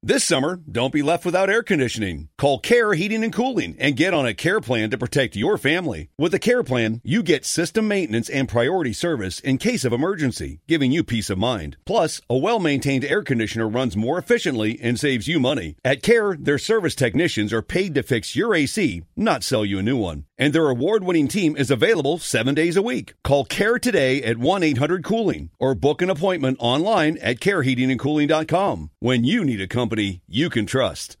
This 0.00 0.22
summer, 0.22 0.60
don't 0.70 0.92
be 0.92 1.02
left 1.02 1.24
without 1.24 1.50
air 1.50 1.64
conditioning. 1.64 2.28
Call 2.38 2.60
Care 2.60 2.94
Heating 2.94 3.24
and 3.24 3.32
Cooling 3.32 3.74
and 3.80 3.96
get 3.96 4.14
on 4.14 4.26
a 4.26 4.32
care 4.32 4.60
plan 4.60 4.90
to 4.90 4.96
protect 4.96 5.34
your 5.34 5.58
family. 5.58 6.08
With 6.16 6.32
a 6.32 6.38
care 6.38 6.62
plan, 6.62 7.00
you 7.02 7.20
get 7.20 7.44
system 7.44 7.88
maintenance 7.88 8.28
and 8.28 8.48
priority 8.48 8.92
service 8.92 9.40
in 9.40 9.58
case 9.58 9.84
of 9.84 9.92
emergency, 9.92 10.60
giving 10.68 10.92
you 10.92 11.02
peace 11.02 11.30
of 11.30 11.38
mind. 11.38 11.78
Plus, 11.84 12.20
a 12.30 12.36
well 12.36 12.60
maintained 12.60 13.04
air 13.04 13.24
conditioner 13.24 13.68
runs 13.68 13.96
more 13.96 14.18
efficiently 14.18 14.78
and 14.80 15.00
saves 15.00 15.26
you 15.26 15.40
money. 15.40 15.74
At 15.84 16.04
Care, 16.04 16.36
their 16.38 16.58
service 16.58 16.94
technicians 16.94 17.52
are 17.52 17.60
paid 17.60 17.96
to 17.96 18.04
fix 18.04 18.36
your 18.36 18.54
AC, 18.54 19.02
not 19.16 19.42
sell 19.42 19.64
you 19.64 19.80
a 19.80 19.82
new 19.82 19.96
one. 19.96 20.26
And 20.38 20.52
their 20.52 20.68
award 20.68 21.02
winning 21.02 21.26
team 21.26 21.56
is 21.56 21.72
available 21.72 22.18
seven 22.18 22.54
days 22.54 22.76
a 22.76 22.82
week. 22.82 23.14
Call 23.24 23.44
Care 23.44 23.80
today 23.80 24.22
at 24.22 24.38
1 24.38 24.62
800 24.62 25.02
Cooling 25.02 25.50
or 25.58 25.74
book 25.74 26.02
an 26.02 26.08
appointment 26.08 26.58
online 26.60 27.18
at 27.18 27.40
careheatingandcooling.com 27.40 28.90
when 29.00 29.24
you 29.24 29.44
need 29.44 29.60
a 29.60 29.66
company 29.66 29.87
you 29.96 30.50
can 30.50 30.66
trust. 30.66 31.16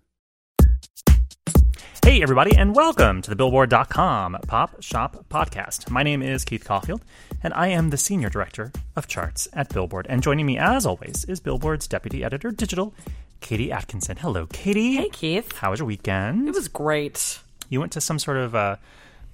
Hey, 2.04 2.20
everybody, 2.22 2.54
and 2.54 2.76
welcome 2.76 3.22
to 3.22 3.30
the 3.30 3.36
Billboard.com 3.36 4.36
Pop 4.46 4.82
Shop 4.82 5.24
Podcast. 5.30 5.90
My 5.90 6.02
name 6.02 6.20
is 6.22 6.44
Keith 6.44 6.64
Caulfield, 6.66 7.02
and 7.42 7.54
I 7.54 7.68
am 7.68 7.88
the 7.88 7.96
Senior 7.96 8.28
Director 8.28 8.70
of 8.94 9.08
Charts 9.08 9.48
at 9.54 9.72
Billboard. 9.72 10.06
And 10.10 10.22
joining 10.22 10.44
me, 10.44 10.58
as 10.58 10.84
always, 10.84 11.24
is 11.24 11.40
Billboard's 11.40 11.88
Deputy 11.88 12.22
Editor 12.22 12.50
Digital, 12.50 12.92
Katie 13.40 13.72
Atkinson. 13.72 14.18
Hello, 14.18 14.46
Katie. 14.46 14.96
Hey, 14.96 15.08
Keith. 15.08 15.56
How 15.56 15.70
was 15.70 15.80
your 15.80 15.86
weekend? 15.86 16.46
It 16.46 16.54
was 16.54 16.68
great. 16.68 17.40
You 17.70 17.80
went 17.80 17.92
to 17.92 18.02
some 18.02 18.18
sort 18.18 18.36
of 18.36 18.54
uh, 18.54 18.76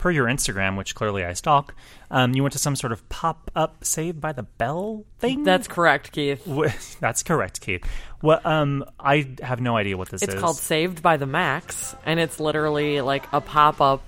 per 0.04 0.10
your 0.10 0.26
Instagram, 0.26 0.76
which 0.76 0.94
clearly 0.94 1.24
I 1.24 1.32
stalk, 1.32 1.74
um, 2.10 2.34
you 2.34 2.42
went 2.42 2.52
to 2.52 2.58
some 2.58 2.76
sort 2.76 2.92
of 2.92 3.08
pop 3.08 3.50
up 3.56 3.82
Saved 3.86 4.20
by 4.20 4.32
the 4.32 4.42
Bell 4.42 5.06
thing. 5.18 5.44
That's 5.44 5.66
correct, 5.66 6.12
Keith. 6.12 6.44
That's 7.00 7.22
correct, 7.22 7.62
Keith. 7.62 7.82
Well, 8.20 8.38
um, 8.44 8.84
I 9.00 9.30
have 9.40 9.62
no 9.62 9.78
idea 9.78 9.96
what 9.96 10.10
this 10.10 10.20
it's 10.20 10.28
is. 10.28 10.34
It's 10.34 10.42
called 10.42 10.58
Saved 10.58 11.02
by 11.02 11.16
the 11.16 11.24
Max, 11.24 11.96
and 12.04 12.20
it's 12.20 12.38
literally 12.38 13.00
like 13.00 13.24
a 13.32 13.40
pop 13.40 13.80
up 13.80 14.02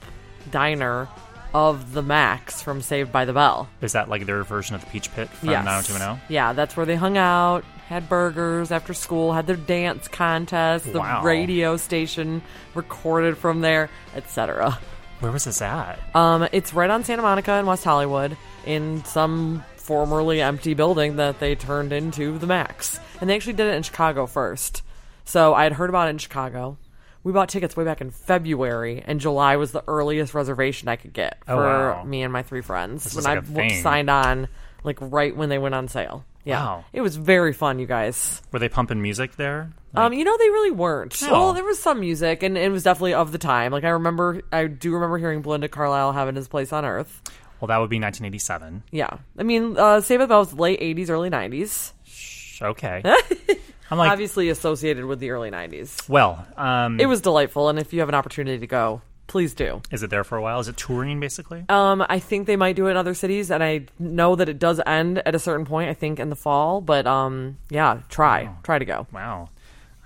diner 0.50 1.08
of 1.54 1.94
the 1.94 2.02
Max 2.02 2.60
from 2.60 2.82
Saved 2.82 3.10
by 3.10 3.24
the 3.24 3.32
Bell. 3.32 3.66
Is 3.80 3.92
that 3.92 4.10
like 4.10 4.26
their 4.26 4.44
version 4.44 4.74
of 4.74 4.82
the 4.82 4.90
Peach 4.90 5.10
Pit 5.14 5.30
from 5.30 5.48
yes. 5.48 5.64
90210? 5.64 6.20
Yeah, 6.28 6.52
that's 6.52 6.76
where 6.76 6.84
they 6.84 6.96
hung 6.96 7.16
out, 7.16 7.64
had 7.88 8.06
burgers 8.06 8.70
after 8.70 8.92
school, 8.92 9.32
had 9.32 9.46
their 9.46 9.56
dance 9.56 10.08
contest, 10.08 10.92
the 10.92 10.98
wow. 10.98 11.22
radio 11.22 11.78
station 11.78 12.42
recorded 12.74 13.38
from 13.38 13.62
there, 13.62 13.88
etc. 14.14 14.78
Where 15.20 15.32
was 15.32 15.44
this 15.44 15.62
at? 15.62 15.98
Um, 16.14 16.46
it's 16.52 16.74
right 16.74 16.90
on 16.90 17.02
Santa 17.04 17.22
Monica 17.22 17.54
in 17.58 17.66
West 17.66 17.84
Hollywood 17.84 18.36
in 18.66 19.04
some 19.04 19.64
formerly 19.76 20.42
empty 20.42 20.74
building 20.74 21.16
that 21.16 21.38
they 21.40 21.54
turned 21.54 21.92
into 21.92 22.38
the 22.38 22.46
Max. 22.46 23.00
And 23.20 23.30
they 23.30 23.34
actually 23.36 23.54
did 23.54 23.66
it 23.68 23.74
in 23.76 23.82
Chicago 23.82 24.26
first. 24.26 24.82
So 25.24 25.54
I 25.54 25.64
had 25.64 25.72
heard 25.72 25.88
about 25.90 26.08
it 26.08 26.10
in 26.10 26.18
Chicago. 26.18 26.76
We 27.24 27.32
bought 27.32 27.48
tickets 27.48 27.76
way 27.76 27.84
back 27.84 28.00
in 28.00 28.10
February, 28.12 29.02
and 29.04 29.18
July 29.18 29.56
was 29.56 29.72
the 29.72 29.82
earliest 29.88 30.32
reservation 30.34 30.86
I 30.88 30.94
could 30.96 31.12
get 31.12 31.38
Oh, 31.48 31.56
for 31.56 31.62
wow. 31.62 32.04
me 32.04 32.22
and 32.22 32.32
my 32.32 32.42
three 32.42 32.60
friends. 32.60 33.02
This 33.04 33.14
when 33.16 33.24
like 33.24 33.32
I 33.36 33.38
a 33.38 33.42
w- 33.42 33.68
thing. 33.70 33.82
signed 33.82 34.10
on, 34.10 34.46
like 34.84 34.98
right 35.00 35.36
when 35.36 35.48
they 35.48 35.58
went 35.58 35.74
on 35.74 35.88
sale. 35.88 36.24
Yeah, 36.46 36.64
Wow. 36.64 36.84
it 36.94 37.00
was 37.02 37.16
very 37.16 37.52
fun, 37.52 37.78
you 37.78 37.86
guys. 37.86 38.40
Were 38.52 38.58
they 38.58 38.68
pumping 38.70 39.02
music 39.02 39.36
there? 39.36 39.72
Um, 39.94 40.12
you 40.12 40.24
know, 40.24 40.36
they 40.38 40.48
really 40.48 40.70
weren't. 40.70 41.20
No. 41.22 41.32
Well, 41.32 41.52
there 41.52 41.64
was 41.64 41.78
some 41.78 42.00
music, 42.00 42.42
and 42.42 42.56
it 42.56 42.70
was 42.70 42.82
definitely 42.84 43.14
of 43.14 43.32
the 43.32 43.38
time. 43.38 43.72
Like 43.72 43.84
I 43.84 43.88
remember, 43.90 44.42
I 44.52 44.66
do 44.66 44.94
remember 44.94 45.18
hearing 45.18 45.42
Belinda 45.42 45.68
Carlisle 45.68 46.12
Heaven 46.12 46.36
Is 46.36 46.48
place 46.48 46.72
on 46.72 46.84
Earth. 46.84 47.20
Well, 47.60 47.68
that 47.68 47.78
would 47.78 47.90
be 47.90 47.98
1987. 47.98 48.82
Yeah, 48.92 49.08
I 49.38 49.42
mean, 49.42 49.76
uh, 49.78 50.00
Save 50.02 50.20
the 50.20 50.26
Bell 50.26 50.40
was 50.40 50.52
late 50.54 50.80
'80s, 50.80 51.10
early 51.10 51.30
'90s. 51.30 51.92
Shh, 52.04 52.62
Okay. 52.62 53.02
I'm 53.90 53.98
like, 53.98 54.10
Obviously 54.10 54.48
associated 54.50 55.04
with 55.04 55.20
the 55.20 55.30
early 55.30 55.50
'90s. 55.50 56.08
well, 56.08 56.46
um, 56.56 57.00
It 57.00 57.06
was 57.06 57.20
delightful, 57.22 57.68
and 57.70 57.78
if 57.78 57.92
you 57.92 58.00
have 58.00 58.08
an 58.08 58.14
opportunity 58.14 58.58
to 58.58 58.66
go, 58.66 59.00
please 59.26 59.54
do. 59.54 59.82
is 59.90 60.02
it 60.02 60.10
there 60.10 60.24
for 60.24 60.36
a 60.38 60.42
while? 60.42 60.60
Is 60.60 60.68
it 60.68 60.76
touring 60.76 61.20
basically? 61.20 61.64
Um, 61.68 62.04
I 62.08 62.18
think 62.18 62.46
they 62.46 62.56
might 62.56 62.76
do 62.76 62.86
it 62.86 62.92
in 62.92 62.96
other 62.96 63.14
cities, 63.14 63.50
and 63.50 63.62
I 63.62 63.86
know 63.98 64.36
that 64.36 64.48
it 64.48 64.58
does 64.58 64.80
end 64.86 65.22
at 65.26 65.34
a 65.34 65.38
certain 65.38 65.66
point. 65.66 65.90
I 65.90 65.94
think 65.94 66.18
in 66.20 66.30
the 66.30 66.36
fall, 66.36 66.80
but 66.80 67.06
um, 67.06 67.58
yeah, 67.70 68.00
try, 68.08 68.50
try 68.62 68.78
to 68.78 68.84
go. 68.84 69.06
Wow. 69.12 69.48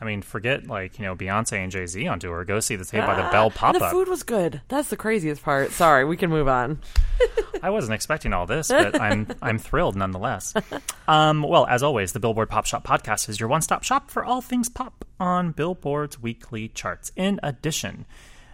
I 0.02 0.06
mean, 0.06 0.22
forget 0.22 0.66
like 0.66 0.98
you 0.98 1.04
know 1.04 1.14
Beyonce 1.14 1.58
and 1.62 1.70
Jay 1.70 1.84
Z 1.84 2.06
on 2.06 2.18
tour. 2.20 2.42
Go 2.46 2.58
see 2.60 2.74
the 2.74 2.86
Saved 2.86 3.06
by 3.06 3.16
the 3.16 3.22
Ah, 3.24 3.30
Bell 3.32 3.50
pop 3.50 3.74
And 3.74 3.82
the 3.82 3.84
up. 3.84 3.92
food 3.92 4.08
was 4.08 4.22
good. 4.22 4.62
That's 4.68 4.88
the 4.88 4.96
craziest 4.96 5.42
part. 5.42 5.72
Sorry, 5.72 6.06
we 6.06 6.16
can 6.16 6.30
move 6.30 6.48
on. 6.48 6.80
I 7.62 7.68
wasn't 7.68 7.92
expecting 7.92 8.32
all 8.32 8.46
this, 8.46 8.68
but 8.68 8.98
I'm 8.98 9.26
I'm 9.42 9.58
thrilled 9.58 9.96
nonetheless. 9.96 10.54
Um, 11.06 11.42
well, 11.42 11.66
as 11.66 11.82
always, 11.82 12.12
the 12.12 12.20
Billboard 12.20 12.48
Pop 12.48 12.64
Shop 12.64 12.82
podcast 12.82 13.28
is 13.28 13.38
your 13.38 13.50
one-stop 13.50 13.82
shop 13.84 14.10
for 14.10 14.24
all 14.24 14.40
things 14.40 14.70
pop 14.70 15.04
on 15.20 15.52
Billboard's 15.52 16.18
weekly 16.18 16.68
charts. 16.68 17.12
In 17.14 17.38
addition, 17.42 18.06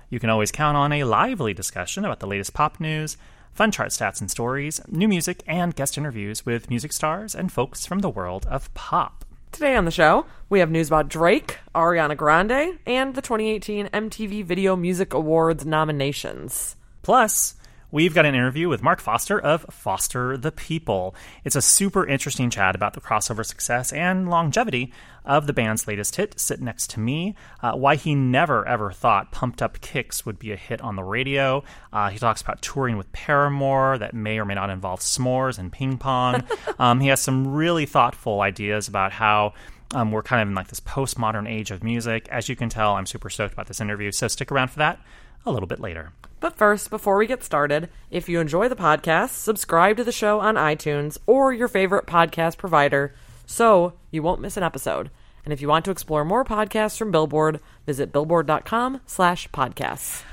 you 0.08 0.20
can 0.20 0.30
always 0.30 0.52
count 0.52 0.76
on 0.76 0.92
a 0.92 1.04
lively 1.04 1.52
discussion 1.52 2.04
about 2.04 2.20
the 2.20 2.26
latest 2.26 2.54
pop 2.54 2.78
news, 2.78 3.16
fun 3.52 3.70
chart 3.70 3.88
stats 3.88 4.20
and 4.20 4.30
stories, 4.30 4.80
new 4.88 5.08
music, 5.08 5.42
and 5.46 5.74
guest 5.74 5.98
interviews 5.98 6.46
with 6.46 6.70
music 6.70 6.92
stars 6.92 7.34
and 7.34 7.50
folks 7.50 7.86
from 7.86 7.98
the 7.98 8.10
world 8.10 8.46
of 8.46 8.72
pop. 8.74 9.24
Today 9.50 9.74
on 9.74 9.84
the 9.84 9.90
show, 9.90 10.26
we 10.48 10.60
have 10.60 10.70
news 10.70 10.88
about 10.88 11.08
Drake, 11.08 11.58
Ariana 11.74 12.16
Grande, 12.16 12.78
and 12.86 13.14
the 13.14 13.22
2018 13.22 13.88
MTV 13.88 14.44
Video 14.44 14.76
Music 14.76 15.12
Awards 15.14 15.66
nominations. 15.66 16.76
Plus, 17.02 17.54
we've 17.90 18.14
got 18.14 18.26
an 18.26 18.34
interview 18.34 18.68
with 18.68 18.82
Mark 18.82 19.00
Foster 19.00 19.40
of 19.40 19.64
Foster 19.70 20.36
the 20.36 20.52
People. 20.52 21.14
It's 21.44 21.56
a 21.56 21.62
super 21.62 22.06
interesting 22.06 22.50
chat 22.50 22.74
about 22.74 22.94
the 22.94 23.00
crossover 23.00 23.44
success 23.44 23.92
and 23.92 24.28
longevity 24.28 24.92
of 25.24 25.46
the 25.46 25.52
band's 25.52 25.86
latest 25.86 26.16
hit, 26.16 26.38
Sit 26.38 26.60
Next 26.60 26.90
to 26.90 27.00
Me, 27.00 27.34
uh, 27.62 27.72
why 27.72 27.96
he 27.96 28.14
never 28.14 28.66
ever 28.66 28.92
thought 28.92 29.32
Pumped 29.32 29.62
Up 29.62 29.80
Kicks 29.80 30.24
would 30.24 30.38
be 30.38 30.52
a 30.52 30.56
hit 30.56 30.80
on 30.80 30.96
the 30.96 31.02
radio. 31.02 31.64
Uh, 31.92 32.10
he 32.10 32.18
talks 32.18 32.42
about 32.42 32.62
touring 32.62 32.96
with 32.96 33.10
Paramore 33.12 33.98
that 33.98 34.14
may 34.14 34.38
or 34.38 34.44
may 34.44 34.54
not 34.54 34.70
involve 34.70 35.00
s'mores 35.00 35.58
and 35.58 35.72
ping 35.72 35.98
pong. 35.98 36.44
um, 36.78 37.00
he 37.00 37.08
has 37.08 37.20
some 37.20 37.46
really 37.54 37.86
thoughtful 37.86 38.40
ideas 38.40 38.88
about 38.88 39.12
how. 39.12 39.54
Um, 39.94 40.10
we're 40.10 40.24
kind 40.24 40.42
of 40.42 40.48
in 40.48 40.54
like 40.56 40.66
this 40.66 40.80
postmodern 40.80 41.48
age 41.48 41.70
of 41.70 41.84
music. 41.84 42.28
As 42.28 42.48
you 42.48 42.56
can 42.56 42.68
tell, 42.68 42.94
I'm 42.94 43.06
super 43.06 43.30
stoked 43.30 43.52
about 43.52 43.68
this 43.68 43.80
interview, 43.80 44.10
so 44.10 44.26
stick 44.26 44.50
around 44.50 44.72
for 44.72 44.80
that 44.80 44.98
a 45.46 45.52
little 45.52 45.68
bit 45.68 45.78
later. 45.78 46.10
But 46.38 46.56
first, 46.56 46.90
before 46.90 47.16
we 47.16 47.26
get 47.26 47.42
started, 47.42 47.88
if 48.10 48.28
you 48.28 48.40
enjoy 48.40 48.68
the 48.68 48.76
podcast, 48.76 49.30
subscribe 49.30 49.96
to 49.96 50.04
the 50.04 50.12
show 50.12 50.40
on 50.40 50.56
iTunes 50.56 51.18
or 51.26 51.52
your 51.52 51.68
favorite 51.68 52.06
podcast 52.06 52.58
provider 52.58 53.14
so 53.46 53.94
you 54.10 54.22
won't 54.22 54.40
miss 54.40 54.56
an 54.56 54.62
episode. 54.62 55.10
And 55.44 55.52
if 55.52 55.60
you 55.60 55.68
want 55.68 55.84
to 55.84 55.90
explore 55.90 56.24
more 56.24 56.44
podcasts 56.44 56.98
from 56.98 57.12
Billboard, 57.12 57.60
visit 57.86 58.12
billboard.com 58.12 59.00
slash 59.06 59.48
podcasts. 59.50 60.24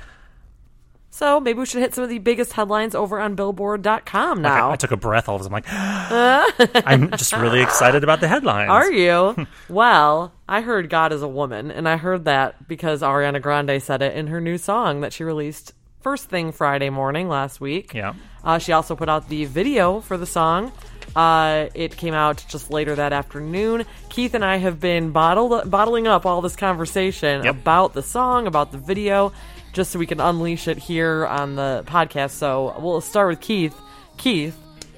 So 1.10 1.38
maybe 1.38 1.60
we 1.60 1.66
should 1.66 1.80
hit 1.80 1.94
some 1.94 2.02
of 2.02 2.10
the 2.10 2.18
biggest 2.18 2.54
headlines 2.54 2.92
over 2.96 3.20
on 3.20 3.36
billboard.com 3.36 4.42
now. 4.42 4.70
I, 4.70 4.72
I 4.72 4.76
took 4.76 4.90
a 4.90 4.96
breath. 4.96 5.28
All 5.28 5.36
of 5.36 5.42
a 5.42 5.44
sudden, 5.44 5.62
I'm 5.64 6.58
like, 6.58 6.82
I'm 6.86 7.10
just 7.12 7.32
really 7.32 7.62
excited 7.62 8.02
about 8.02 8.20
the 8.20 8.26
headlines. 8.26 8.68
Are 8.68 8.90
you? 8.90 9.46
well, 9.68 10.32
I 10.48 10.60
heard 10.60 10.90
God 10.90 11.12
is 11.12 11.22
a 11.22 11.28
woman, 11.28 11.70
and 11.70 11.88
I 11.88 11.98
heard 11.98 12.24
that 12.24 12.66
because 12.66 13.00
Ariana 13.00 13.40
Grande 13.40 13.80
said 13.80 14.02
it 14.02 14.16
in 14.16 14.26
her 14.26 14.40
new 14.40 14.58
song 14.58 15.02
that 15.02 15.12
she 15.12 15.22
released 15.22 15.72
first 16.04 16.28
thing 16.28 16.52
Friday 16.52 16.90
morning 16.90 17.28
last 17.28 17.60
week. 17.60 17.94
Yeah. 17.94 18.12
Uh, 18.44 18.58
she 18.58 18.72
also 18.72 18.94
put 18.94 19.08
out 19.08 19.28
the 19.30 19.46
video 19.46 20.00
for 20.00 20.16
the 20.18 20.26
song. 20.26 20.70
Uh, 21.16 21.68
it 21.74 21.96
came 21.96 22.12
out 22.12 22.44
just 22.48 22.70
later 22.70 22.94
that 22.94 23.12
afternoon. 23.12 23.84
Keith 24.10 24.34
and 24.34 24.44
I 24.44 24.56
have 24.58 24.78
been 24.80 25.10
bottled, 25.12 25.70
bottling 25.70 26.06
up 26.06 26.26
all 26.26 26.42
this 26.42 26.56
conversation 26.56 27.42
Yep. 27.44 27.54
about 27.54 27.94
the 27.94 28.02
song, 28.02 28.46
about 28.46 28.70
the 28.70 28.78
video, 28.78 29.32
just 29.72 29.90
so 29.92 29.98
we 29.98 30.06
can 30.06 30.20
unleash 30.20 30.68
it 30.68 30.76
here 30.76 31.26
on 31.26 31.56
the 31.56 31.82
podcast. 31.86 32.32
So 32.32 32.76
we'll 32.78 33.00
start 33.00 33.28
with 33.30 33.40
Keith. 33.40 33.74
Keith, 34.18 34.56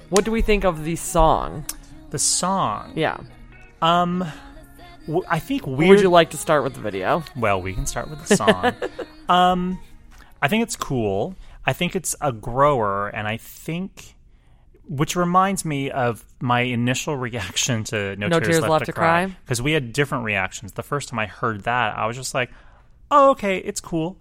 what 0.09 0.25
do 0.25 0.31
we 0.31 0.41
think 0.41 0.65
of 0.65 0.83
the 0.83 0.95
song? 0.97 1.65
The 2.09 2.19
song. 2.19 2.91
Yeah. 2.95 3.17
Um, 3.81 4.25
w- 5.05 5.23
I 5.29 5.39
think 5.39 5.65
weird. 5.65 5.89
Would 5.89 6.01
you 6.01 6.09
like 6.09 6.31
to 6.31 6.37
start 6.37 6.63
with 6.63 6.73
the 6.73 6.81
video? 6.81 7.23
well, 7.37 7.61
we 7.61 7.73
can 7.73 7.85
start 7.85 8.09
with 8.09 8.25
the 8.27 8.35
song. 8.35 8.73
um, 9.29 9.79
I 10.41 10.47
think 10.47 10.63
it's 10.63 10.75
cool. 10.75 11.35
I 11.65 11.73
think 11.73 11.95
it's 11.95 12.15
a 12.21 12.31
grower, 12.31 13.07
and 13.09 13.27
I 13.27 13.37
think. 13.37 14.13
Which 14.89 15.17
reminds 15.17 15.65
me 15.65 15.91
of 15.91 16.23
my 16.39 16.61
initial 16.61 17.17
reaction 17.17 17.83
to 17.85 18.15
No, 18.15 18.29
No 18.29 18.39
Tears, 18.39 18.61
Left, 18.61 18.85
to 18.85 18.93
Cry. 18.93 19.25
Because 19.25 19.61
we 19.61 19.73
had 19.73 19.91
different 19.91 20.23
reactions. 20.23 20.71
The 20.71 20.81
first 20.83 21.09
time 21.09 21.19
I 21.19 21.25
heard 21.25 21.63
that, 21.65 21.97
I 21.97 22.05
was 22.05 22.15
just 22.15 22.33
like, 22.33 22.51
oh, 23.11 23.31
okay, 23.31 23.57
it's 23.57 23.81
cool. 23.81 24.15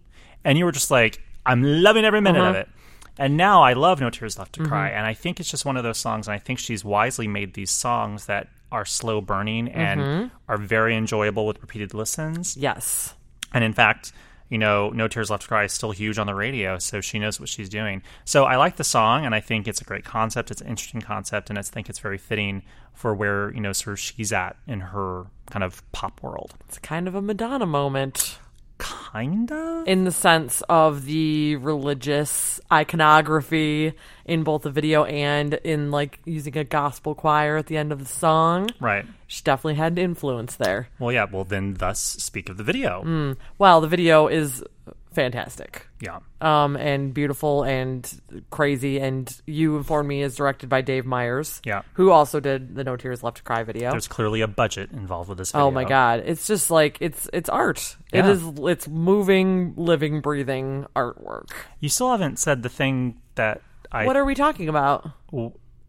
And 0.45 0.59
you 0.59 0.65
were 0.65 0.73
just 0.73 0.91
like, 0.91 1.23
I'm 1.45 1.63
loving 1.63 2.05
every 2.05 2.21
minute 2.21 2.41
of 2.41 2.47
Uh-huh. 2.49 2.59
it. 2.63 2.69
And 3.17 3.37
now 3.37 3.63
I 3.63 3.75
love 3.75 4.01
No 4.01 4.11
Tears 4.11 4.41
Left 4.41 4.55
to 4.55 4.61
Mm-hmm. 4.63 4.69
Cry. 4.69 4.89
And 4.91 5.07
I 5.07 5.15
think 5.15 5.39
it's 5.39 5.49
just 5.49 5.65
one 5.65 5.77
of 5.77 5.85
those 5.85 5.99
songs. 5.99 6.27
And 6.27 6.35
I 6.35 6.39
think 6.41 6.59
she's 6.59 6.85
wisely 6.85 7.29
made 7.29 7.55
these 7.55 7.71
songs 7.71 8.27
that 8.27 8.49
are 8.73 8.85
slow 8.85 9.21
burning 9.21 9.69
and 9.69 10.01
Mm-hmm. 10.01 10.27
are 10.49 10.59
very 10.59 10.97
enjoyable 10.97 11.47
with 11.47 11.61
repeated 11.61 11.95
listens. 11.95 12.57
Yes. 12.57 13.15
And 13.55 13.63
in 13.63 13.73
fact, 13.73 14.11
you 14.49 14.59
know, 14.59 14.91
No 14.91 15.09
Tears 15.09 15.31
Left 15.31 15.43
to 15.43 15.49
Cry 15.49 15.65
is 15.65 15.73
still 15.73 15.91
huge 15.91 16.19
on 16.19 16.27
the 16.27 16.35
radio, 16.35 16.79
so 16.79 17.01
she 17.01 17.19
knows 17.19 17.41
what 17.41 17.49
she's 17.49 17.69
doing. 17.69 18.03
So 18.25 18.45
I 18.45 18.57
like 18.57 18.77
the 18.77 18.85
song, 18.85 19.25
and 19.25 19.35
I 19.35 19.41
think 19.41 19.67
it's 19.67 19.81
a 19.81 19.85
great 19.85 20.05
concept. 20.05 20.51
It's 20.51 20.61
an 20.61 20.69
interesting 20.69 21.01
concept, 21.01 21.51
and 21.51 21.59
I 21.59 21.63
think 21.63 21.89
it's 21.89 21.99
very 21.99 22.19
fitting 22.19 22.63
for 22.95 23.15
where 23.15 23.53
you 23.53 23.61
know 23.61 23.73
sort 23.73 23.95
of 23.95 23.99
she's 24.01 24.33
at 24.33 24.57
in 24.67 24.81
her 24.81 25.27
kind 25.51 25.65
of 25.65 25.83
pop 25.93 26.23
world. 26.23 26.55
It's 26.69 26.79
kind 26.79 27.09
of 27.09 27.15
a 27.15 27.23
Madonna 27.23 27.67
moment 27.67 28.39
Kind 28.79 29.51
of. 29.51 29.89
in 29.89 30.05
the 30.05 30.13
sense 30.13 30.63
of 30.69 31.07
the 31.07 31.57
religious 31.57 32.61
iconography 32.71 33.95
in 34.27 34.43
both 34.43 34.63
the 34.63 34.71
video 34.71 35.05
and 35.05 35.55
in 35.55 35.91
like 35.91 36.21
using 36.25 36.57
a 36.59 36.65
gospel 36.65 37.15
choir 37.15 37.57
at 37.57 37.67
the 37.67 37.77
end 37.77 37.93
of 37.93 37.99
the 37.99 38.05
song. 38.05 38.69
Right. 38.81 39.07
She 39.27 39.43
definitely 39.43 39.77
had 39.77 39.93
an 39.93 39.99
influence 39.99 40.57
there. 40.57 40.89
Well, 40.99 41.13
yeah. 41.13 41.27
Well, 41.31 41.45
then, 41.45 41.75
thus 41.75 41.99
speak 42.01 42.49
of 42.49 42.59
the 42.59 42.65
video. 42.65 43.03
Mm. 43.05 43.37
Well, 43.59 43.81
the 43.81 43.89
video 43.89 44.29
is 44.29 44.63
fantastic. 45.13 45.87
Yeah. 46.01 46.19
um, 46.41 46.77
and 46.77 47.15
beautiful 47.15 47.63
and 47.63 48.21
crazy. 48.51 48.99
And 49.01 49.35
you 49.47 49.77
informed 49.77 50.09
me 50.09 50.23
is 50.23 50.37
directed 50.37 50.69
by 50.69 50.83
Dave 50.83 51.07
Meyers, 51.07 51.61
Yeah. 51.65 51.83
who 51.95 52.11
also 52.11 52.39
did 52.41 52.75
the 52.75 52.85
No 52.85 52.97
Tears 52.97 53.23
Left 53.23 53.39
to 53.39 53.43
Cry 53.43 53.63
video. 53.63 53.91
There's 53.91 54.09
clearly 54.09 54.41
a 54.43 54.47
budget 54.49 54.91
involved 54.93 55.29
with 55.29 55.39
this. 55.39 55.53
Video. 55.53 55.67
Oh 55.67 55.71
my 55.71 55.85
god, 55.85 56.23
it's 56.27 56.47
just 56.47 56.71
like 56.71 56.99
it's 57.01 57.29
it's 57.33 57.49
art. 57.49 57.97
It 58.13 58.25
Yeah. 58.25 58.31
is 58.31 58.43
it's 58.59 58.87
moving, 58.89 59.75
living, 59.77 60.21
breathing 60.21 60.87
artwork. 60.95 61.51
You 61.81 61.89
still 61.89 62.11
haven't 62.11 62.39
said 62.39 62.63
the 62.63 62.69
thing 62.69 63.21
that 63.37 63.63
I 63.91 64.05
What 64.07 64.17
are 64.17 64.25
we 64.25 64.35
talking 64.35 64.69
about? 64.69 65.11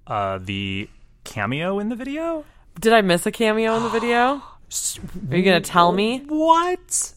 uh, 0.07 0.37
the 0.41 0.89
cameo 1.25 1.79
in 1.79 1.89
the 1.89 1.95
video. 1.95 2.45
Did 2.79 2.93
I 2.93 3.01
miss 3.01 3.25
a 3.25 3.31
cameo 3.31 3.75
in 3.75 3.83
the 3.83 3.89
video? 3.89 4.41
Are 5.31 5.35
you 5.37 5.43
gonna 5.43 5.61
tell 5.61 5.91
me? 5.91 6.23
What? 6.27 7.13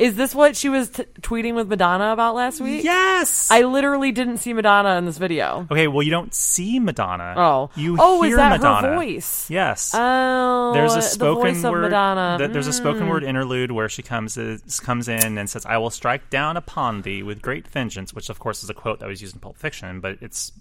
Is 0.00 0.16
this 0.16 0.34
what 0.34 0.56
she 0.56 0.68
was 0.70 0.88
t- 0.88 1.04
tweeting 1.20 1.54
with 1.54 1.68
Madonna 1.68 2.12
about 2.12 2.34
last 2.34 2.60
week? 2.60 2.82
Yes. 2.84 3.50
I 3.50 3.62
literally 3.64 4.12
didn't 4.12 4.38
see 4.38 4.52
Madonna 4.54 4.96
in 4.96 5.04
this 5.04 5.18
video. 5.18 5.66
okay. 5.70 5.88
Well, 5.88 6.02
you 6.02 6.10
don't 6.10 6.32
see 6.34 6.78
Madonna. 6.78 7.34
Oh, 7.36 7.70
You 7.76 7.96
oh, 8.00 8.22
hear 8.22 8.30
is 8.32 8.36
that 8.38 8.48
Madonna. 8.60 8.88
her 8.88 8.94
voice? 8.96 9.50
Yes. 9.50 9.92
Oh, 9.94 10.70
there's 10.72 10.92
a 10.94 10.96
the 10.96 11.02
spoken 11.02 11.54
voice 11.54 11.64
of 11.64 11.70
word. 11.72 11.82
Madonna. 11.82 12.38
th- 12.38 12.50
there's 12.50 12.66
a 12.66 12.72
spoken 12.72 13.02
Mm. 13.02 13.10
word 13.10 13.24
interlude 13.24 13.72
where 13.72 13.90
she 13.90 14.02
comes 14.02 14.36
is, 14.38 14.80
comes 14.80 15.06
in 15.06 15.36
and 15.36 15.50
says, 15.50 15.66
"I 15.66 15.76
will 15.76 15.90
strike 15.90 16.30
down 16.30 16.56
upon 16.56 17.02
thee 17.02 17.22
with 17.22 17.42
great 17.42 17.68
vengeance," 17.68 18.14
which 18.14 18.30
of 18.30 18.38
course 18.38 18.62
is 18.64 18.70
a 18.70 18.74
quote 18.74 19.00
that 19.00 19.06
was 19.08 19.20
used 19.20 19.34
in 19.34 19.40
Pulp 19.40 19.58
Fiction, 19.58 20.00
but 20.00 20.16
it's 20.22 20.52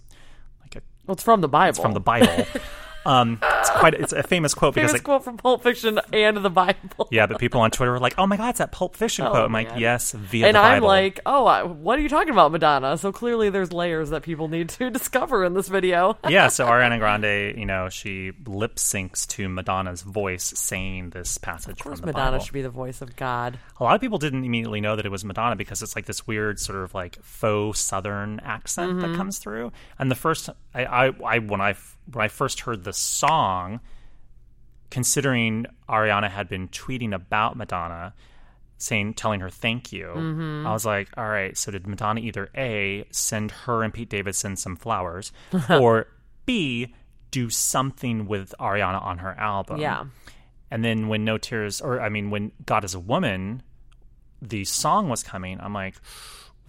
like 0.61 0.75
a, 0.75 0.81
Well, 1.07 1.13
it's 1.13 1.23
from 1.23 1.39
the 1.39 1.47
Bible. 1.47 1.81
from 1.81 1.93
the 1.93 1.99
Bible. 2.01 2.45
um, 3.09 3.39
it's 3.41 3.69
quite 3.71 3.93
it's 3.95 4.13
a 4.13 4.23
famous 4.23 4.53
quote 4.53 4.75
because 4.75 4.91
famous 4.91 4.99
like 4.99 5.03
quote 5.03 5.23
from 5.23 5.37
Pulp 5.37 5.63
Fiction 5.63 5.99
and 6.13 6.37
the 6.37 6.49
Bible. 6.49 7.07
yeah, 7.11 7.25
but 7.25 7.39
people 7.39 7.61
on 7.61 7.71
Twitter 7.71 7.91
were 7.91 7.99
like, 7.99 8.13
"Oh 8.17 8.27
my 8.27 8.37
god, 8.37 8.49
it's 8.51 8.59
that 8.59 8.71
Pulp 8.71 8.95
Fiction 8.95 9.25
Oh, 9.25 9.31
quote." 9.31 9.45
I'm 9.45 9.51
like, 9.51 9.71
"Yes, 9.77 10.11
via 10.11 10.47
and 10.47 10.55
the 10.55 10.59
I'm 10.59 10.75
Bible." 10.77 10.87
like, 10.87 11.19
oh, 11.25 11.45
I, 11.45 11.63
what 11.63 11.97
are 11.97 12.01
you 12.01 12.09
talking 12.09 12.29
about, 12.31 12.51
Madonna? 12.51 12.97
So 12.97 13.11
clearly, 13.11 13.49
there's 13.49 13.73
layers 13.73 14.11
that 14.11 14.23
people 14.23 14.47
need 14.47 14.69
to 14.69 14.89
discover 14.91 15.43
in 15.43 15.53
this 15.53 15.67
video. 15.67 16.17
yeah, 16.29 16.47
so 16.49 16.65
Ariana 16.67 16.99
Grande, 16.99 17.57
you 17.59 17.65
know, 17.65 17.89
she 17.89 18.31
lip 18.45 18.75
syncs 18.75 19.27
to 19.29 19.49
Madonna's 19.49 20.01
voice 20.03 20.53
saying 20.55 21.09
this 21.09 21.37
passage 21.37 21.71
of 21.71 21.79
course, 21.79 21.99
from 21.99 22.05
the 22.07 22.13
Madonna 22.13 22.31
Bible. 22.33 22.43
should 22.45 22.53
be 22.53 22.61
the 22.61 22.69
voice 22.69 23.01
of 23.01 23.15
God. 23.15 23.57
A 23.79 23.83
lot 23.83 23.95
of 23.95 24.01
people 24.01 24.17
didn't 24.19 24.43
immediately 24.45 24.81
know 24.81 24.95
that 24.95 25.05
it 25.05 25.11
was 25.11 25.25
Madonna 25.25 25.55
because 25.55 25.81
it's 25.81 25.95
like 25.95 26.05
this 26.05 26.27
weird 26.27 26.59
sort 26.59 26.79
of 26.83 26.93
like 26.93 27.17
faux 27.23 27.79
Southern 27.79 28.39
accent 28.41 28.89
Mm-hmm. 28.89 28.99
that 29.11 29.17
comes 29.17 29.39
through. 29.39 29.71
And 29.97 30.09
the 30.11 30.15
first, 30.15 30.49
I, 30.73 30.85
I, 30.85 31.13
I 31.25 31.39
when 31.39 31.59
I 31.61 31.73
when 32.11 32.23
I 32.23 32.27
first 32.27 32.61
heard 32.61 32.83
the 32.83 32.93
song, 32.93 33.79
considering 34.89 35.65
Ariana 35.87 36.29
had 36.29 36.49
been 36.49 36.67
tweeting 36.69 37.13
about 37.13 37.55
Madonna, 37.55 38.13
saying 38.77 39.13
telling 39.15 39.41
her 39.41 39.49
thank 39.49 39.91
you, 39.91 40.07
Mm-hmm. 40.15 40.67
I 40.67 40.71
was 40.71 40.85
like, 40.85 41.09
all 41.17 41.27
right. 41.27 41.57
So 41.57 41.71
did 41.71 41.85
Madonna 41.87 42.21
either 42.21 42.49
a 42.55 43.05
send 43.11 43.51
her 43.51 43.83
and 43.83 43.93
Pete 43.93 44.09
Davidson 44.09 44.55
some 44.55 44.75
flowers, 44.75 45.31
or 45.69 46.07
b 46.45 46.93
do 47.31 47.49
something 47.49 48.25
with 48.25 48.53
Ariana 48.59 49.01
on 49.03 49.19
her 49.19 49.37
album? 49.37 49.79
Yeah. 49.79 50.05
And 50.71 50.83
then 50.83 51.07
when 51.07 51.25
No 51.25 51.37
Tears, 51.37 51.81
or 51.81 51.99
I 51.99 52.09
mean, 52.09 52.29
when 52.29 52.51
God 52.65 52.83
is 52.83 52.93
a 52.93 52.99
Woman, 52.99 53.63
the 54.41 54.63
song 54.65 55.09
was 55.09 55.23
coming, 55.23 55.59
I'm 55.59 55.73
like, 55.73 55.95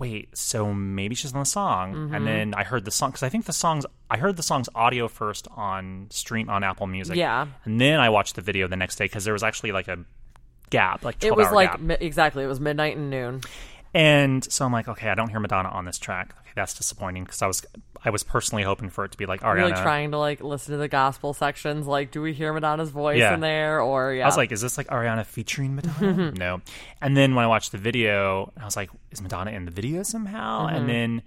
wait, 0.01 0.37
so 0.37 0.73
maybe 0.73 1.15
she's 1.15 1.33
on 1.33 1.41
the 1.41 1.47
song. 1.47 1.95
Mm-hmm. 1.95 2.15
And 2.15 2.27
then 2.27 2.55
I 2.55 2.65
heard 2.65 2.85
the 2.85 2.91
song, 2.91 3.11
because 3.11 3.23
I 3.23 3.29
think 3.29 3.45
the 3.45 3.53
songs, 3.53 3.87
I 4.11 4.17
heard 4.17 4.37
the 4.37 4.43
song's 4.43 4.69
audio 4.75 5.07
first 5.07 5.47
on 5.55 6.09
stream 6.11 6.49
on 6.49 6.65
Apple 6.65 6.89
Music. 6.89 7.15
Yeah. 7.15 7.47
And 7.65 7.81
then 7.81 8.01
I 8.01 8.09
watched 8.09 8.35
the 8.35 8.43
video 8.43 8.67
the 8.67 8.77
next 8.77 8.97
day, 8.97 9.05
because 9.05 9.25
there 9.25 9.35
was 9.35 9.45
actually 9.45 9.73
like 9.73 9.87
a 9.87 9.99
gap, 10.71 11.05
like 11.05 11.21
12 11.21 11.33
It 11.33 11.37
was 11.37 11.53
like 11.53 11.81
mi- 11.81 11.97
exactly. 12.01 12.43
It 12.43 12.49
was 12.49 12.59
midnight 12.59 12.97
and 12.97 13.11
noon. 13.11 13.43
And 13.93 14.45
so 14.45 14.65
I'm 14.65 14.73
like, 14.73 14.87
okay, 14.89 15.09
I 15.09 15.15
don't 15.15 15.29
hear 15.31 15.41
Madonna 15.41 15.69
on 15.69 15.85
this 15.85 15.99
track. 15.99 16.35
Okay, 16.41 16.51
that's 16.55 16.75
disappointing, 16.75 17.25
because 17.25 17.43
I 17.43 17.47
was, 17.49 17.67
I 18.05 18.11
was 18.11 18.23
personally 18.23 18.63
hoping 18.63 18.89
for 18.89 19.05
it 19.05 19.11
to 19.13 19.19
be 19.19 19.27
like 19.27 19.41
Ariana. 19.41 19.55
Really 19.55 19.73
trying 19.73 20.13
to 20.13 20.19
like 20.19 20.41
listen 20.43 20.73
to 20.73 20.79
the 20.79 20.87
gospel 20.89 21.35
sections. 21.35 21.87
Like, 21.87 22.13
do 22.13 22.23
we 22.23 22.33
hear 22.33 22.53
Madonna's 22.53 22.91
voice 22.91 23.19
Yeah. 23.19 23.35
in 23.35 23.41
there? 23.41 23.81
Or 23.81 24.15
yeah, 24.15 24.25
I 24.25 24.27
was 24.27 24.37
like, 24.37 24.53
is 24.53 24.61
this 24.61 24.79
like 24.79 24.87
Ariana 24.89 25.27
featuring 25.27 25.75
Madonna? 25.75 26.31
no. 26.37 26.61
And 27.03 27.17
then 27.17 27.35
when 27.35 27.45
I 27.45 27.49
watched 27.49 27.73
the 27.73 27.79
video, 27.79 28.53
I 28.57 28.65
was 28.65 28.77
like, 28.77 28.91
is 29.11 29.21
Madonna 29.21 29.51
in 29.51 29.65
the 29.65 29.73
video 29.73 30.03
somehow? 30.05 30.67
Mm-hmm. 30.67 30.77
And 30.77 30.89
then 30.89 31.23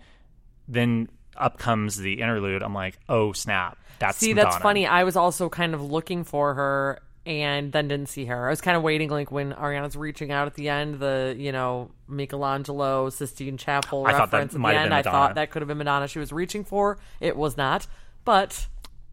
then 0.68 1.10
up 1.36 1.58
comes 1.58 1.98
the 1.98 2.22
interlude. 2.22 2.64
I'm 2.64 2.74
like, 2.74 2.98
oh 3.10 3.34
snap, 3.34 3.78
that's 4.00 4.18
see, 4.20 4.34
Madonna. 4.34 4.52
that's 4.52 4.62
funny. 4.64 4.88
I 4.88 5.04
was 5.04 5.16
also 5.18 5.50
kind 5.50 5.74
of 5.74 5.82
looking 5.82 6.24
for 6.24 6.54
her 6.54 7.00
and 7.26 7.72
then 7.72 7.88
didn't 7.88 8.10
see 8.10 8.26
her. 8.26 8.48
I 8.48 8.50
was 8.50 8.60
kind 8.62 8.76
of 8.76 8.84
waiting, 8.84 9.10
like 9.10 9.32
when 9.32 9.54
Ariana's 9.54 9.96
reaching 9.96 10.32
out 10.32 10.48
at 10.48 10.56
the 10.56 10.70
end, 10.70 11.00
the 11.00 11.36
you 11.38 11.52
know 11.52 11.92
Michelangelo 12.08 13.10
Sistine 13.10 13.58
Chapel 13.58 14.06
I 14.06 14.12
thought 14.12 14.32
that 14.32 14.38
reference 14.38 14.56
at 14.56 14.62
the 14.62 14.80
end. 14.80 14.94
I 14.94 15.02
thought 15.02 15.36
that 15.36 15.52
could 15.52 15.62
have 15.62 15.68
been 15.68 15.78
Madonna. 15.78 16.08
She 16.08 16.20
was 16.20 16.32
reaching 16.32 16.64
for. 16.64 16.98
It 17.20 17.36
was 17.38 17.56
not, 17.58 17.88
but 18.26 18.68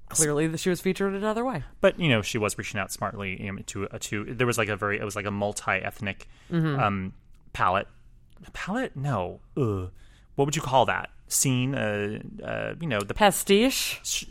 clearly 0.09 0.57
she 0.57 0.71
was 0.71 0.81
featured 0.81 1.15
another 1.15 1.45
way. 1.45 1.63
But 1.81 2.01
you 2.01 2.09
know, 2.09 2.21
she 2.23 2.39
was 2.39 2.59
reaching 2.59 2.81
out 2.81 2.91
smartly 2.93 3.49
um, 3.49 3.63
to 3.67 3.89
a 3.91 3.99
to. 4.01 4.25
There 4.35 4.47
was 4.47 4.59
like 4.59 4.69
a 4.69 4.77
very, 4.77 4.99
it 4.99 5.05
was 5.05 5.17
like 5.17 5.27
a 5.27 5.31
multi-ethnic 5.31 6.29
Mm-hmm. 6.51 6.81
um, 6.81 7.13
palette. 7.53 7.87
Palette? 8.53 8.97
No. 8.97 9.39
Ugh. 9.57 9.91
What 10.35 10.45
would 10.47 10.57
you 10.57 10.63
call 10.63 10.87
that? 10.87 11.11
Scene? 11.29 11.75
Uh, 11.77 12.19
uh, 12.43 12.75
you 12.81 12.89
know, 12.89 13.01
the 13.01 13.15
Pastiche. 13.15 14.27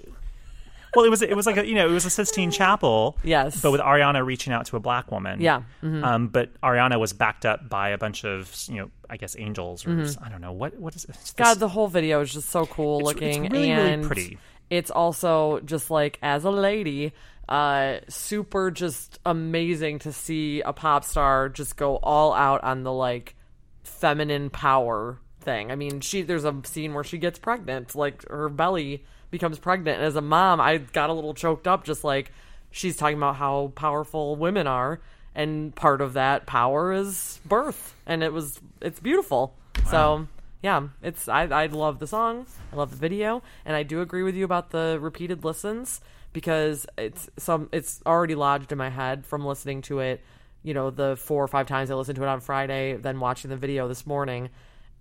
Well, 0.95 1.05
it 1.05 1.09
was 1.09 1.21
it 1.21 1.35
was 1.35 1.45
like 1.45 1.57
a 1.57 1.67
you 1.67 1.75
know 1.75 1.87
it 1.87 1.91
was 1.91 2.05
a 2.05 2.09
Sistine 2.09 2.51
Chapel. 2.51 3.17
Yes. 3.23 3.61
but 3.61 3.71
with 3.71 3.81
Ariana 3.81 4.25
reaching 4.25 4.53
out 4.53 4.65
to 4.67 4.75
a 4.77 4.79
black 4.79 5.11
woman. 5.11 5.41
Yeah. 5.41 5.63
Mm-hmm. 5.83 6.03
Um, 6.03 6.27
but 6.27 6.59
Ariana 6.61 6.99
was 6.99 7.13
backed 7.13 7.45
up 7.45 7.69
by 7.69 7.89
a 7.89 7.97
bunch 7.97 8.25
of 8.25 8.53
you 8.67 8.77
know 8.77 8.91
I 9.09 9.17
guess 9.17 9.35
angels 9.39 9.85
or 9.85 9.89
Mm-hmm. 9.89 10.23
I 10.23 10.29
don't 10.29 10.41
know 10.41 10.53
what 10.53 10.77
what 10.79 10.95
is 10.95 11.03
this? 11.03 11.33
God, 11.37 11.59
the 11.59 11.69
whole 11.69 11.87
video 11.87 12.21
is 12.21 12.31
just 12.33 12.49
so 12.49 12.65
cool 12.65 12.99
It's- 12.99 13.07
looking 13.15 13.45
it's 13.45 13.53
really, 13.53 13.71
really 13.71 13.91
and 13.93 14.03
pretty. 14.05 14.37
It's 14.69 14.91
also 14.91 15.59
just 15.61 15.89
like 15.89 16.19
as 16.21 16.43
a 16.43 16.51
lady, 16.51 17.11
uh, 17.47 17.97
super 18.07 18.69
just 18.69 19.17
amazing 19.25 19.97
to 19.99 20.13
see 20.13 20.61
a 20.61 20.71
pop 20.73 21.03
star 21.03 21.49
just 21.49 21.75
go 21.75 21.97
all 21.97 22.33
out 22.33 22.63
on 22.63 22.83
the 22.83 22.93
like 22.93 23.35
feminine 23.83 24.49
power 24.49 25.19
thing. 25.41 25.71
I 25.71 25.75
mean, 25.75 26.01
she 26.01 26.21
there's 26.21 26.45
a 26.45 26.55
scene 26.63 26.93
where 26.93 27.03
she 27.03 27.17
gets 27.17 27.39
pregnant, 27.39 27.95
like 27.95 28.27
her 28.29 28.49
belly 28.49 29.03
becomes 29.31 29.59
pregnant. 29.59 29.97
And 29.97 30.05
as 30.05 30.15
a 30.15 30.21
mom, 30.21 30.59
I 30.59 30.77
got 30.77 31.09
a 31.09 31.13
little 31.13 31.33
choked 31.33 31.67
up 31.67 31.83
just 31.83 32.03
like 32.03 32.31
she's 32.71 32.97
talking 32.97 33.17
about 33.17 33.35
how 33.35 33.71
powerful 33.75 34.35
women 34.35 34.67
are 34.67 34.99
and 35.35 35.75
part 35.75 36.01
of 36.01 36.13
that 36.13 36.45
power 36.45 36.91
is 36.91 37.39
birth 37.45 37.95
and 38.05 38.23
it 38.23 38.33
was 38.33 38.59
it's 38.81 38.99
beautiful. 38.99 39.55
So 39.89 40.27
yeah, 40.61 40.89
it's 41.01 41.27
I 41.27 41.43
I 41.43 41.65
love 41.67 41.99
the 41.99 42.07
song, 42.07 42.45
I 42.73 42.75
love 42.75 42.91
the 42.91 42.97
video, 42.97 43.41
and 43.65 43.75
I 43.75 43.83
do 43.83 44.01
agree 44.01 44.23
with 44.23 44.35
you 44.35 44.45
about 44.45 44.71
the 44.71 44.97
repeated 44.99 45.43
listens 45.43 46.01
because 46.33 46.85
it's 46.97 47.29
some 47.37 47.69
it's 47.71 48.01
already 48.05 48.35
lodged 48.35 48.71
in 48.71 48.77
my 48.77 48.89
head 48.89 49.25
from 49.25 49.45
listening 49.45 49.81
to 49.83 49.99
it. 49.99 50.21
You 50.61 50.73
know, 50.73 50.89
the 50.89 51.15
four 51.15 51.43
or 51.43 51.47
five 51.47 51.67
times 51.67 51.89
I 51.89 51.95
listened 51.95 52.17
to 52.17 52.23
it 52.23 52.27
on 52.27 52.41
Friday, 52.41 52.97
then 52.97 53.19
watching 53.19 53.49
the 53.49 53.55
video 53.55 53.87
this 53.87 54.05
morning. 54.05 54.49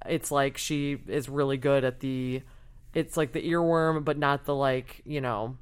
It's 0.07 0.31
like 0.31 0.57
she 0.57 0.99
is 1.09 1.29
really 1.29 1.57
good 1.57 1.85
at 1.85 2.01
the. 2.01 2.43
It's 2.95 3.17
like 3.17 3.33
the 3.33 3.43
earworm, 3.51 4.05
but 4.05 4.19
not 4.19 4.45
the 4.45 4.55
like 4.55 5.03
you 5.05 5.21
know. 5.21 5.57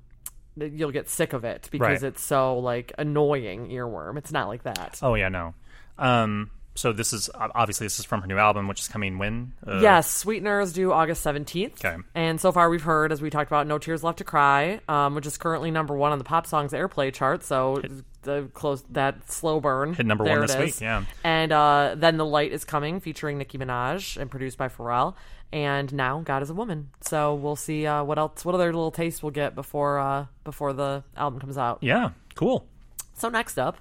You'll 0.59 0.91
get 0.91 1.11
sick 1.11 1.35
of 1.35 1.45
it 1.45 1.69
because 1.71 2.03
Right. 2.03 2.09
it's 2.09 2.25
so 2.25 2.59
like 2.61 2.93
annoying 2.97 3.69
earworm. 3.69 4.17
It's 4.17 4.33
not 4.33 4.49
like 4.49 4.63
that. 4.63 4.99
Oh 5.03 5.15
yeah, 5.15 5.29
no. 5.29 5.53
Um, 5.99 6.51
so 6.75 6.93
this 6.95 7.13
is 7.13 7.29
obviously 7.35 7.85
this 7.87 7.99
is 7.99 8.07
from 8.07 8.23
her 8.23 8.27
new 8.27 8.39
album, 8.39 8.67
which 8.69 8.81
is 8.81 8.89
coming 8.89 9.19
when? 9.19 9.53
Uh, 9.67 9.81
Yes, 9.81 10.11
Sweeteners 10.11 10.69
is 10.69 10.73
due 10.75 10.93
August 10.93 11.23
17th. 11.25 11.85
Okay. 11.85 11.97
And 12.15 12.41
so 12.41 12.53
far 12.53 12.71
we've 12.71 12.83
heard, 12.83 13.13
as 13.13 13.21
we 13.21 13.29
talked 13.29 13.51
about, 13.51 13.67
No 13.67 13.77
Tears 13.79 14.03
Left 14.03 14.19
to 14.19 14.25
Cry, 14.25 14.81
um, 14.89 15.15
which 15.15 15.27
is 15.27 15.37
currently 15.37 15.71
number 15.71 15.95
one 15.95 16.13
on 16.13 16.19
the 16.19 16.25
pop 16.25 16.47
songs 16.47 16.73
airplay 16.73 17.13
chart. 17.13 17.43
So 17.45 17.83
the 18.23 18.49
close 18.55 18.83
that 18.93 19.31
slow 19.31 19.61
burn. 19.61 19.93
Hit 19.95 20.07
number 20.07 20.25
there 20.25 20.37
one 20.41 20.45
it 20.45 20.47
this 20.49 20.57
is. 20.57 20.61
week, 20.77 20.81
yeah. 20.81 21.05
And 21.23 21.53
uh, 21.53 21.95
then 21.99 22.17
The 22.17 22.25
Light 22.27 22.53
is 22.53 22.65
coming, 22.65 23.01
featuring 23.01 23.37
Nicki 23.39 23.59
Minaj 23.59 24.17
and 24.17 24.31
produced 24.31 24.57
by 24.59 24.69
Pharrell. 24.69 25.15
And 25.53 25.93
now 25.95 26.21
God 26.25 26.43
is 26.43 26.51
a 26.51 26.55
Woman. 26.55 26.91
So 27.01 27.35
we'll 27.35 27.57
see 27.57 27.87
uh, 27.87 28.03
what 28.05 28.19
else, 28.19 28.45
what 28.45 28.55
other 28.55 28.67
little 28.67 28.91
taste 28.91 29.23
we'll 29.23 29.31
get 29.33 29.55
before 29.55 29.99
uh, 29.99 30.27
before 30.45 30.73
the 30.73 31.05
album 31.17 31.41
comes 31.41 31.57
out. 31.57 31.79
Yeah, 31.83 32.11
cool. 32.35 32.67
So 33.15 33.29
next 33.29 33.59
up, 33.59 33.79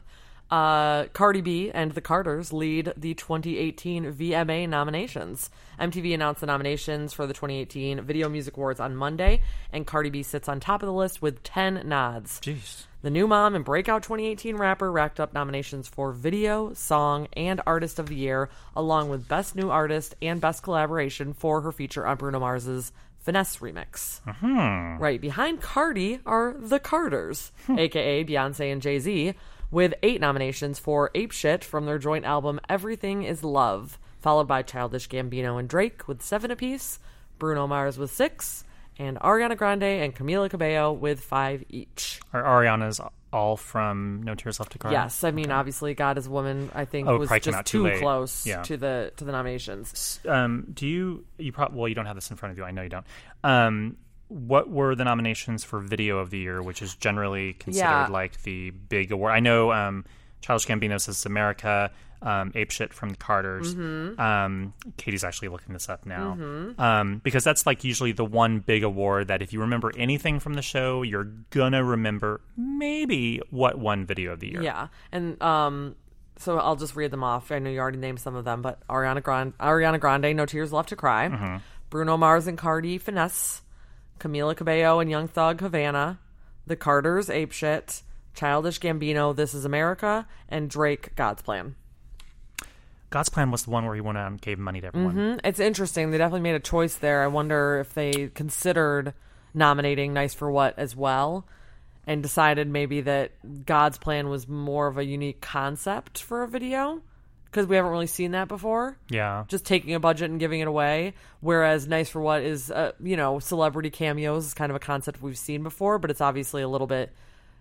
Uh, 0.52 1.06
Cardi 1.08 1.42
B 1.42 1.72
and 1.74 1.92
the 1.94 2.02
Carters 2.02 2.54
lead 2.54 2.94
the 2.96 3.16
2018 3.16 4.14
VMA 4.14 4.70
nominations. 4.70 5.50
MTV 5.80 6.14
announced 6.14 6.40
the 6.42 6.46
nominations 6.48 7.14
for 7.14 7.26
the 7.26 7.34
2018 7.34 8.02
Video 8.02 8.30
Music 8.30 8.56
Awards 8.56 8.80
on 8.80 8.96
Monday, 8.96 9.42
and 9.74 9.88
Cardi 9.88 10.12
B 10.12 10.22
sits 10.22 10.48
on 10.48 10.60
top 10.60 10.84
of 10.84 10.88
the 10.88 10.94
list 10.94 11.20
with 11.20 11.42
10 11.42 11.88
nods. 11.90 12.40
Jeez. 12.42 12.86
The 13.06 13.12
new 13.12 13.28
mom 13.28 13.54
and 13.54 13.64
breakout 13.64 14.02
2018 14.02 14.56
rapper 14.56 14.92
racked 14.92 15.20
up 15.20 15.32
nominations 15.32 15.88
for 15.88 16.12
Video, 16.12 16.74
Song, 16.74 17.28
and 17.34 17.62
Artist 17.68 18.00
of 18.00 18.08
the 18.08 18.16
Year, 18.16 18.50
along 18.76 19.10
with 19.10 19.28
Best 19.28 19.56
New 19.56 19.70
Artist 19.70 20.16
and 20.24 20.42
Best 20.42 20.64
Collaboration 20.64 21.34
for 21.34 21.62
her 21.62 21.72
feature 21.72 22.08
on 22.08 22.18
Bruno 22.18 22.40
Mars's 22.40 22.92
Finesse 23.20 23.58
remix. 23.58 24.22
Mm-hmm. 24.24 25.00
Right 25.00 25.22
behind 25.22 25.62
Cardi 25.62 26.20
are 26.26 26.56
the 26.58 26.80
Carters, 26.80 27.52
hmm. 27.68 27.78
aka 27.78 28.24
Beyonce 28.24 28.72
and 28.72 28.82
Jay 28.82 28.98
Z, 28.98 29.36
with 29.70 29.94
eight 30.02 30.20
nominations 30.20 30.80
for 30.80 31.12
Ape 31.14 31.32
Shit 31.32 31.64
from 31.64 31.86
their 31.86 32.00
joint 32.00 32.26
album 32.26 32.60
Everything 32.68 33.22
Is 33.22 33.44
Love, 33.44 34.00
followed 34.20 34.48
by 34.48 34.64
Childish 34.64 35.10
Gambino 35.10 35.60
and 35.60 35.70
Drake 35.70 36.08
with 36.08 36.24
seven 36.24 36.50
apiece, 36.50 36.98
Bruno 37.38 37.68
Mars 37.68 38.00
with 38.00 38.12
six, 38.12 38.64
and 38.98 39.18
Ariana 39.20 39.58
Grande 39.58 39.84
and 39.84 40.16
Camila 40.16 40.50
Cabello 40.50 40.94
with 40.94 41.20
five 41.22 41.64
each. 41.70 42.20
Are 42.34 42.44
Ariana's 42.44 43.00
all 43.34 43.58
from 43.58 44.22
No 44.24 44.34
Tears 44.36 44.60
Left 44.60 44.72
to 44.72 44.78
Cry? 44.78 44.92
Yes, 44.92 45.24
I 45.24 45.32
mean 45.32 45.52
obviously 45.52 45.94
God 45.94 46.18
is 46.18 46.28
a 46.28 46.30
Woman. 46.32 46.70
I 46.74 46.86
think 46.86 47.08
Oh, 47.08 47.18
was 47.18 47.30
just 47.30 47.46
too 47.66 47.80
too 47.80 47.84
late. 47.84 48.00
close 48.02 48.46
Yeah. 48.46 48.62
to 48.64 48.78
the 48.78 49.12
to 49.18 49.26
the 49.26 49.32
nominations. 49.34 50.20
Um, 50.28 50.68
do 50.74 50.88
you 50.88 51.26
you 51.38 51.52
probably 51.52 51.78
well 51.80 51.88
you 51.90 51.96
don't 51.96 52.06
have 52.06 52.16
this 52.16 52.30
in 52.32 52.38
front 52.38 52.52
of 52.54 52.58
you. 52.58 52.64
I 52.64 52.72
know 52.72 52.82
you 52.84 52.90
don't. 52.90 53.06
Um, 53.44 53.98
what 54.28 54.70
were 54.70 54.96
the 54.96 55.04
nominations 55.04 55.64
for 55.64 55.80
Video 55.80 56.18
of 56.18 56.30
the 56.32 56.40
Year, 56.40 56.62
which 56.64 56.82
is 56.82 56.96
generally 56.96 57.54
considered 57.54 57.86
Yeah. 57.88 58.08
like 58.08 58.42
the 58.44 58.72
big 58.72 59.12
award? 59.12 59.34
I 59.34 59.40
know 59.40 59.72
um, 59.72 60.04
Childish 60.42 60.66
Gambino 60.68 61.00
says 61.00 61.26
America. 61.26 61.92
Um, 62.26 62.52
Ape 62.56 62.72
shit 62.72 62.92
from 62.92 63.10
the 63.10 63.18
Carters. 63.18 63.76
Mm-hmm. 63.76 64.20
Um, 64.20 64.74
Katie's 64.98 65.24
actually 65.24 65.50
looking 65.50 65.74
this 65.74 65.88
up 65.90 66.08
now 66.08 66.32
um, 66.80 67.22
because 67.24 67.44
that's 67.44 67.68
like 67.68 67.84
usually 67.84 68.14
the 68.14 68.26
one 68.26 68.60
big 68.60 68.84
award 68.84 69.28
that 69.28 69.44
if 69.44 69.54
you 69.54 69.62
remember 69.62 69.92
anything 69.96 70.40
from 70.40 70.56
the 70.56 70.64
show, 70.64 71.04
you're 71.04 71.30
gonna 71.52 71.84
remember 71.84 72.42
maybe 72.58 73.42
what 73.52 73.78
one 73.78 74.08
Video 74.08 74.34
of 74.34 74.40
the 74.40 74.52
Year. 74.52 74.64
Yeah, 74.64 74.88
and 75.12 75.40
um, 75.42 75.96
so 76.38 76.58
I'll 76.58 76.76
just 76.76 76.96
read 76.96 77.12
them 77.12 77.24
off. 77.24 77.52
I 77.52 77.60
know 77.60 77.70
you 77.70 77.80
already 77.80 78.00
named 78.00 78.20
some 78.20 78.36
of 78.36 78.44
them, 78.44 78.64
but 78.64 78.86
Ariana 78.88 79.22
Grande, 79.22 79.56
Ariana 79.60 80.00
Grande, 80.00 80.36
No 80.36 80.48
Tears 80.48 80.74
Left 80.74 80.90
to 80.90 80.96
Cry, 80.96 81.30
Mm-hmm. 81.30 81.58
Bruno 81.92 82.18
Mars 82.18 82.48
and 82.48 82.58
Cardi, 82.58 82.98
Finesse, 82.98 83.62
Camila 84.20 84.58
Cabello 84.58 85.00
and 85.00 85.10
Young 85.12 85.28
Thug, 85.28 85.62
Havana, 85.62 86.20
The 86.66 86.76
Carters, 86.76 87.30
Ape 87.30 87.52
Shit, 87.52 88.02
Childish 88.34 88.80
Gambino, 88.80 89.36
This 89.36 89.54
Is 89.54 89.64
America, 89.64 90.28
and 90.50 90.70
Drake, 90.70 91.16
God's 91.16 91.44
Plan. 91.44 91.76
God's 93.10 93.30
Plan 93.30 93.52
was 93.52 93.64
the 93.64 93.70
one 93.70 93.86
where 93.86 93.96
he 93.96 94.02
went 94.02 94.18
out 94.18 94.28
and 94.28 94.42
gave 94.42 94.60
money 94.60 94.82
to 94.82 94.88
everyone. 94.88 95.16
Mm, 95.16 95.40
It's 95.44 95.60
interesting. 95.60 96.12
They 96.12 96.18
definitely 96.18 96.42
made 96.42 96.56
a 96.56 96.60
choice 96.60 96.96
there. 96.96 97.24
I 97.24 97.28
wonder 97.28 97.80
if 97.80 97.94
they 97.94 98.30
considered 98.34 99.14
nominating 99.54 100.14
Nice 100.14 100.34
for 100.34 100.50
What 100.52 100.78
as 100.78 100.96
well 100.96 101.48
and 102.08 102.22
decided 102.22 102.68
maybe 102.70 103.02
that 103.02 103.66
God's 103.66 103.98
Plan 103.98 104.30
was 104.30 104.48
more 104.48 104.88
of 104.88 104.98
a 104.98 105.06
unique 105.06 105.42
concept 105.42 106.22
for 106.22 106.44
a 106.44 106.48
video 106.48 107.02
because 107.46 107.68
we 107.68 107.78
haven't 107.78 107.92
really 107.92 108.08
seen 108.08 108.32
that 108.32 108.48
before. 108.50 108.98
Yeah. 109.10 109.46
Just 109.48 109.66
taking 109.66 109.94
a 109.96 110.00
budget 110.00 110.30
and 110.30 110.40
giving 110.40 110.60
it 110.60 110.68
away. 110.68 111.14
Whereas 111.40 111.88
Nice 111.88 112.10
for 112.10 112.20
What 112.22 112.42
is, 112.42 112.70
uh, 112.70 112.92
you 113.02 113.16
know, 113.16 113.40
celebrity 113.40 113.90
cameos 113.92 114.46
is 114.48 114.54
kind 114.54 114.72
of 114.72 114.76
a 114.76 114.80
concept 114.80 115.22
we've 115.22 115.38
seen 115.38 115.64
before, 115.64 116.00
but 116.00 116.12
it's 116.12 116.22
obviously 116.22 116.64
a 116.64 116.68
little 116.68 116.88
bit, 116.88 117.14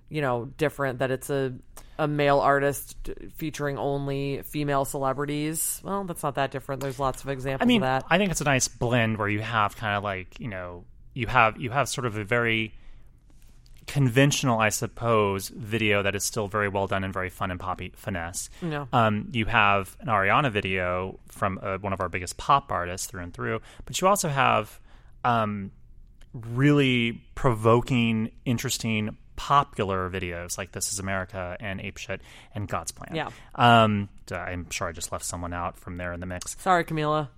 you 0.08 0.20
know, 0.20 0.46
different 0.58 0.98
that 0.98 1.12
it's 1.12 1.30
a 1.30 1.54
a 1.98 2.08
male 2.08 2.40
artist 2.40 3.10
featuring 3.34 3.78
only 3.78 4.42
female 4.42 4.84
celebrities. 4.84 5.80
Well, 5.84 6.04
that's 6.04 6.22
not 6.22 6.34
that 6.36 6.50
different. 6.50 6.82
There's 6.82 6.98
lots 6.98 7.22
of 7.22 7.28
examples 7.28 7.64
I 7.64 7.68
mean, 7.68 7.82
of 7.82 7.86
that. 7.86 8.04
I 8.10 8.18
think 8.18 8.30
it's 8.30 8.40
a 8.40 8.44
nice 8.44 8.68
blend 8.68 9.18
where 9.18 9.28
you 9.28 9.40
have 9.40 9.76
kind 9.76 9.96
of 9.96 10.04
like 10.04 10.40
you 10.40 10.48
know 10.48 10.84
you 11.14 11.26
have 11.26 11.60
you 11.60 11.70
have 11.70 11.88
sort 11.88 12.06
of 12.06 12.16
a 12.16 12.24
very 12.24 12.74
conventional, 13.86 14.58
I 14.58 14.70
suppose, 14.70 15.48
video 15.48 16.02
that 16.02 16.14
is 16.14 16.24
still 16.24 16.48
very 16.48 16.68
well 16.68 16.86
done 16.86 17.04
and 17.04 17.12
very 17.12 17.30
fun 17.30 17.50
and 17.50 17.60
poppy 17.60 17.92
finesse. 17.96 18.48
Yeah. 18.62 18.86
Um, 18.92 19.30
you 19.32 19.44
have 19.46 19.96
an 20.00 20.08
Ariana 20.08 20.50
video 20.50 21.18
from 21.28 21.58
uh, 21.62 21.78
one 21.78 21.92
of 21.92 22.00
our 22.00 22.08
biggest 22.08 22.36
pop 22.36 22.72
artists 22.72 23.06
through 23.06 23.22
and 23.22 23.34
through, 23.34 23.60
but 23.84 24.00
you 24.00 24.08
also 24.08 24.28
have 24.28 24.80
um, 25.22 25.70
really 26.32 27.22
provoking, 27.34 28.30
interesting, 28.44 29.16
popular 29.36 30.08
videos 30.10 30.56
like 30.58 30.72
"This 30.72 30.92
Is 30.92 30.98
America" 30.98 31.56
and 31.60 31.80
"Ape 31.80 31.96
Shit" 31.96 32.20
and 32.54 32.68
"God's 32.68 32.92
Plan." 32.92 33.14
Yeah. 33.14 33.30
Um, 33.54 34.08
I'm 34.30 34.70
sure 34.70 34.88
I 34.88 34.92
just 34.92 35.12
left 35.12 35.24
someone 35.24 35.52
out 35.52 35.78
from 35.78 35.96
there 35.96 36.12
in 36.12 36.20
the 36.20 36.26
mix. 36.26 36.56
Sorry, 36.60 36.84
Camila. 36.84 37.28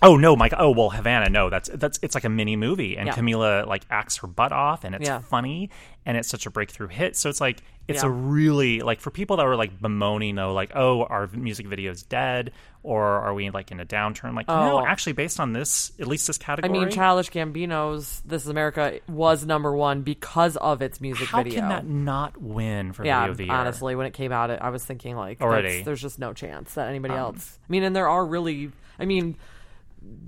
Oh 0.00 0.16
no, 0.16 0.36
Mike. 0.36 0.52
Oh 0.56 0.70
well, 0.70 0.90
Havana. 0.90 1.28
No, 1.28 1.50
that's 1.50 1.68
that's 1.74 1.98
it's 2.02 2.14
like 2.14 2.24
a 2.24 2.28
mini 2.28 2.54
movie, 2.56 2.96
and 2.96 3.08
Yeah. 3.08 3.14
Camila 3.16 3.66
like 3.66 3.84
acts 3.90 4.18
her 4.18 4.28
butt 4.28 4.52
off, 4.52 4.84
and 4.84 4.94
it's 4.94 5.08
Yeah. 5.08 5.18
funny, 5.18 5.70
and 6.06 6.16
it's 6.16 6.28
such 6.28 6.46
a 6.46 6.50
breakthrough 6.50 6.86
hit. 6.86 7.16
So 7.16 7.28
it's 7.28 7.40
like 7.40 7.62
it's 7.88 8.02
Yeah. 8.04 8.08
a 8.08 8.12
really 8.12 8.80
like 8.80 9.00
for 9.00 9.10
people 9.10 9.38
that 9.38 9.46
were 9.46 9.56
like 9.56 9.80
bemoaning, 9.80 10.38
oh, 10.38 10.52
like 10.52 10.70
oh, 10.76 11.02
our 11.04 11.26
music 11.32 11.66
video's 11.66 12.04
dead, 12.04 12.52
or 12.84 13.02
are 13.04 13.34
we 13.34 13.50
like 13.50 13.72
in 13.72 13.80
a 13.80 13.84
downturn? 13.84 14.36
Like 14.36 14.46
no, 14.46 14.78
Oh. 14.78 14.86
actually, 14.86 15.14
based 15.14 15.40
on 15.40 15.52
this, 15.52 15.90
at 15.98 16.06
least 16.06 16.28
this 16.28 16.38
category. 16.38 16.78
I 16.78 16.80
mean, 16.84 16.90
Childish 16.92 17.30
Gambino's 17.30 18.22
"This 18.24 18.44
Is 18.44 18.48
America" 18.48 19.00
was 19.08 19.44
number 19.44 19.74
one 19.74 20.02
because 20.02 20.56
of 20.58 20.80
its 20.80 21.00
music 21.00 21.26
how 21.26 21.42
video. 21.42 21.58
can 21.58 21.68
that 21.70 21.86
not 21.86 22.40
win 22.40 22.92
for 22.92 23.04
yeah, 23.04 23.22
video 23.22 23.30
of 23.32 23.36
the 23.36 23.44
year? 23.46 23.52
honestly, 23.54 23.96
when 23.96 24.06
it 24.06 24.12
came 24.14 24.30
out, 24.30 24.50
I 24.50 24.70
was 24.70 24.84
thinking 24.84 25.16
like, 25.16 25.40
Already. 25.40 25.82
there's 25.82 26.00
just 26.00 26.20
no 26.20 26.32
chance 26.32 26.74
that 26.74 26.86
anybody 26.88 27.14
Um, 27.14 27.20
else. 27.20 27.58
I 27.68 27.72
mean, 27.72 27.82
and 27.82 27.96
there 27.96 28.08
are 28.08 28.24
really, 28.24 28.70
I 29.00 29.04
mean, 29.04 29.34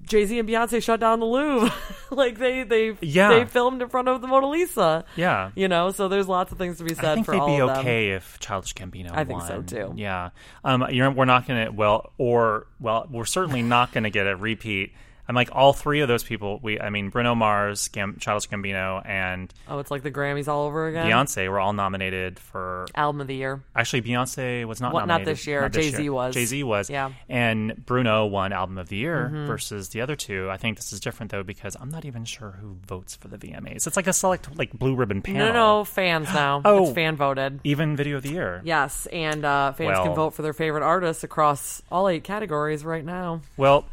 Jay 0.02 0.24
Z 0.26 0.38
and 0.40 0.48
Beyonce 0.48 0.82
shut 0.82 0.98
down 0.98 1.20
the 1.20 1.26
Louvre, 1.26 1.72
like 2.10 2.38
they 2.38 2.64
they 2.64 2.96
Yeah. 3.00 3.28
they 3.28 3.44
filmed 3.44 3.80
in 3.80 3.88
front 3.88 4.08
of 4.08 4.20
the 4.20 4.26
Mona 4.26 4.48
Lisa. 4.48 5.04
Yeah. 5.16 5.50
you 5.54 5.68
know, 5.68 5.92
so 5.92 6.08
there's 6.08 6.26
lots 6.26 6.50
of 6.50 6.58
things 6.58 6.78
to 6.78 6.84
be 6.84 6.94
said 6.94 7.04
I 7.04 7.14
think 7.14 7.26
for 7.26 7.32
they'd 7.32 7.46
be 7.56 7.62
okay 7.62 8.10
if 8.10 8.38
Childish 8.40 8.74
Gambino. 8.74 9.10
I 9.12 9.24
think 9.24 9.42
so, 9.42 9.62
too. 9.62 9.92
Yeah, 9.96 10.30
um, 10.64 10.84
you're, 10.90 11.10
we're 11.10 11.26
not 11.26 11.46
gonna 11.46 11.70
well, 11.70 12.12
or 12.18 12.66
well, 12.80 13.06
we're 13.10 13.24
certainly 13.24 13.62
not 13.62 13.92
gonna 13.92 14.10
get 14.10 14.26
a 14.26 14.34
repeat. 14.34 14.92
I'm 15.30 15.36
like 15.36 15.50
all 15.52 15.72
three 15.72 16.00
of 16.00 16.08
those 16.08 16.24
people. 16.24 16.58
We, 16.60 16.80
I 16.80 16.90
mean, 16.90 17.08
Bruno 17.08 17.36
Mars, 17.36 17.86
Gam, 17.86 18.16
Childish 18.18 18.48
Gambino, 18.50 19.00
and 19.08 19.54
Oh, 19.68 19.78
it's 19.78 19.88
like 19.92 20.02
the 20.02 20.10
Grammys 20.10 20.48
all 20.48 20.64
over 20.66 20.88
again. 20.88 21.06
Beyonce 21.06 21.48
were 21.48 21.60
all 21.60 21.72
nominated 21.72 22.40
for. 22.40 22.86
Album 22.96 23.20
of 23.20 23.28
the 23.28 23.36
year. 23.36 23.62
Actually, 23.76 24.02
Beyonce 24.02 24.64
was 24.64 24.80
not 24.80 24.92
What- 24.92 25.02
not 25.02 25.06
nominated. 25.20 25.36
this 25.36 25.46
year. 25.46 25.68
Jay-Z 25.68 26.10
was. 26.10 26.34
Jay 26.34 26.46
Z 26.46 26.64
was. 26.64 26.90
Yeah. 26.90 27.12
And 27.28 27.86
Bruno 27.86 28.26
won 28.26 28.52
Album 28.52 28.76
of 28.76 28.88
the 28.88 28.96
Year 28.96 29.30
Mm-hmm. 29.32 29.46
versus 29.46 29.90
the 29.90 30.00
other 30.00 30.16
two. 30.16 30.50
I 30.50 30.56
think 30.56 30.76
this 30.78 30.92
is 30.92 30.98
different 30.98 31.30
though 31.30 31.44
because 31.44 31.76
I'm 31.80 31.90
not 31.90 32.04
even 32.04 32.24
sure 32.24 32.58
who 32.60 32.76
votes 32.88 33.14
for 33.14 33.28
the 33.28 33.38
VMAs. 33.38 33.86
It's 33.86 33.94
like 33.96 34.08
a 34.08 34.12
select 34.12 34.58
like 34.58 34.72
blue 34.72 34.96
ribbon 34.96 35.22
panel. 35.22 35.46
No, 35.46 35.52
no, 35.52 35.78
no, 35.78 35.84
fans 35.84 36.26
now. 36.34 36.60
Oh. 36.64 36.86
It's 36.86 36.92
fan 36.92 37.14
voted. 37.14 37.60
Even 37.62 37.94
Video 37.94 38.16
of 38.16 38.24
the 38.24 38.30
Year. 38.30 38.62
Yes, 38.64 39.06
and 39.12 39.44
uh, 39.44 39.74
fans 39.74 39.90
Well- 39.90 40.04
can 40.06 40.14
vote 40.16 40.34
for 40.34 40.42
their 40.42 40.52
favorite 40.54 40.82
artists 40.82 41.22
across 41.22 41.82
all 41.88 42.08
eight 42.08 42.24
categories 42.24 42.84
right 42.84 43.04
now. 43.04 43.42
Well, 43.56 43.84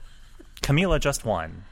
Camila 0.62 1.00
just 1.00 1.26
won. 1.26 1.64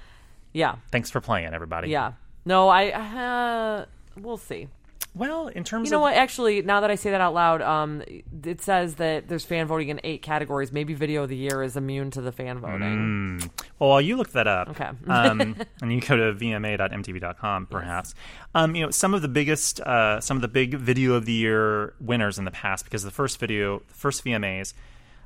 Yeah, 0.54 0.75
Thanks 0.92 1.10
for 1.12 1.20
playing, 1.22 1.54
everybody. 1.54 1.89
yeah. 1.89 2.13
No, 2.46 2.70
I. 2.70 2.92
Uh, 2.92 3.86
we'll 4.18 4.38
see. 4.38 4.68
Well, 5.15 5.48
in 5.48 5.63
terms 5.63 5.84
of 5.84 5.86
You 5.88 5.92
know 5.92 5.98
of 6.06 6.12
what? 6.12 6.15
Actually, 6.15 6.62
now 6.62 6.82
that 6.82 6.92
I 6.92 6.96
say 6.96 7.12
that 7.12 7.22
out 7.22 7.34
loud, 7.34 7.62
um, 7.62 8.04
it 8.44 8.62
says 8.62 8.96
that 8.96 9.30
there's 9.30 9.46
fan 9.46 9.65
voting 9.65 9.88
in 9.89 10.01
eight 10.04 10.22
categories. 10.22 10.72
Maybe 10.74 10.94
video 10.94 11.24
of 11.24 11.30
the 11.30 11.38
year 11.38 11.63
is 11.63 11.77
immune 11.77 12.12
to 12.12 12.22
the 12.22 12.34
fan 12.34 12.60
voting. 12.60 13.39
well, 13.80 13.89
while 13.92 14.01
you 14.01 14.18
look 14.18 14.32
that 14.34 14.46
up, 14.48 14.70
Okay. 14.72 14.89
um, 15.08 15.56
and 15.82 15.92
you 15.94 16.01
go 16.01 16.18
to 16.18 16.34
vma.mtv.com, 16.34 17.68
perhaps. 17.68 18.13
Um, 18.54 18.75
you 18.75 18.84
know, 18.86 18.92
some 18.92 19.13
of 19.13 19.22
the 19.22 19.27
biggest, 19.30 19.80
uh, 19.82 20.20
some 20.20 20.38
of 20.38 20.42
the 20.42 20.48
big 20.50 20.74
video 20.75 21.13
of 21.13 21.25
the 21.25 21.34
year 21.34 21.94
winners 22.01 22.38
in 22.38 22.46
the 22.46 22.51
past, 22.51 22.84
because 22.86 23.04
the 23.04 23.12
first 23.12 23.39
video, 23.39 23.80
the 23.88 23.94
first 23.94 24.24
VMAs 24.25 24.74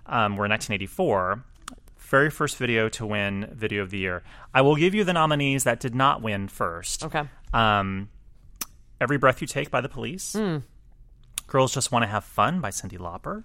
um, 0.06 0.38
were 0.38 0.46
in 0.46 0.52
1984. 0.52 1.44
Very 2.10 2.30
first 2.32 2.58
video 2.58 2.90
to 2.90 3.06
win 3.06 3.50
video 3.54 3.84
of 3.84 3.92
the 3.92 4.00
year. 4.00 4.24
I 4.54 4.62
will 4.62 4.76
give 4.76 4.96
you 4.96 5.04
the 5.04 5.14
nominees 5.14 5.64
that 5.66 5.80
did 5.80 5.94
not 5.94 6.22
win 6.22 6.48
first. 6.48 7.06
Okay. 7.06 7.24
Um, 7.54 8.10
Every 9.00 9.18
Breath 9.18 9.42
You 9.42 9.48
Take 9.48 9.70
by 9.70 9.82
the 9.82 9.90
Police. 9.90 10.36
Girls 11.48 11.74
Just 11.74 11.92
Want 11.92 12.04
to 12.04 12.08
Have 12.08 12.24
Fun 12.24 12.62
by 12.62 12.70
Cyndi 12.72 12.98
Lauper. 12.98 13.44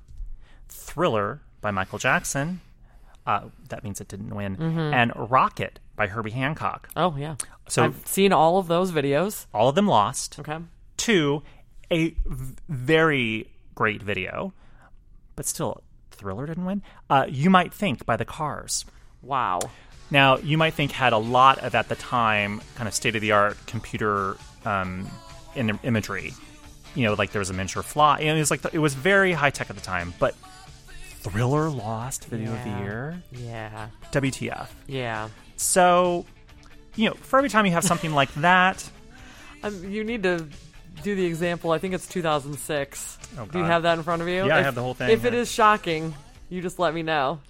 Thriller 0.68 1.42
by 1.60 1.70
Michael 1.70 1.98
Jackson. 1.98 2.60
Uh, 3.26 3.42
that 3.68 3.84
means 3.84 4.00
it 4.00 4.08
didn't 4.08 4.34
win. 4.34 4.56
And 4.60 5.12
Rocket 5.14 5.78
by 5.96 6.06
Herbie 6.08 6.30
Hancock. 6.32 6.88
Oh 6.96 7.16
yeah. 7.16 7.36
So 7.68 7.84
I've 7.84 8.06
seen 8.06 8.32
all 8.32 8.58
of 8.58 8.66
those 8.66 8.92
videos. 8.92 9.46
all 9.54 9.68
of 9.68 9.74
them 9.74 9.86
lost. 9.86 10.38
Okay. 10.38 10.58
Two, 10.96 11.42
a 11.90 12.10
v- 12.26 12.54
very 12.68 13.50
great 13.74 14.02
video, 14.02 14.52
but 15.36 15.46
still, 15.46 15.82
Thriller 16.24 16.46
didn't 16.46 16.64
win. 16.64 16.80
Uh, 17.10 17.26
you 17.28 17.50
Might 17.50 17.74
Think 17.74 18.06
by 18.06 18.16
the 18.16 18.24
Cars. 18.24 18.86
Wow. 19.20 19.60
Now, 20.10 20.38
you 20.38 20.56
might 20.56 20.72
think 20.72 20.90
had 20.90 21.12
a 21.12 21.18
lot 21.18 21.58
of 21.58 21.74
at 21.74 21.90
the 21.90 21.96
time 21.96 22.62
kind 22.76 22.88
of 22.88 22.94
state 22.94 23.14
of 23.14 23.20
the 23.20 23.32
art 23.32 23.58
computer 23.66 24.38
um, 24.64 25.06
in 25.54 25.78
imagery. 25.82 26.32
you 26.94 27.04
know, 27.04 27.12
like 27.12 27.32
there 27.32 27.40
was 27.40 27.50
a 27.50 27.52
miniature 27.52 27.82
fly. 27.82 28.20
And 28.20 28.30
it 28.30 28.40
was 28.40 28.50
like 28.50 28.62
the, 28.62 28.70
it 28.72 28.78
was 28.78 28.94
very 28.94 29.32
high 29.32 29.50
tech 29.50 29.68
at 29.68 29.76
the 29.76 29.82
time. 29.82 30.14
But 30.18 30.34
Thriller 31.20 31.68
lost 31.68 32.24
Video 32.24 32.54
of 32.54 32.64
the 32.64 32.70
Year. 32.82 33.22
Yeah. 33.32 33.88
WTF? 34.12 34.68
Yeah. 34.86 35.28
So, 35.56 36.24
you 36.96 37.10
know, 37.10 37.14
for 37.16 37.36
every 37.38 37.50
time 37.50 37.66
you 37.66 37.72
have 37.72 37.84
something 37.84 38.12
like 38.12 38.32
that, 38.36 38.88
Um, 39.62 39.90
you 39.90 40.04
need 40.04 40.22
to 40.24 40.46
do 41.04 41.14
the 41.14 41.24
example. 41.24 41.70
I 41.70 41.78
think 41.78 41.94
it's 41.94 42.08
2006. 42.08 43.18
Oh, 43.38 43.46
Do 43.46 43.58
you 43.58 43.64
have 43.64 43.82
that 43.84 43.98
in 43.98 44.02
front 44.04 44.22
of 44.22 44.28
you? 44.28 44.46
Yeah, 44.46 44.56
I 44.56 44.58
If- 44.60 44.64
have 44.64 44.74
the 44.74 44.82
whole 44.82 44.94
thing 44.94 45.10
If 45.10 45.24
it 45.24 45.32
here. 45.32 45.42
is 45.42 45.52
shocking, 45.52 46.14
you 46.48 46.60
just 46.62 46.78
let 46.80 46.92
me 46.94 47.02
know. 47.02 47.40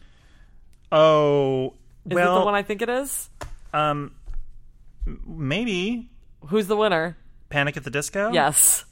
oh, 0.93 1.75
Is 2.07 2.15
well, 2.15 2.37
it 2.37 2.39
the 2.41 2.45
one 2.45 2.55
I 2.55 2.63
think 2.63 2.83
it 2.83 2.89
is? 2.89 3.31
um, 3.73 4.13
maybe 5.27 6.11
Who's 6.49 6.67
the 6.67 6.77
winner? 6.77 7.17
Panic 7.49 7.77
at 7.77 7.85
the 7.85 7.91
Disco. 7.91 8.33
Yes. 8.33 8.85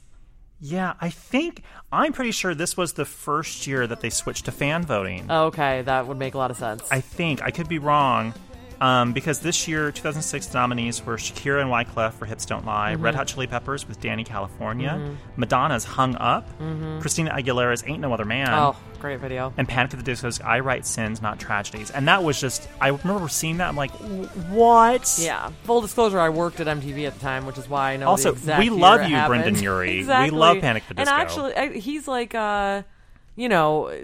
Yeah, 0.61 0.95
I 1.01 1.11
think 1.11 1.63
I'm 1.91 2.13
pretty 2.13 2.31
sure 2.31 2.55
this 2.55 2.77
was 2.77 2.93
the 2.93 3.05
first 3.05 3.67
year 3.67 3.87
that 3.87 4.01
they 4.01 4.11
switched 4.11 4.45
to 4.45 4.53
fan 4.53 4.85
voting. 4.85 5.29
Okay, 5.31 5.83
that 5.83 6.07
would 6.07 6.17
make 6.19 6.35
a 6.35 6.39
lot 6.39 6.51
of 6.53 6.57
sense. 6.57 6.83
I 6.91 7.01
think 7.01 7.43
I 7.43 7.51
could 7.51 7.69
be 7.69 7.79
wrong. 7.81 8.33
Um, 8.83 9.13
because 9.13 9.39
this 9.39 9.69
year, 9.69 9.93
2006 9.93 10.53
nominees 10.53 11.07
were 11.07 11.17
Shakira 11.17 11.61
and 11.63 11.71
Wyclef 11.71 12.15
for 12.15 12.27
Hips 12.27 12.45
Don't 12.45 12.67
Lie, 12.67 12.95
Mm-hmm. 12.95 13.05
Red 13.05 13.15
Hot 13.15 13.29
Chili 13.29 13.47
Peppers 13.47 13.87
with 13.87 14.01
Dani 14.01 14.27
California, 14.27 15.17
Madonna's 15.37 15.85
Hung 15.85 16.17
Up, 16.17 16.49
Christina 17.01 17.31
Aguilera's 17.31 17.85
Ain't 17.87 18.01
No 18.01 18.13
Other 18.13 18.25
Man, 18.25 18.49
oh, 18.53 18.75
great 18.99 19.21
video. 19.21 19.53
and 19.57 19.69
Panic 19.69 19.93
at 19.95 19.99
the 20.01 20.05
Disco's 20.05 20.41
I 20.41 20.59
Write 20.61 20.85
Sins, 20.85 21.23
Not 21.23 21.39
Tragedies. 21.39 21.93
And 21.93 22.09
that 22.09 22.25
was 22.25 22.41
just, 22.41 22.69
I 22.81 22.89
remember 22.89 23.29
seeing 23.29 23.59
that, 23.59 23.69
I'm 23.69 23.77
like, 23.77 23.93
what? 24.51 25.17
Yeah. 25.21 25.51
Full 25.63 25.81
disclosure, 25.81 26.19
I 26.19 26.31
worked 26.31 26.59
at 26.59 26.67
MTV 26.67 27.07
at 27.07 27.15
the 27.15 27.21
time, 27.21 27.47
which 27.47 27.59
is 27.59 27.69
why 27.69 27.93
I 27.93 27.97
know. 27.99 28.09
Also, 28.09 28.35
we 28.59 28.69
love 28.69 29.09
you, 29.09 29.15
happened. 29.15 29.43
Brendon 29.45 29.63
Urie. 29.63 29.99
We 30.05 30.31
love 30.31 30.59
Panic 30.61 30.83
at 30.85 30.89
the 30.89 30.95
Disco. 30.95 31.13
And 31.15 31.23
actually, 31.23 31.55
I, 31.55 31.69
he's 31.79 32.09
like, 32.09 32.35
uh, 32.35 32.83
you 33.37 33.49
know, 33.49 33.95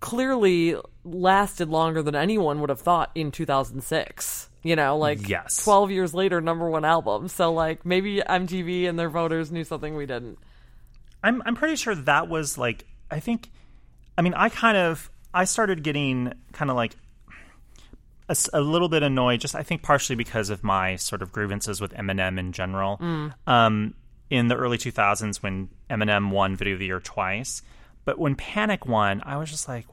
clearly 0.00 0.76
lasted 1.14 1.68
longer 1.68 2.02
than 2.02 2.14
anyone 2.14 2.60
would 2.60 2.70
have 2.70 2.80
thought 2.80 3.10
in 3.14 3.30
2006. 3.30 4.50
You 4.62 4.74
know, 4.76 4.98
like 4.98 5.28
Yes. 5.28 5.62
12 5.64 5.90
years 5.92 6.14
later, 6.14 6.40
number 6.40 6.68
one 6.68 6.84
album. 6.84 7.28
So 7.28 7.52
like 7.52 7.86
maybe 7.86 8.18
MTV 8.20 8.88
and 8.88 8.98
their 8.98 9.08
voters 9.08 9.52
knew 9.52 9.64
something 9.64 9.94
we 9.94 10.06
didn't. 10.06 10.38
I'm 11.22 11.42
I'm 11.46 11.54
pretty 11.54 11.76
sure 11.76 11.94
that 11.94 12.28
was 12.28 12.58
like 12.58 12.84
I 13.10 13.20
think 13.20 13.50
I 14.16 14.22
mean 14.22 14.34
I 14.34 14.48
kind 14.48 14.76
of 14.76 15.10
I 15.32 15.44
started 15.44 15.82
getting 15.82 16.32
kind 16.52 16.70
of 16.70 16.76
like 16.76 16.94
a 18.52 18.60
little 18.60 18.90
bit 18.90 19.02
annoyed 19.02 19.40
just 19.40 19.54
I 19.54 19.62
think 19.62 19.82
partially 19.82 20.16
because 20.16 20.50
of 20.50 20.62
my 20.62 20.96
sort 20.96 21.22
of 21.22 21.32
grievances 21.32 21.80
with 21.80 21.94
Eminem 21.94 22.38
in 22.38 22.52
general. 22.52 23.00
Um 23.46 23.94
in 24.30 24.48
the 24.48 24.56
early 24.56 24.76
2000s 24.76 25.36
when 25.38 25.70
Eminem 25.88 26.30
won 26.30 26.54
video 26.54 26.74
of 26.74 26.80
the 26.80 26.86
year 26.86 27.00
twice, 27.00 27.62
but 28.04 28.18
when 28.18 28.34
Panic 28.34 28.84
won, 28.84 29.22
I 29.24 29.38
was 29.38 29.50
just 29.50 29.66
like 29.68 29.86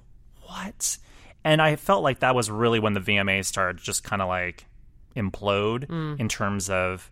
what? 0.47 0.97
And 1.45 1.61
I 1.61 1.77
felt 1.77 2.03
like 2.03 2.19
that 2.19 2.35
was 2.35 2.51
really 2.51 2.79
when 2.79 2.93
the 2.93 2.99
VMAs 2.99 3.45
started 3.45 3.81
just 3.81 4.03
kind 4.03 4.21
of 4.21 4.27
like 4.27 4.65
implode 5.15 5.89
in 6.19 6.27
terms 6.27 6.69
of 6.69 7.09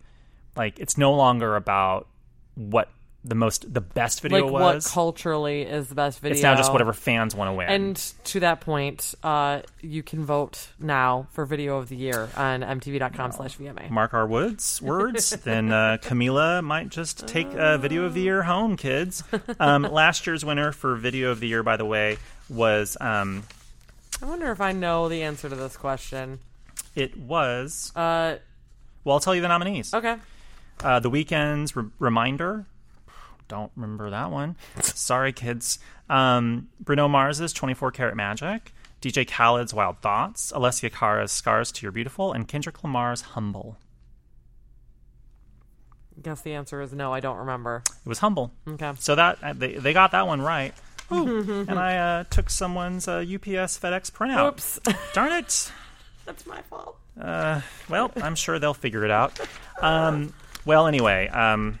like 0.56 0.78
it's 0.78 0.98
no 0.98 1.14
longer 1.14 1.56
about 1.56 2.06
what 2.54 2.88
the 3.24 3.34
most 3.34 3.72
the 3.72 3.80
best 3.80 4.20
video 4.20 4.44
Like 4.44 4.52
what 4.52 4.74
was. 4.74 4.90
culturally 4.90 5.62
is 5.62 5.88
the 5.88 5.94
best 5.94 6.20
video. 6.20 6.34
it's 6.34 6.42
now 6.42 6.54
just 6.56 6.70
whatever 6.72 6.92
fans 6.92 7.34
want 7.34 7.48
to 7.48 7.52
win. 7.54 7.68
And 7.68 7.96
to 8.24 8.40
that 8.40 8.60
point, 8.60 9.14
uh, 9.22 9.62
you 9.80 10.02
can 10.02 10.24
vote 10.24 10.68
now 10.78 11.26
for 11.30 11.46
video 11.46 11.78
of 11.78 11.88
the 11.88 11.96
year 11.96 12.28
on 12.36 12.60
mtv.com 12.60 13.32
slash 13.32 13.56
VMA. 13.56 13.88
Mark 13.88 14.12
our 14.12 14.26
woods 14.26 14.82
words, 14.82 15.30
then 15.44 15.72
uh, 15.72 15.96
Camila 16.02 16.62
might 16.62 16.90
just 16.90 17.26
take 17.26 17.46
uh, 17.54 17.78
video 17.78 18.04
of 18.04 18.12
the 18.12 18.20
year 18.20 18.42
home, 18.42 18.76
kids. 18.76 19.24
Um, 19.58 19.82
last 19.90 20.26
year's 20.26 20.44
winner 20.44 20.72
for 20.72 20.94
video 20.94 21.30
of 21.30 21.40
the 21.40 21.48
year, 21.48 21.62
by 21.62 21.78
the 21.78 21.86
way, 21.86 22.18
was 22.50 22.98
um, 23.00 23.44
I 24.24 24.26
wonder 24.26 24.50
if 24.50 24.60
I 24.62 24.72
know 24.72 25.10
the 25.10 25.22
answer 25.22 25.50
to 25.50 25.54
this 25.54 25.76
question. 25.76 26.38
it 26.94 27.14
was. 27.14 27.92
Uh, 27.94 28.36
Well, 29.04 29.14
I'll 29.16 29.20
tell 29.20 29.34
you 29.34 29.42
the 29.42 29.48
nominees. 29.48 29.92
okay. 29.92 30.16
Uh, 30.82 30.98
the 30.98 31.10
Weeknd's 31.10 31.76
re- 31.76 31.90
reminder. 31.98 32.64
Don't 33.48 33.70
remember 33.76 34.08
that 34.08 34.30
one. 34.30 34.56
Sorry, 34.80 35.34
kids. 35.34 35.78
Um, 36.08 36.68
Bruno 36.80 37.06
Mars's 37.06 37.52
24 37.52 37.92
Karat 37.92 38.16
Magic. 38.16 38.72
DJ 39.02 39.28
Khaled's 39.28 39.74
Wild 39.74 39.98
Thoughts. 39.98 40.52
Alessia 40.52 40.90
Cara's 40.90 41.30
Scars 41.30 41.70
to 41.72 41.82
Your 41.82 41.92
Beautiful. 41.92 42.32
And 42.32 42.48
Kendrick 42.48 42.82
Lamar's 42.82 43.20
Humble. 43.20 43.76
Guess 46.22 46.40
the 46.40 46.54
answer 46.54 46.80
is 46.80 46.94
no. 46.94 47.12
I 47.12 47.20
don't 47.20 47.36
remember. 47.36 47.82
It 47.86 48.08
was 48.08 48.20
Humble. 48.20 48.52
Okay. 48.66 48.92
So 49.00 49.14
that 49.16 49.38
uh, 49.42 49.52
they, 49.52 49.74
they 49.74 49.92
got 49.92 50.12
that 50.12 50.26
one 50.26 50.40
right. 50.40 50.72
Ooh, 51.12 51.66
and 51.68 51.78
I 51.78 51.96
uh, 51.96 52.24
took 52.30 52.50
someone's 52.50 53.06
uh, 53.08 53.18
UPS 53.18 53.78
FedEx 53.78 54.10
printout. 54.10 54.48
Oops. 54.48 54.80
Darn 55.12 55.32
it. 55.32 55.70
That's 56.24 56.46
my 56.46 56.62
fault. 56.62 56.96
Well, 57.16 58.10
I'm 58.16 58.34
sure 58.34 58.58
they'll 58.58 58.74
figure 58.74 59.04
it 59.04 59.10
out. 59.10 59.38
Um, 59.80 60.32
well, 60.64 60.86
anyway, 60.86 61.28
um, 61.28 61.78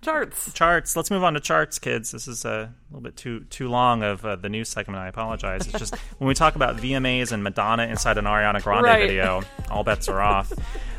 Charts. 0.00 0.52
charts. 0.52 0.94
Let's 0.94 1.10
move 1.10 1.24
on 1.24 1.34
to 1.34 1.40
charts, 1.40 1.78
kids. 1.80 2.12
This 2.12 2.28
is 2.28 2.44
a 2.44 2.72
little 2.90 3.02
bit 3.02 3.16
too 3.16 3.40
too 3.50 3.68
long 3.68 4.04
of 4.04 4.24
uh, 4.24 4.36
the 4.36 4.48
news 4.48 4.68
segment. 4.68 4.98
I 5.00 5.08
apologize. 5.08 5.66
It's 5.66 5.78
just 5.78 5.94
when 6.18 6.28
we 6.28 6.34
talk 6.34 6.54
about 6.54 6.76
VMAs 6.76 7.32
and 7.32 7.42
Madonna 7.42 7.84
inside 7.84 8.16
an 8.16 8.24
Ariana 8.26 8.62
Grande 8.62 8.84
Right. 8.84 9.08
video, 9.08 9.42
all 9.70 9.82
bets 9.82 10.08
are 10.08 10.20
off. 10.20 10.52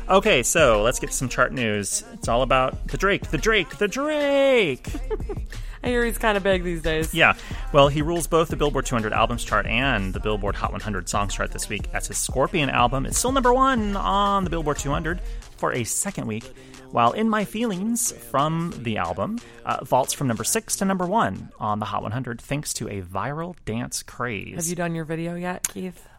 Okay, 0.08 0.42
so 0.42 0.82
let's 0.82 0.98
get 0.98 1.12
some 1.14 1.28
chart 1.28 1.52
news. 1.52 2.04
It's 2.12 2.28
all 2.28 2.42
about 2.42 2.88
the 2.88 2.98
Drake, 2.98 3.28
the 3.30 3.38
Drake, 3.38 3.78
the 3.78 3.88
Drake. 3.88 4.86
I 5.82 5.88
hear 5.88 6.04
he's 6.04 6.18
kind 6.18 6.36
of 6.36 6.42
big 6.42 6.62
these 6.62 6.82
days. 6.82 7.14
Yeah, 7.14 7.34
well, 7.72 7.88
he 7.88 8.02
rules 8.02 8.26
both 8.26 8.48
the 8.48 8.56
Billboard 8.56 8.84
200 8.86 9.12
albums 9.12 9.44
chart 9.44 9.66
and 9.66 10.12
the 10.12 10.20
Billboard 10.20 10.54
Hot 10.56 10.72
100 10.72 11.08
songs 11.08 11.34
chart 11.34 11.52
this 11.52 11.68
week 11.68 11.88
as 11.94 12.06
his 12.06 12.18
Scorpion 12.18 12.68
album 12.68 13.06
is 13.06 13.16
still 13.16 13.32
number 13.32 13.52
one 13.52 13.96
on 13.96 14.44
the 14.44 14.50
Billboard 14.50 14.78
200 14.78 15.20
for 15.56 15.72
a 15.72 15.84
second 15.84 16.26
week, 16.26 16.44
while 16.90 17.12
In 17.12 17.28
My 17.30 17.44
Feelings 17.44 18.12
from 18.12 18.74
the 18.78 18.98
album 18.98 19.38
uh, 19.64 19.82
vaults 19.84 20.12
from 20.12 20.26
number 20.26 20.44
six 20.44 20.76
to 20.76 20.84
number 20.84 21.06
one 21.06 21.50
on 21.58 21.78
the 21.78 21.86
Hot 21.86 22.02
100 22.02 22.40
thanks 22.42 22.74
to 22.74 22.88
a 22.88 23.00
viral 23.00 23.56
dance 23.64 24.02
craze. 24.02 24.56
Have 24.56 24.66
you 24.66 24.76
done 24.76 24.94
your 24.94 25.04
video 25.04 25.34
yet, 25.34 25.66
Keith? 25.68 26.09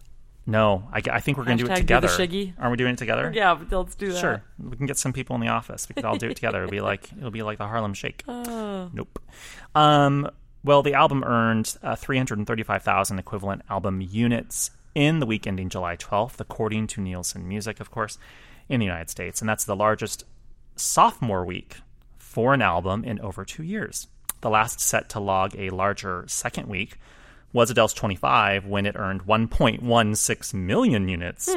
No, 0.45 0.87
I, 0.91 1.01
I 1.11 1.19
think 1.19 1.37
we're 1.37 1.45
going 1.45 1.57
to 1.57 1.63
do 1.65 1.71
it 1.71 1.73
Hashtag 1.73 1.75
do 1.75 1.81
together. 1.81 2.07
shiggy. 2.07 2.53
Aren't 2.57 2.71
we 2.71 2.77
doing 2.77 2.93
it 2.93 2.97
together? 2.97 3.31
Yeah, 3.33 3.55
but 3.55 3.75
let's 3.77 3.95
do 3.95 4.11
that. 4.11 4.19
Sure, 4.19 4.43
we 4.59 4.75
can 4.75 4.85
get 4.85 4.97
some 4.97 5.13
people 5.13 5.35
in 5.35 5.41
the 5.41 5.49
office. 5.49 5.87
We 5.87 5.93
could 5.93 6.05
all 6.05 6.17
do 6.17 6.29
it 6.29 6.35
together. 6.35 6.63
It'll 6.63 6.71
be 6.71 6.81
like 6.81 7.11
it'll 7.17 7.31
be 7.31 7.43
like 7.43 7.57
the 7.57 7.67
Harlem 7.67 7.93
Shake. 7.93 8.23
Nope. 8.93 9.19
Um, 9.75 10.29
well, 10.63 10.83
the 10.83 10.93
album 10.95 11.23
earned 11.23 11.75
uh, 11.81 11.95
335,000 11.95 13.19
equivalent 13.19 13.61
album 13.69 14.01
units 14.01 14.71
in 14.93 15.19
the 15.19 15.25
week 15.25 15.47
ending 15.47 15.69
July 15.69 15.95
12th, 15.95 16.39
according 16.39 16.87
to 16.87 17.01
Nielsen 17.01 17.47
Music, 17.47 17.79
of 17.79 17.89
course, 17.89 18.17
in 18.67 18.79
the 18.79 18.85
United 18.85 19.09
States, 19.09 19.41
and 19.41 19.49
that's 19.49 19.65
the 19.65 19.75
largest 19.75 20.25
sophomore 20.75 21.45
week 21.45 21.77
for 22.17 22.53
an 22.53 22.61
album 22.61 23.03
in 23.03 23.19
over 23.21 23.45
two 23.45 23.63
years. 23.63 24.07
The 24.41 24.49
last 24.49 24.79
set 24.79 25.09
to 25.09 25.19
log 25.19 25.55
a 25.57 25.69
larger 25.69 26.25
second 26.27 26.67
week 26.67 26.97
was 27.53 27.69
Adele's 27.71 27.93
25 27.93 28.65
when 28.65 28.85
it 28.85 28.95
earned 28.97 29.25
1.16 29.25 30.53
million 30.53 31.07
units 31.07 31.47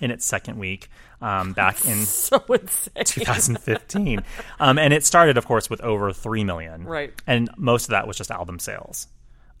in 0.00 0.10
its 0.10 0.24
second 0.24 0.58
week 0.58 0.88
um, 1.20 1.52
back 1.52 1.84
in 1.86 1.98
So 2.04 2.38
2015. 2.38 4.22
um, 4.60 4.78
and 4.78 4.92
it 4.92 5.04
started, 5.04 5.36
of 5.38 5.46
course, 5.46 5.70
with 5.70 5.80
over 5.82 6.12
3 6.12 6.44
million. 6.44 6.84
Right. 6.84 7.12
And 7.26 7.50
most 7.56 7.84
of 7.84 7.90
that 7.90 8.06
was 8.06 8.16
just 8.16 8.30
album 8.30 8.58
sales. 8.58 9.06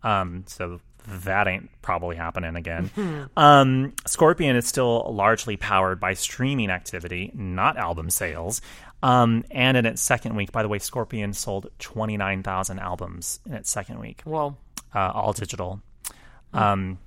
Um, 0.02 0.44
so 0.46 0.80
that 1.06 1.46
ain't 1.48 1.70
probably 1.82 2.16
happening 2.16 2.56
again. 2.56 3.28
um, 3.36 3.92
Scorpion 4.06 4.56
is 4.56 4.66
still 4.66 5.10
largely 5.12 5.56
powered 5.56 6.00
by 6.00 6.14
streaming 6.14 6.70
activity, 6.70 7.30
not 7.34 7.76
album 7.76 8.10
sales. 8.10 8.60
Um, 9.02 9.44
and 9.50 9.76
in 9.76 9.84
its 9.84 10.00
second 10.00 10.34
week, 10.34 10.50
by 10.50 10.62
the 10.62 10.68
way, 10.68 10.78
Scorpion 10.78 11.34
sold 11.34 11.68
29,000 11.78 12.78
albums 12.78 13.38
in 13.46 13.52
its 13.52 13.70
second 13.70 13.98
week 14.00 14.22
Whoa. 14.24 14.56
Uh, 14.94 15.12
all 15.14 15.32
digital. 15.32 15.80
Um, 16.52 16.98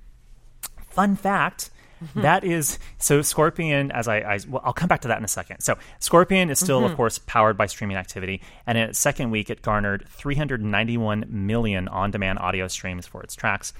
fun 0.90 1.16
fact. 1.16 1.70
that 2.14 2.44
is 2.44 2.78
so 2.98 3.22
Scorpion. 3.22 3.90
As 3.90 4.06
I, 4.06 4.18
I 4.18 4.38
well, 4.48 4.62
I'll 4.64 4.72
come 4.72 4.88
back 4.88 5.00
to 5.00 5.08
that 5.08 5.18
in 5.18 5.24
a 5.24 5.28
second. 5.28 5.60
So 5.60 5.78
Scorpion 5.98 6.48
is 6.50 6.60
still, 6.60 6.84
of 6.84 6.94
course, 6.96 7.18
powered 7.18 7.56
by 7.56 7.66
streaming 7.66 7.96
activity, 7.96 8.40
and 8.66 8.78
in 8.78 8.90
its 8.90 8.98
second 8.98 9.30
week, 9.30 9.50
it 9.50 9.62
garnered 9.62 10.06
391 10.08 11.26
million 11.28 11.88
on-demand 11.88 12.38
audio 12.38 12.68
streams 12.68 13.06
for 13.06 13.22
its 13.22 13.34
tracks. 13.34 13.72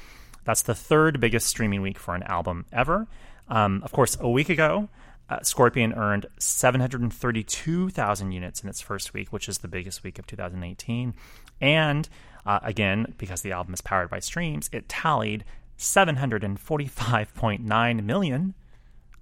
That's 0.44 0.62
the 0.62 0.75
third 0.75 1.21
biggest 1.21 1.47
streaming 1.47 1.83
week 1.83 1.99
for 1.99 2.14
an 2.14 2.23
album 2.25 2.66
ever. 2.73 3.07
Um, 3.49 3.83
of 3.85 3.92
course, 3.92 4.16
a 4.21 4.29
week 4.29 4.49
ago, 4.49 4.88
uh, 5.31 5.42
Scorpion 5.42 5.92
earned 5.92 6.27
732,000 6.38 8.33
units 8.33 8.62
in 8.62 8.68
its 8.68 8.81
first 8.81 9.12
week, 9.12 9.33
which 9.33 9.49
is 9.49 9.59
the 9.59 9.68
biggest 9.68 10.03
week 10.03 10.18
of 10.18 10.27
2018. 10.27 11.14
And 11.61 12.09
uh, 12.46 12.61
again, 12.62 13.14
because 13.18 13.42
the 13.42 13.53
album 13.53 13.74
is 13.74 13.81
powered 13.81 14.11
by 14.11 14.20
streams, 14.20 14.70
it 14.72 14.88
tallied 14.88 15.44
745.9 15.79 18.05
million 18.05 18.55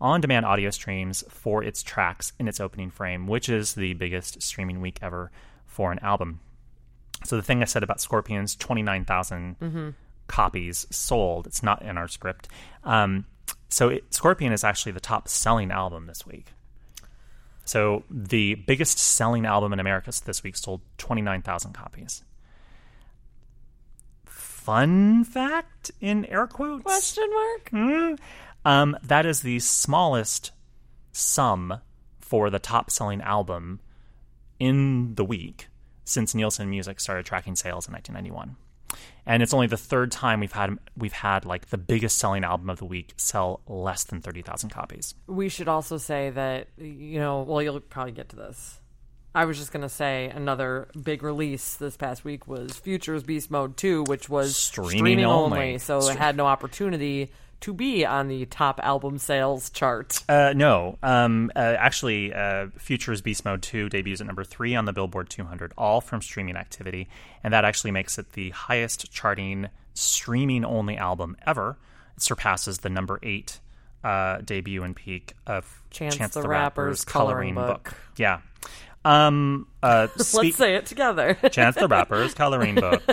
on 0.00 0.20
demand 0.20 0.46
audio 0.46 0.70
streams 0.70 1.24
for 1.28 1.62
its 1.64 1.82
tracks 1.82 2.32
in 2.38 2.48
its 2.48 2.60
opening 2.60 2.90
frame, 2.90 3.26
which 3.26 3.48
is 3.48 3.74
the 3.74 3.94
biggest 3.94 4.42
streaming 4.42 4.80
week 4.80 4.98
ever 5.02 5.30
for 5.64 5.92
an 5.92 5.98
album. 6.00 6.40
So 7.24 7.36
the 7.36 7.42
thing 7.42 7.62
I 7.62 7.64
said 7.64 7.82
about 7.82 8.00
Scorpions, 8.00 8.54
29,000 8.56 9.56
copies 10.26 10.86
sold. 10.90 11.46
It's 11.46 11.62
not 11.62 11.82
in 11.82 11.96
our 11.96 12.08
script. 12.08 12.48
Um, 12.84 13.24
so 13.68 13.88
it, 13.88 14.12
Scorpion 14.12 14.52
is 14.52 14.64
actually 14.64 14.92
the 14.92 15.00
top 15.00 15.28
selling 15.28 15.70
album 15.70 16.06
this 16.06 16.26
week. 16.26 16.52
So 17.64 18.04
the 18.10 18.54
biggest 18.54 18.98
selling 18.98 19.46
album 19.46 19.72
in 19.72 19.80
America 19.80 20.12
this 20.24 20.42
week 20.42 20.56
sold 20.56 20.82
29,000 20.98 21.72
copies. 21.72 22.22
Fun 24.66 25.22
fact 25.22 25.92
in 26.00 26.24
air 26.24 26.48
quotes. 26.48 26.82
Question 26.82 27.30
mark? 27.30 28.18
Um, 28.64 28.96
that 29.04 29.24
is 29.24 29.42
the 29.42 29.60
smallest 29.60 30.50
sum 31.12 31.82
for 32.18 32.50
the 32.50 32.58
top 32.58 32.90
selling 32.90 33.20
album 33.20 33.78
in 34.58 35.14
the 35.14 35.24
week 35.24 35.68
since 36.04 36.34
Nielsen 36.34 36.68
Music 36.68 36.98
started 36.98 37.24
tracking 37.24 37.54
sales 37.54 37.86
in 37.86 37.94
1991. 37.94 38.56
And 39.24 39.40
it's 39.40 39.54
only 39.54 39.68
the 39.68 39.76
third 39.76 40.10
time 40.10 40.40
we've 40.40 40.50
had 40.50 40.76
we've 40.96 41.12
had 41.12 41.44
like 41.44 41.70
the 41.70 41.78
biggest 41.78 42.18
selling 42.18 42.42
album 42.42 42.68
of 42.68 42.78
the 42.78 42.86
week 42.86 43.14
sell 43.16 43.60
less 43.68 44.02
than 44.02 44.20
30,000 44.20 44.70
copies. 44.70 45.14
We 45.28 45.48
should 45.48 45.68
also 45.68 45.96
say 45.96 46.30
that, 46.30 46.66
you 46.76 47.20
know, 47.20 47.42
well, 47.42 47.62
you'll 47.62 47.78
probably 47.78 48.10
get 48.10 48.30
to 48.30 48.36
this. 48.36 48.80
I 49.36 49.44
was 49.44 49.58
just 49.58 49.70
going 49.70 49.82
to 49.82 49.90
say 49.90 50.32
another 50.34 50.88
big 51.00 51.22
release 51.22 51.74
this 51.74 51.94
past 51.94 52.24
week 52.24 52.46
was 52.48 52.72
Futures 52.72 53.22
Beast 53.22 53.50
Mode 53.50 53.76
2, 53.76 54.04
which 54.04 54.30
was 54.30 54.56
Streaming 54.56 55.22
only. 55.26 55.76
So 55.76 55.98
it 56.08 56.16
had 56.16 56.38
no 56.38 56.46
opportunity 56.46 57.30
to 57.60 57.74
be 57.74 58.06
on 58.06 58.28
the 58.28 58.46
top 58.46 58.80
album 58.82 59.18
sales 59.18 59.68
chart. 59.68 60.24
Uh, 60.26 60.54
no, 60.56 60.96
um, 61.02 61.52
uh, 61.54 61.58
actually, 61.58 62.32
uh, 62.32 62.68
Futures 62.78 63.20
Beast 63.20 63.44
Mode 63.44 63.60
2 63.60 63.90
debuts 63.90 64.22
at 64.22 64.26
number 64.26 64.42
three 64.42 64.74
on 64.74 64.86
the 64.86 64.94
Billboard 64.94 65.28
200, 65.28 65.74
all 65.76 66.00
from 66.00 66.22
streaming 66.22 66.56
activity, 66.56 67.06
and 67.44 67.52
that 67.52 67.66
actually 67.66 67.90
makes 67.90 68.18
it 68.18 68.32
the 68.32 68.48
highest 68.50 69.12
charting 69.12 69.68
streaming 69.92 70.64
only 70.64 70.96
album 70.96 71.36
ever. 71.46 71.76
It 72.16 72.22
surpasses 72.22 72.78
the 72.78 72.88
number 72.88 73.18
eight 73.22 73.60
uh, 74.02 74.38
debut 74.38 74.82
and 74.82 74.96
peak 74.96 75.34
of 75.46 75.82
Chance 75.90 76.32
the 76.32 76.48
Rapper's 76.48 77.04
Coloring 77.04 77.54
Book. 77.54 77.92
Yeah. 78.16 78.40
Um, 79.06 79.68
uh, 79.82 80.08
Let's 80.16 80.56
say 80.56 80.74
it 80.74 80.86
together. 80.86 81.34
Chance 81.50 81.76
the 81.76 81.86
Rapper's 81.88 82.34
coloring 82.34 82.74
book. 82.74 83.02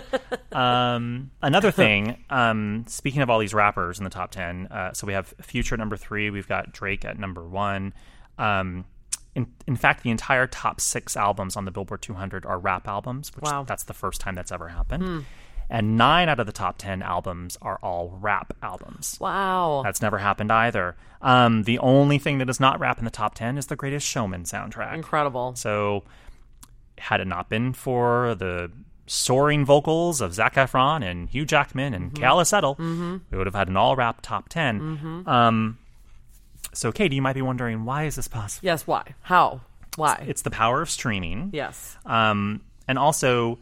Um, 0.53 1.31
another 1.41 1.71
thing, 1.71 2.23
um, 2.29 2.85
speaking 2.87 3.23
of 3.23 3.29
all 3.31 3.39
these 3.39 3.55
rappers 3.55 3.97
in 3.97 4.03
the 4.03 4.11
top 4.11 4.29
10, 4.29 4.67
uh, 4.67 4.93
so 4.93 5.07
we 5.07 5.13
have 5.13 5.33
Future 5.41 5.73
at 5.73 5.79
number 5.79 5.97
three, 5.97 6.29
we've 6.29 6.47
got 6.47 6.71
Drake 6.71 7.03
at 7.05 7.17
number 7.17 7.43
one. 7.43 7.91
Um, 8.37 8.85
in, 9.33 9.47
in 9.65 9.75
fact, 9.75 10.03
the 10.03 10.11
entire 10.11 10.45
top 10.45 10.79
six 10.79 11.17
albums 11.17 11.55
on 11.57 11.65
the 11.65 11.71
Billboard 11.71 12.03
200 12.03 12.45
are 12.45 12.59
rap 12.59 12.87
albums, 12.87 13.35
which 13.35 13.45
Wow. 13.45 13.63
that's 13.63 13.83
the 13.85 13.95
first 13.95 14.21
time 14.21 14.35
that's 14.35 14.51
ever 14.51 14.67
happened. 14.67 15.25
And 15.69 15.97
nine 15.97 16.29
out 16.29 16.39
of 16.39 16.45
the 16.45 16.51
top 16.51 16.77
10 16.77 17.01
albums 17.01 17.57
are 17.61 17.79
all 17.81 18.17
rap 18.21 18.55
albums. 18.61 19.17
wow. 19.19 19.81
That's 19.83 20.01
never 20.01 20.17
happened 20.19 20.51
either. 20.51 20.95
Um, 21.21 21.63
the 21.63 21.79
only 21.79 22.17
thing 22.19 22.37
that 22.39 22.49
is 22.49 22.59
not 22.59 22.79
rap 22.79 22.99
in 22.99 23.05
the 23.05 23.11
top 23.11 23.33
10 23.35 23.57
is 23.57 23.67
the 23.67 23.75
Greatest 23.75 24.05
Showman 24.07 24.43
soundtrack. 24.43 24.93
Incredible. 24.93 25.55
So, 25.55 26.03
had 26.97 27.21
it 27.21 27.27
not 27.27 27.49
been 27.49 27.73
for 27.73 28.35
the 28.35 28.71
soaring 29.07 29.65
vocals 29.65 30.21
of 30.21 30.33
Zac 30.33 30.55
Efron 30.55 31.03
and 31.03 31.27
Hugh 31.29 31.45
Jackman 31.45 31.93
and 31.93 32.11
Mm-hmm. 32.13 32.23
Keala 32.23 32.45
Settle, 32.45 32.75
we 33.31 33.37
would 33.37 33.47
have 33.47 33.55
had 33.55 33.67
an 33.67 33.77
all 33.77 33.95
rap 33.95 34.19
top 34.21 34.49
10. 34.49 35.23
Um, 35.25 35.77
so, 36.73 36.91
Katie, 36.91 37.15
you 37.15 37.21
might 37.21 37.33
be 37.33 37.41
wondering, 37.41 37.85
why 37.85 38.03
is 38.05 38.15
this 38.15 38.27
possible? 38.27 38.65
Yes, 38.65 38.85
why? 38.87 39.15
How? 39.21 39.61
Why? 39.95 40.23
It's 40.27 40.41
the 40.41 40.51
power 40.51 40.81
of 40.81 40.89
streaming. 40.89 41.49
yes. 41.53 41.97
Um, 42.05 42.61
and 42.87 42.97
also, 42.99 43.59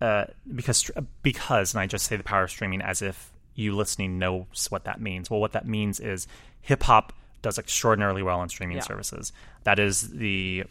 uh, 0.00 0.24
because, 0.54 0.90
because, 1.22 1.74
and 1.74 1.80
I 1.80 1.86
just 1.86 2.06
say 2.06 2.16
the 2.16 2.22
power 2.22 2.44
of 2.44 2.50
streaming 2.50 2.82
as 2.82 3.02
if 3.02 3.32
you 3.54 3.74
listening 3.74 4.18
knows 4.18 4.66
what 4.70 4.84
that 4.84 5.00
means. 5.00 5.30
Well, 5.30 5.40
what 5.40 5.52
that 5.52 5.66
means 5.66 6.00
is 6.00 6.26
hip 6.60 6.82
hop 6.82 7.12
does 7.42 7.58
extraordinarily 7.58 8.22
well 8.22 8.40
on 8.40 8.48
streaming 8.48 8.76
Yeah. 8.78 8.82
services. 8.82 9.32
That 9.64 9.78
is 9.78 10.10
the 10.10 10.64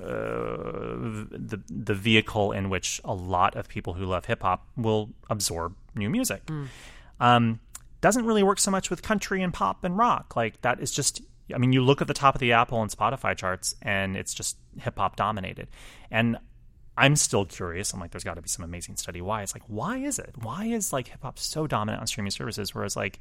uh, 0.00 0.04
the 0.04 1.60
the 1.70 1.94
vehicle 1.94 2.52
in 2.52 2.68
which 2.68 3.00
a 3.04 3.14
lot 3.14 3.54
of 3.56 3.68
people 3.68 3.94
who 3.94 4.04
love 4.04 4.24
hip 4.26 4.42
hop 4.42 4.66
will 4.76 5.10
absorb 5.30 5.74
new 5.94 6.10
music. 6.10 6.42
Um, 7.20 7.60
doesn't 8.00 8.26
really 8.26 8.42
work 8.42 8.58
so 8.58 8.70
much 8.70 8.90
with 8.90 9.02
country 9.02 9.40
and 9.42 9.54
pop 9.54 9.84
and 9.84 9.96
rock. 9.96 10.34
Like 10.36 10.60
that 10.62 10.80
is 10.80 10.90
just. 10.90 11.22
I 11.54 11.58
mean, 11.58 11.72
you 11.74 11.82
look 11.84 12.00
at 12.00 12.08
the 12.08 12.14
top 12.14 12.34
of 12.34 12.40
the 12.40 12.52
Apple 12.52 12.80
and 12.82 12.90
Spotify 12.90 13.36
charts, 13.36 13.76
and 13.82 14.16
it's 14.16 14.32
just 14.34 14.56
hip 14.80 14.98
hop 14.98 15.14
dominated. 15.16 15.68
And 16.10 16.38
I'm 16.96 17.16
still 17.16 17.44
curious. 17.44 17.92
I'm 17.92 18.00
like, 18.00 18.12
there's 18.12 18.24
got 18.24 18.34
to 18.34 18.42
be 18.42 18.48
some 18.48 18.64
amazing 18.64 18.96
study 18.96 19.20
why. 19.20 19.42
It's 19.42 19.54
like, 19.54 19.64
why 19.66 19.98
is 19.98 20.18
it? 20.18 20.34
Why 20.40 20.66
is 20.66 20.92
like 20.92 21.08
hip 21.08 21.22
hop 21.22 21.38
so 21.38 21.66
dominant 21.66 22.00
on 22.00 22.06
streaming 22.06 22.30
services? 22.30 22.74
Whereas 22.74 22.96
like, 22.96 23.20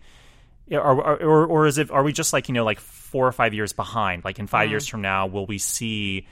or, 0.72 0.80
or, 0.80 1.18
or, 1.18 1.46
or 1.48 1.68
is 1.68 1.78
it? 1.78 1.90
Are 1.92 2.04
we 2.04 2.14
just 2.14 2.34
like 2.34 2.48
you 2.48 2.54
know 2.54 2.66
like 2.66 2.80
four 2.80 3.28
or 3.28 3.32
five 3.32 3.54
years 3.54 3.74
behind? 3.74 4.24
Like 4.24 4.40
in 4.40 4.48
5 4.48 4.64
mm-hmm. 4.64 4.72
years 4.72 4.88
from 4.88 5.02
now, 5.02 5.28
will 5.28 5.46
we 5.46 5.58
see, 5.58 6.28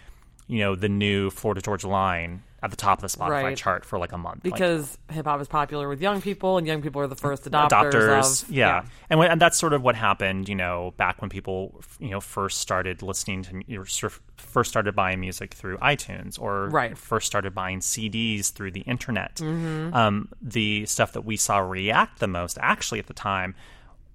you 0.48 0.60
know, 0.60 0.76
the 0.76 0.90
new 0.90 1.30
Florida 1.30 1.62
Georgia 1.62 1.88
Line 1.88 2.44
at 2.64 2.70
the 2.70 2.78
top 2.78 3.02
of 3.02 3.12
the 3.12 3.18
Spotify 3.18 3.44
Right. 3.44 3.58
chart 3.58 3.84
for 3.86 3.98
like 3.98 4.12
a 4.12 4.18
month? 4.18 4.44
Like, 4.46 4.54
Because 4.54 4.98
hip 5.10 5.26
hop 5.26 5.42
is 5.42 5.48
popular 5.48 5.88
with 5.90 6.00
young 6.02 6.22
people, 6.22 6.58
and 6.58 6.68
young 6.68 6.82
people 6.82 7.02
are 7.02 7.08
the 7.08 7.16
first 7.16 7.44
adopters, 7.50 7.70
adopters. 7.92 8.44
of. 8.44 8.50
yeah. 8.52 8.84
And 9.10 9.18
when, 9.20 9.32
and 9.32 9.42
that's 9.42 9.58
sort 9.58 9.74
of 9.74 9.82
what 9.82 9.96
happened, 9.96 10.48
you 10.48 10.56
know, 10.56 10.94
back 10.98 11.22
when 11.22 11.30
people, 11.30 11.82
you 12.00 12.10
know, 12.10 12.20
first 12.22 12.60
started 12.60 13.02
listening 13.02 13.44
to, 13.44 13.62
you 13.66 13.80
know, 13.80 14.10
first 14.38 14.70
started 14.70 14.96
buying 14.96 15.20
music 15.20 15.54
through 15.54 15.78
iTunes 15.80 16.40
or 16.40 16.68
Right. 16.70 16.98
first 16.98 17.26
started 17.28 17.56
buying 17.56 17.80
CDs 17.80 18.50
through 18.52 18.72
the 18.72 18.82
internet. 18.82 19.36
Mm-hmm. 19.38 19.94
Um, 19.96 20.30
the 20.42 20.86
stuff 20.86 21.14
that 21.14 21.22
we 21.22 21.38
saw 21.38 21.60
react 21.60 22.20
the 22.20 22.28
most, 22.28 22.58
actually, 22.62 23.00
at 23.00 23.08
the 23.08 23.14
time, 23.14 23.56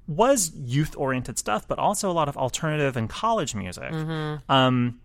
was 0.09 0.53
youth 0.55 0.95
oriented 0.97 1.37
stuff, 1.37 1.67
but 1.67 1.79
also 1.81 2.09
a 2.09 2.13
lot 2.13 2.29
of 2.29 2.37
alternative 2.37 2.97
and 2.97 3.11
college 3.11 3.57
music. 3.57 3.91
Mm-hmm. 3.91 4.51
Um, 4.53 5.01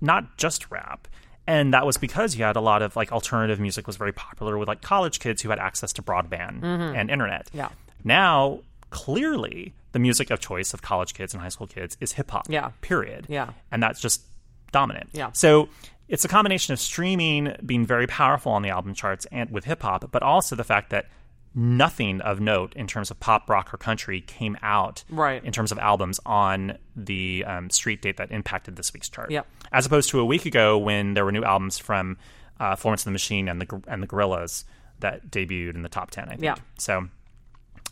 not 0.00 0.36
just 0.36 0.70
rap. 0.70 1.08
And 1.46 1.74
that 1.74 1.84
was 1.84 1.96
because 1.96 2.36
you 2.36 2.44
had 2.44 2.56
a 2.56 2.60
lot 2.60 2.82
of 2.82 2.94
like 2.94 3.10
alternative 3.10 3.58
music 3.58 3.86
was 3.86 3.96
very 3.96 4.12
popular 4.12 4.58
with 4.58 4.68
like 4.68 4.80
college 4.80 5.18
kids 5.18 5.42
who 5.42 5.50
had 5.50 5.58
access 5.58 5.92
to 5.94 6.02
broadband 6.02 6.62
and 6.62 7.10
internet. 7.10 7.46
Mm-hmm. 7.46 7.58
Yeah. 7.58 7.68
Now, 8.04 8.60
clearly, 8.90 9.74
the 9.92 9.98
music 9.98 10.30
of 10.30 10.40
choice 10.40 10.72
of 10.72 10.82
college 10.82 11.14
kids 11.14 11.34
and 11.34 11.42
high 11.42 11.48
school 11.48 11.66
kids 11.66 11.96
is 12.00 12.12
hip 12.12 12.30
hop. 12.30 12.46
Yeah. 12.48 12.70
Period. 12.80 13.26
Yeah. 13.28 13.50
And 13.70 13.82
that's 13.82 14.00
just 14.00 14.22
dominant. 14.70 15.10
Yeah. 15.12 15.32
So 15.32 15.68
it's 16.08 16.24
a 16.24 16.28
combination 16.28 16.72
of 16.72 16.80
streaming 16.80 17.56
being 17.64 17.86
very 17.86 18.06
powerful 18.06 18.52
on 18.52 18.62
the 18.62 18.70
album 18.70 18.94
charts 18.94 19.26
and 19.32 19.50
with 19.50 19.64
hip 19.64 19.82
hop, 19.82 20.10
but 20.12 20.22
also 20.22 20.56
the 20.56 20.64
fact 20.64 20.90
that 20.90 21.06
nothing 21.54 22.20
of 22.22 22.40
note 22.40 22.72
in 22.74 22.86
terms 22.86 23.10
of 23.10 23.20
pop, 23.20 23.48
rock, 23.50 23.72
or 23.74 23.76
country 23.76 24.20
came 24.20 24.56
out 24.62 25.04
Right. 25.10 25.44
in 25.44 25.52
terms 25.52 25.70
of 25.72 25.78
albums 25.78 26.18
on 26.24 26.78
the 26.96 27.44
um, 27.46 27.68
street 27.70 28.00
date 28.02 28.16
that 28.16 28.30
impacted 28.30 28.76
this 28.76 28.92
week's 28.94 29.08
chart. 29.08 29.30
Yep. 29.30 29.46
As 29.70 29.84
opposed 29.86 30.10
to 30.10 30.20
a 30.20 30.24
week 30.24 30.46
ago 30.46 30.78
when 30.78 31.14
there 31.14 31.24
were 31.24 31.32
new 31.32 31.44
albums 31.44 31.78
from 31.78 32.16
uh, 32.60 32.76
Florence 32.76 33.04
and 33.04 33.10
the 33.10 33.14
Machine 33.14 33.48
and 33.48 33.60
the 33.60 33.82
and 33.86 34.02
the 34.02 34.06
Gorillaz 34.06 34.64
that 35.00 35.30
debuted 35.30 35.74
in 35.74 35.82
the 35.82 35.88
top 35.88 36.10
ten. 36.10 36.24
I 36.28 36.30
think. 36.32 36.42
Yeah. 36.42 36.54
So 36.78 37.08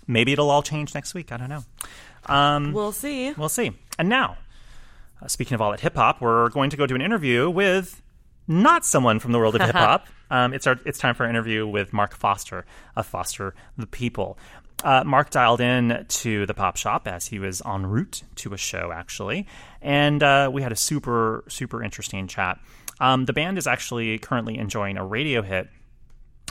maybe 0.07 0.33
it'll 0.33 0.51
all 0.51 0.63
change 0.63 0.95
next 0.95 1.13
week. 1.15 1.33
I 1.33 1.37
don't 1.37 1.49
know. 1.49 1.65
Um, 2.27 2.73
We'll 2.73 2.93
see. 2.93 3.33
We'll 3.33 3.49
see. 3.49 3.73
And 3.99 4.09
now, 4.09 4.39
uh, 5.23 5.27
speaking 5.29 5.55
of 5.55 5.61
all 5.61 5.71
that 5.73 5.81
hip 5.81 5.97
hop, 5.97 6.21
we're 6.21 6.49
going 6.51 6.71
to 6.71 6.77
go 6.77 6.87
do 6.87 6.95
an 6.95 7.03
interview 7.03 7.51
with 7.51 8.01
not 8.47 8.85
someone 8.85 9.19
from 9.19 9.33
the 9.33 9.39
world 9.39 9.55
of 9.55 9.61
hip 9.67 9.75
hop. 9.75 10.07
Um, 10.31 10.55
it's 10.55 10.67
our 10.67 10.79
it's 10.85 10.99
time 10.99 11.15
for 11.15 11.25
an 11.25 11.31
interview 11.31 11.67
with 11.67 11.93
Mark 11.93 12.15
Foster 12.15 12.65
of 12.97 13.07
Foster 13.07 13.55
the 13.77 13.87
People. 13.87 14.39
Uh, 14.83 15.05
Mark 15.05 15.31
dialed 15.31 15.61
in 15.61 16.07
to 16.09 16.47
the 16.47 16.55
pop 16.55 16.77
shop 16.77 17.07
as 17.07 17.27
he 17.27 17.39
was 17.39 17.61
en 17.67 17.85
route 17.87 18.23
to 18.37 18.55
a 18.55 18.57
show, 18.57 18.93
actually, 18.95 19.47
and 19.83 20.23
uh, 20.23 20.51
we 20.53 20.63
had 20.63 20.73
a 20.73 20.77
super 20.77 21.45
super 21.49 21.83
interesting 21.83 22.27
chat. 22.27 22.59
Um, 23.01 23.25
the 23.25 23.33
band 23.33 23.59
is 23.59 23.67
actually 23.67 24.19
currently 24.19 24.59
enjoying 24.59 24.97
a 24.97 25.05
radio 25.05 25.43
hit 25.43 25.69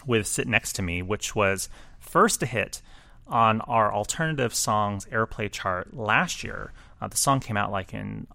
with 0.05 0.27
Sit 0.27 0.47
Next 0.47 0.73
to 0.73 0.81
Me, 0.81 1.01
which 1.01 1.35
was 1.35 1.69
first 1.99 2.41
a 2.43 2.45
hit 2.45 2.81
on 3.27 3.61
our 3.61 3.93
alternative 3.93 4.53
songs 4.55 5.05
airplay 5.11 5.51
chart 5.51 5.95
last 5.95 6.43
year. 6.43 6.73
Uh, 7.01 7.07
the 7.07 7.17
song 7.17 7.39
came 7.39 7.57
out 7.57 7.71
like 7.71 7.93
in 7.93 8.27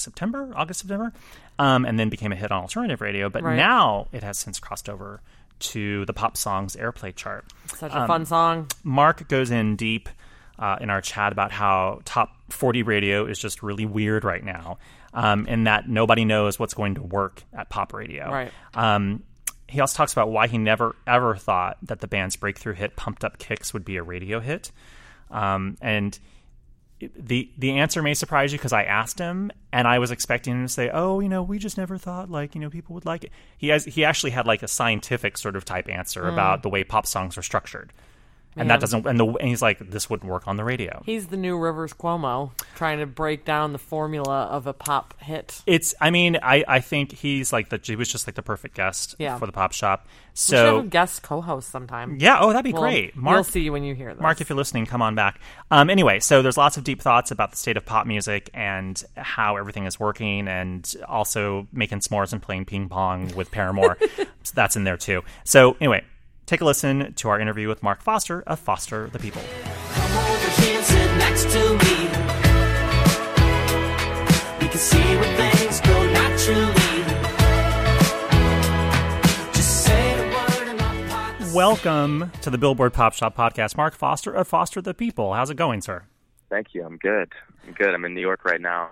September, 0.00 0.50
August, 0.54 0.80
September, 0.80 1.12
um, 1.58 1.84
and 1.84 1.98
then 1.98 2.08
became 2.08 2.32
a 2.32 2.36
hit 2.36 2.50
on 2.52 2.62
alternative 2.62 3.00
radio. 3.00 3.28
But 3.28 3.42
Right. 3.42 3.56
now 3.56 4.08
it 4.12 4.22
has 4.22 4.38
since 4.38 4.58
crossed 4.60 4.88
over 4.88 5.20
to 5.60 6.04
the 6.06 6.12
pop 6.12 6.36
songs 6.36 6.76
airplay 6.76 7.14
chart. 7.14 7.44
Such 7.74 7.92
a 7.92 8.06
fun 8.06 8.24
song. 8.26 8.68
Mark 8.84 9.26
goes 9.28 9.50
in 9.50 9.74
deep 9.76 10.08
uh, 10.58 10.76
in 10.80 10.90
our 10.90 11.00
chat 11.00 11.32
about 11.32 11.50
how 11.52 12.00
top 12.04 12.30
40 12.50 12.82
radio 12.82 13.26
is 13.26 13.38
just 13.38 13.62
really 13.62 13.86
weird 13.86 14.24
right 14.24 14.42
now, 14.44 14.78
um, 15.14 15.46
and 15.48 15.66
that 15.66 15.88
nobody 15.88 16.24
knows 16.24 16.58
what's 16.58 16.74
going 16.74 16.94
to 16.96 17.02
work 17.02 17.42
at 17.52 17.68
pop 17.70 17.92
radio. 17.92 18.30
Right. 18.30 18.52
Um, 18.74 19.22
he 19.68 19.80
also 19.80 19.96
talks 19.96 20.12
about 20.12 20.30
why 20.30 20.46
he 20.46 20.58
never 20.58 20.96
ever 21.06 21.36
thought 21.36 21.76
that 21.82 22.00
the 22.00 22.08
band's 22.08 22.36
breakthrough 22.36 22.74
hit 22.74 22.96
"Pumped 22.96 23.24
Up 23.24 23.38
Kicks" 23.38 23.72
would 23.74 23.84
be 23.84 23.96
a 23.98 24.02
radio 24.02 24.40
hit, 24.40 24.70
um, 25.30 25.76
and 25.80 26.18
the 27.16 27.50
the 27.56 27.78
answer 27.78 28.02
may 28.02 28.14
surprise 28.14 28.52
you 28.52 28.58
because 28.58 28.72
I 28.72 28.82
asked 28.82 29.18
him 29.18 29.50
and 29.72 29.86
I 29.86 29.98
was 29.98 30.10
expecting 30.10 30.54
him 30.54 30.66
to 30.66 30.72
say, 30.72 30.90
"Oh, 30.92 31.20
you 31.20 31.28
know, 31.28 31.42
we 31.42 31.58
just 31.58 31.76
never 31.78 31.96
thought 31.98 32.30
like 32.30 32.54
you 32.54 32.60
know 32.60 32.70
people 32.70 32.94
would 32.94 33.04
like 33.04 33.24
it." 33.24 33.32
He 33.56 33.68
has 33.68 33.84
he 33.84 34.04
actually 34.04 34.30
had 34.30 34.46
like 34.46 34.62
a 34.62 34.68
scientific 34.68 35.38
sort 35.38 35.54
of 35.56 35.64
type 35.64 35.88
answer 35.88 36.22
Hmm. 36.24 36.32
about 36.32 36.62
the 36.62 36.68
way 36.68 36.82
pop 36.84 37.06
songs 37.06 37.38
are 37.38 37.42
structured, 37.42 37.92
and 38.56 38.70
that 38.70 38.80
doesn't 38.80 39.06
and 39.06 39.18
the 39.20 39.24
and 39.26 39.48
he's 39.48 39.62
like, 39.62 39.78
"This 39.90 40.10
wouldn't 40.10 40.28
work 40.30 40.48
on 40.48 40.56
the 40.56 40.64
radio." 40.64 41.02
He's 41.06 41.28
the 41.28 41.36
new 41.36 41.56
Rivers 41.58 41.92
Cuomo, 41.92 42.50
trying 42.74 42.98
to 42.98 43.06
break 43.06 43.44
down 43.44 43.72
the 43.72 43.78
formula 43.78 44.44
of 44.46 44.66
a 44.66 44.72
pop 44.72 45.14
hit. 45.20 45.62
It's 45.66 45.94
I 46.00 46.10
mean 46.10 46.38
I 46.42 46.64
I 46.66 46.80
think 46.80 47.12
he's 47.12 47.52
like 47.52 47.68
the 47.68 47.80
he 47.82 47.94
was 47.96 48.10
just 48.10 48.26
like 48.26 48.34
the 48.34 48.42
perfect 48.42 48.74
guest 48.74 49.14
Yeah. 49.18 49.38
for 49.38 49.46
the 49.46 49.52
pop 49.52 49.72
shop. 49.72 50.06
So 50.34 50.82
guest 50.82 51.22
co-host 51.22 51.68
sometime. 51.70 52.16
yeah, 52.20 52.38
oh 52.40 52.50
that'd 52.52 52.64
be 52.64 52.72
Well, 52.72 52.82
great. 52.82 53.16
Mark 53.16 53.46
see 53.46 53.60
you 53.60 53.72
when 53.72 53.82
you 53.82 53.94
hear 53.94 54.14
this. 54.14 54.22
Mark, 54.22 54.40
if 54.40 54.48
you're 54.48 54.56
listening, 54.56 54.86
come 54.86 55.02
on 55.02 55.14
back. 55.16 55.40
Um, 55.70 55.90
anyway, 55.90 56.20
so 56.20 56.42
there's 56.42 56.56
lots 56.56 56.76
of 56.76 56.84
deep 56.84 57.02
thoughts 57.02 57.30
about 57.32 57.50
the 57.50 57.56
state 57.56 57.76
of 57.76 57.84
pop 57.84 58.06
music 58.06 58.48
and 58.54 59.02
how 59.16 59.56
everything 59.56 59.84
is 59.86 59.98
working, 59.98 60.46
and 60.46 60.94
also 61.08 61.66
making 61.72 62.00
s'mores 62.00 62.32
and 62.32 62.40
playing 62.40 62.66
ping 62.66 62.88
pong 62.88 63.34
with 63.34 63.50
Paramore. 63.50 63.98
so 64.44 64.52
that's 64.54 64.76
in 64.76 64.84
there 64.84 64.96
too. 64.96 65.22
So 65.44 65.76
anyway, 65.80 66.04
take 66.48 66.62
a 66.62 66.64
listen 66.64 67.12
to 67.12 67.28
our 67.28 67.38
interview 67.38 67.68
with 67.68 67.82
Mark 67.82 68.00
Foster 68.00 68.42
of 68.46 68.58
Foster 68.58 69.08
the 69.08 69.18
People. 69.18 69.42
Come 69.90 70.16
over 70.16 70.62
here 70.62 70.82
sit 70.82 71.16
next 71.18 71.42
to 71.50 71.58
me. 71.58 72.08
We 74.58 74.68
can 74.68 74.78
see 74.78 75.16
where 75.16 75.36
things 75.36 75.80
go 75.82 76.10
naturally. 76.10 77.04
Just 79.52 79.84
say 79.84 80.16
the 80.16 80.22
word 80.24 80.68
and 80.68 80.80
I'll 80.80 81.08
pop 81.10 81.38
the 81.38 81.54
Welcome 81.54 82.32
to 82.40 82.48
the 82.48 82.56
Billboard 82.56 82.94
Pop 82.94 83.12
Shop 83.12 83.36
podcast. 83.36 83.76
Mark 83.76 83.94
Foster 83.94 84.32
of 84.32 84.48
Foster 84.48 84.80
the 84.80 84.94
People. 84.94 85.34
How's 85.34 85.50
it 85.50 85.56
going, 85.56 85.82
sir? 85.82 86.04
Thank 86.48 86.68
you. 86.72 86.82
I'm 86.82 86.96
good. 86.96 87.30
I'm 87.66 87.74
good. 87.74 87.90
I'm 87.94 88.06
in 88.06 88.14
New 88.14 88.22
York 88.22 88.46
right 88.46 88.60
now. 88.60 88.88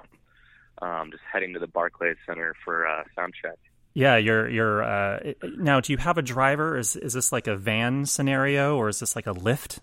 Um, 0.83 1.11
just 1.11 1.23
heading 1.33 1.55
to 1.55 1.59
the 1.59 1.67
Barclays 1.67 2.19
Center 2.27 2.55
for 2.63 2.87
uh, 2.87 3.05
sound 3.15 3.33
check. 3.41 3.57
Yeah, 3.97 4.19
you're 4.19 4.47
you're 4.51 4.83
uh, 4.83 5.33
now. 5.57 5.81
Do 5.81 5.91
you 5.91 5.97
have 5.97 6.19
a 6.19 6.23
driver? 6.23 6.77
Is 6.77 6.97
is 6.97 7.15
this 7.15 7.33
like 7.33 7.47
a 7.47 7.57
van 7.57 8.05
scenario, 8.05 8.77
or 8.77 8.91
is 8.91 9.01
this 9.01 9.17
like 9.17 9.27
a 9.27 9.33
Lyft? 9.33 9.79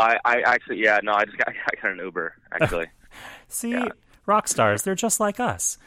I, 0.00 0.18
I 0.24 0.40
actually, 0.40 0.82
yeah, 0.82 0.98
no, 1.04 1.12
I 1.12 1.24
just 1.24 1.38
got, 1.38 1.48
I 1.72 1.80
got 1.80 1.92
an 1.92 1.98
Uber 2.00 2.34
actually. 2.50 2.86
See, 3.48 3.70
Yeah. 3.70 3.90
rock 4.26 4.48
stars, 4.48 4.82
they're 4.82 4.96
just 4.96 5.20
like 5.20 5.38
us. 5.38 5.78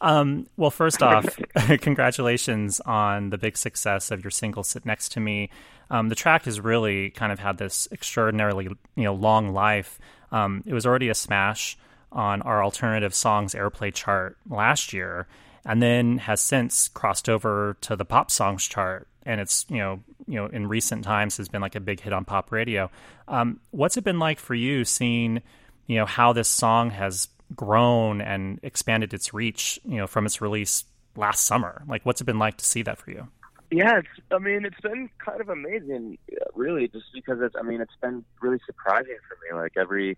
Um, 0.00 0.46
well, 0.56 0.70
first 0.70 1.02
off, 1.02 1.36
congratulations 1.80 2.78
on 2.80 3.30
the 3.30 3.38
big 3.38 3.56
success 3.56 4.12
of 4.12 4.22
your 4.22 4.30
single 4.30 4.62
"Sit 4.62 4.86
Next 4.86 5.08
to 5.12 5.20
Me." 5.20 5.50
Um, 5.90 6.08
the 6.08 6.14
track 6.14 6.44
has 6.44 6.60
really 6.60 7.10
kind 7.10 7.32
of 7.32 7.40
had 7.40 7.58
this 7.58 7.88
extraordinarily, 7.90 8.66
you 8.94 9.02
know, 9.04 9.14
long 9.14 9.52
life. 9.52 9.98
Um, 10.30 10.62
it 10.66 10.72
was 10.74 10.86
already 10.86 11.08
a 11.08 11.14
smash 11.14 11.76
on 12.12 12.42
our 12.42 12.62
alternative 12.62 13.12
songs 13.14 13.54
airplay 13.54 13.92
chart 13.92 14.36
last 14.48 14.92
year, 14.92 15.26
and 15.66 15.82
then 15.82 16.18
has 16.18 16.40
since 16.40 16.88
crossed 16.88 17.28
over 17.28 17.76
to 17.82 17.96
the 17.96 18.04
pop 18.04 18.30
songs 18.30 18.66
chart. 18.66 19.08
And 19.24 19.40
it's 19.40 19.66
you 19.68 19.78
know, 19.78 20.00
you 20.26 20.36
know, 20.36 20.46
in 20.46 20.68
recent 20.68 21.04
times 21.04 21.36
has 21.36 21.48
been 21.48 21.60
like 21.60 21.74
a 21.74 21.80
big 21.80 22.00
hit 22.00 22.12
on 22.12 22.24
pop 22.24 22.52
radio. 22.52 22.90
Um, 23.28 23.60
what's 23.72 23.96
it 23.96 24.04
been 24.04 24.18
like 24.18 24.38
for 24.38 24.54
you 24.54 24.84
seeing, 24.84 25.42
you 25.86 25.96
know, 25.96 26.06
how 26.06 26.32
this 26.32 26.48
song 26.48 26.90
has 26.90 27.28
grown 27.54 28.20
and 28.20 28.60
expanded 28.62 29.12
its 29.12 29.34
reach, 29.34 29.78
you 29.84 29.96
know, 29.96 30.06
from 30.06 30.24
its 30.24 30.40
release 30.40 30.84
last 31.16 31.44
summer? 31.44 31.82
Like, 31.88 32.06
what's 32.06 32.20
it 32.20 32.24
been 32.24 32.38
like 32.38 32.56
to 32.58 32.64
see 32.64 32.82
that 32.82 32.98
for 32.98 33.10
you? 33.10 33.28
yeah, 33.70 34.00
I 34.30 34.38
mean, 34.38 34.64
it's 34.64 34.80
been 34.80 35.10
kind 35.18 35.40
of 35.40 35.48
amazing, 35.48 36.18
uh, 36.32 36.44
really, 36.54 36.88
just 36.88 37.06
because 37.12 37.38
it's, 37.40 37.56
I 37.58 37.62
mean, 37.62 37.80
it's 37.80 37.96
been 38.00 38.24
really 38.40 38.60
surprising 38.64 39.16
for 39.28 39.36
me. 39.42 39.60
Like 39.60 39.72
every 39.76 40.16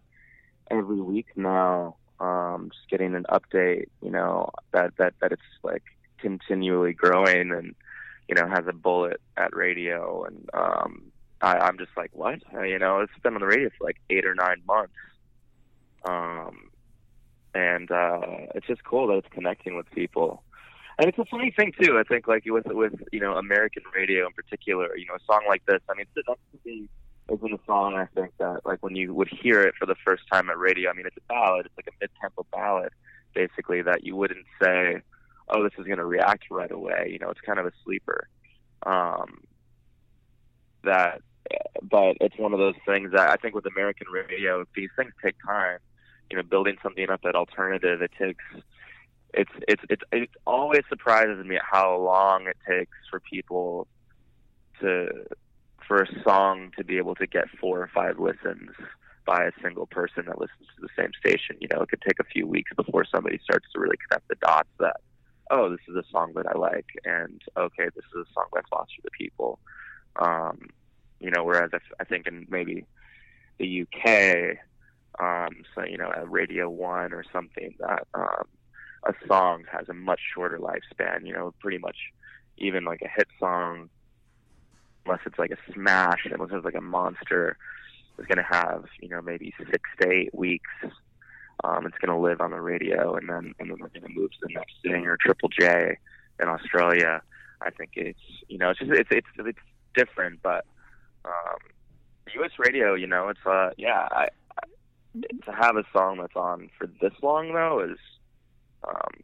every 0.71 1.01
week 1.01 1.29
now, 1.35 1.97
um, 2.21 2.71
just 2.73 2.89
getting 2.91 3.15
an 3.15 3.27
update, 3.31 3.89
you 4.03 4.11
know, 4.11 4.51
that 4.73 4.97
that 4.99 5.15
that 5.21 5.33
it's 5.33 5.43
like 5.63 5.85
continually 6.19 6.93
growing 6.93 7.53
and 7.53 7.75
you 8.29 8.35
know 8.35 8.47
has 8.49 8.67
a 8.67 8.73
bullet 8.73 9.21
at 9.37 9.55
radio, 9.55 10.25
and 10.25 10.51
um, 10.55 11.03
I, 11.41 11.59
I'm 11.59 11.79
just 11.79 11.93
like, 11.97 12.11
what? 12.13 12.41
Uh, 12.55 12.63
You 12.63 12.79
know, 12.79 13.01
it's 13.01 13.13
been 13.23 13.35
on 13.35 13.41
the 13.41 13.47
radio 13.47 13.71
for 13.79 13.85
like 13.85 13.99
eight 14.11 14.27
or 14.27 14.35
nine 14.35 14.63
months. 14.67 14.95
Um, 16.05 16.71
and 17.55 17.91
uh, 17.91 18.21
it's 18.55 18.67
just 18.67 18.85
cool 18.85 19.09
that 19.09 19.19
it's 19.19 19.29
connecting 19.31 19.77
with 19.77 19.91
people. 19.91 20.43
And 20.99 21.09
it's 21.09 21.19
a 21.19 21.25
funny 21.25 21.53
thing 21.57 21.73
too. 21.81 21.99
I 21.99 22.03
think 22.03 22.27
like 22.27 22.45
with 22.47 22.67
with 22.67 22.95
you 23.13 23.21
know 23.21 23.35
American 23.35 23.85
radio 23.95 24.27
in 24.27 24.33
particular, 24.33 24.97
you 24.97 25.07
know 25.07 25.15
a 25.15 25.25
song 25.27 25.45
like 25.49 25.65
this. 25.67 25.81
I 25.89 25.95
mean, 25.95 26.07
it's 26.15 26.27
Next 26.29 26.41
to 26.53 26.59
Me 26.69 26.89
isn't 27.31 27.53
a 27.53 27.59
song 27.67 27.95
I 27.95 28.07
think 28.07 28.33
that 28.39 28.65
like 28.65 28.83
when 28.83 28.97
you 28.97 29.15
would 29.15 29.29
hear 29.29 29.63
it 29.63 29.75
for 29.79 29.87
the 29.87 29.95
first 30.05 30.25
time 30.33 30.51
at 30.51 30.59
radio. 30.59 30.91
I 30.91 30.95
mean, 30.95 31.07
it's 31.07 31.17
a 31.17 31.33
ballad. 31.33 31.67
It's 31.67 31.77
like 31.77 31.89
a 31.89 31.97
mid-tempo 32.01 32.47
ballad, 32.53 32.91
basically 33.35 33.83
that 33.83 34.05
you 34.05 34.17
wouldn't 34.17 34.47
say, 34.63 35.03
"Oh, 35.49 35.63
this 35.63 35.73
is 35.79 35.87
going 35.87 35.99
to 35.99 36.07
react 36.07 36.45
right 36.51 36.71
away." 36.71 37.11
You 37.13 37.19
know, 37.19 37.31
it's 37.31 37.41
kind 37.41 37.59
of 37.59 37.67
a 37.67 37.73
sleeper. 37.85 38.29
Um, 38.85 39.43
that, 40.85 41.23
but 41.83 42.17
it's 42.21 42.39
one 42.39 42.53
of 42.53 42.59
those 42.59 42.77
things 42.87 43.13
that 43.13 43.31
I 43.31 43.37
think 43.37 43.55
with 43.55 43.67
American 43.67 44.07
radio, 44.13 44.65
these 44.75 44.91
things 44.97 45.13
take 45.23 45.37
time. 45.45 45.79
You 46.31 46.37
know, 46.37 46.43
building 46.43 46.77
something 46.83 47.09
up 47.09 47.21
at 47.25 47.35
alternative, 47.35 48.03
it 48.03 48.11
takes 48.19 48.45
it's 49.35 49.51
it's 49.67 49.83
it's 49.91 50.03
it 50.13 50.31
always 50.47 50.83
surprises 50.89 51.45
me 51.45 51.57
at 51.57 51.63
how 51.63 51.97
long 51.97 52.47
it 52.47 52.57
takes 52.69 52.97
for 53.11 53.21
people 53.21 53.87
to 54.81 55.09
for 55.89 56.03
a 56.03 56.23
song 56.23 56.71
to 56.77 56.85
be 56.85 56.99
able 56.99 57.17
to 57.17 57.27
get 57.27 57.49
four 57.59 57.81
or 57.81 57.91
five 57.93 58.21
listens 58.21 58.71
by 59.27 59.45
a 59.45 59.63
single 59.63 59.87
person 59.87 60.27
that 60.27 60.39
listens 60.39 60.69
to 60.77 60.83
the 60.83 60.89
same 60.97 61.11
station. 61.19 61.57
You 61.61 61.69
know, 61.73 61.83
it 61.83 61.89
could 61.89 62.03
take 62.03 62.21
a 62.21 62.25
few 62.25 62.47
weeks 62.47 62.71
before 62.77 63.05
somebody 63.05 63.41
starts 63.43 63.67
to 63.73 63.81
really 63.81 63.97
connect 64.09 64.29
the 64.29 64.37
dots 64.37 64.69
that 64.79 64.97
oh, 65.51 65.71
this 65.71 65.81
is 65.89 65.97
a 65.97 66.05
song 66.11 66.33
that 66.35 66.47
I 66.47 66.59
like, 66.59 66.87
and 67.05 67.41
okay, 67.57 67.85
this 67.95 68.05
is 68.15 68.27
a 68.29 68.33
song 68.35 68.47
by 68.53 68.61
Foster 68.69 69.01
the 69.03 69.11
People. 69.11 69.59
Um, 70.17 70.69
you 71.21 71.31
know, 71.31 71.45
whereas 71.45 71.71
I 71.99 72.05
think 72.05 72.27
in 72.27 72.47
maybe 72.49 72.85
the 73.59 73.83
UK, 73.83 74.59
um, 75.19 75.65
so 75.75 75.85
you 75.85 75.99
know, 75.99 76.11
at 76.15 76.31
Radio 76.31 76.69
One 76.69 77.13
or 77.13 77.25
something 77.33 77.75
that 77.81 78.07
um, 78.15 78.45
a 79.07 79.15
song 79.27 79.65
has 79.71 79.89
a 79.89 79.95
much 79.95 80.21
shorter 80.35 80.59
lifespan. 80.59 81.27
You 81.27 81.33
know, 81.33 81.55
pretty 81.61 81.79
much 81.79 81.97
even 82.59 82.85
like 82.85 83.03
a 83.03 83.09
hit 83.09 83.29
song, 83.39 83.89
unless 85.09 85.21
it's 85.27 85.39
like 85.39 85.51
a 85.51 85.73
smash, 85.73 86.27
unless 86.31 86.51
it's 86.53 86.65
like 86.65 86.75
a 86.75 86.81
monster, 86.81 87.57
is 88.19 88.27
going 88.27 88.39
to 88.39 88.43
have 88.49 88.85
you 89.01 89.09
know 89.09 89.23
maybe 89.23 89.55
six 89.71 89.89
to 90.01 90.11
eight 90.11 90.35
weeks. 90.35 90.71
Um, 91.65 91.87
it's 91.87 91.99
going 91.99 92.17
to 92.17 92.23
live 92.23 92.41
on 92.41 92.51
the 92.51 92.61
radio, 92.61 93.17
and 93.17 93.29
then 93.29 93.55
and 93.59 93.71
then 93.71 93.79
we're 93.81 93.89
going 93.89 94.03
to 94.03 94.09
move 94.09 94.31
to 94.33 94.39
the 94.43 94.55
next 94.55 94.75
thing 94.83 95.07
or 95.07 95.17
Triple 95.17 95.49
J 95.49 95.97
in 96.41 96.49
Australia. 96.49 97.23
I 97.61 97.71
think 97.71 97.91
it's 97.95 98.21
you 98.49 98.59
know 98.59 98.71
it's 98.71 98.79
just 98.79 98.93
it's 98.93 99.09
it's 99.11 99.27
it's 99.39 99.59
different, 99.95 100.41
but 100.43 100.65
um, 101.25 101.59
U.S. 102.35 102.53
radio, 102.59 102.95
you 102.95 103.07
know, 103.07 103.29
it's 103.29 103.45
uh 103.47 103.71
yeah, 103.77 104.09
I, 104.11 104.29
I, 104.57 105.21
to 105.47 105.53
have 105.53 105.77
a 105.77 105.85
song 105.93 106.19
that's 106.19 106.37
on 106.37 106.71
for 106.79 106.87
this 107.01 107.13
long 107.23 107.53
though 107.55 107.81
is 107.81 107.99
um 108.87 109.15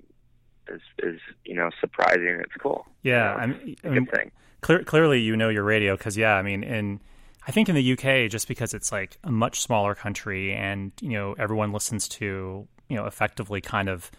is 0.68 0.80
is 1.02 1.20
you 1.44 1.54
know 1.54 1.70
surprising. 1.80 2.40
It's 2.40 2.54
cool. 2.58 2.86
Yeah, 3.02 3.32
you 3.32 3.36
know, 3.36 3.42
I 3.42 3.46
mean, 3.46 3.76
good 4.04 4.10
thing. 4.10 4.32
Clear, 4.64 4.82
clearly, 4.82 5.20
you 5.20 5.36
know 5.36 5.50
your 5.50 5.62
radio 5.62 5.94
because 5.94 6.16
yeah, 6.16 6.36
I 6.36 6.42
mean, 6.42 6.64
in 6.64 6.98
I 7.46 7.52
think 7.52 7.68
in 7.68 7.74
the 7.74 7.92
UK, 7.92 8.30
just 8.30 8.48
because 8.48 8.72
it's 8.72 8.90
like 8.90 9.18
a 9.22 9.30
much 9.30 9.60
smaller 9.60 9.94
country, 9.94 10.54
and 10.54 10.90
you 11.02 11.10
know 11.10 11.34
everyone 11.38 11.70
listens 11.70 12.08
to 12.08 12.66
you 12.88 12.96
know 12.96 13.04
effectively 13.04 13.60
kind 13.60 13.90
of, 13.90 14.10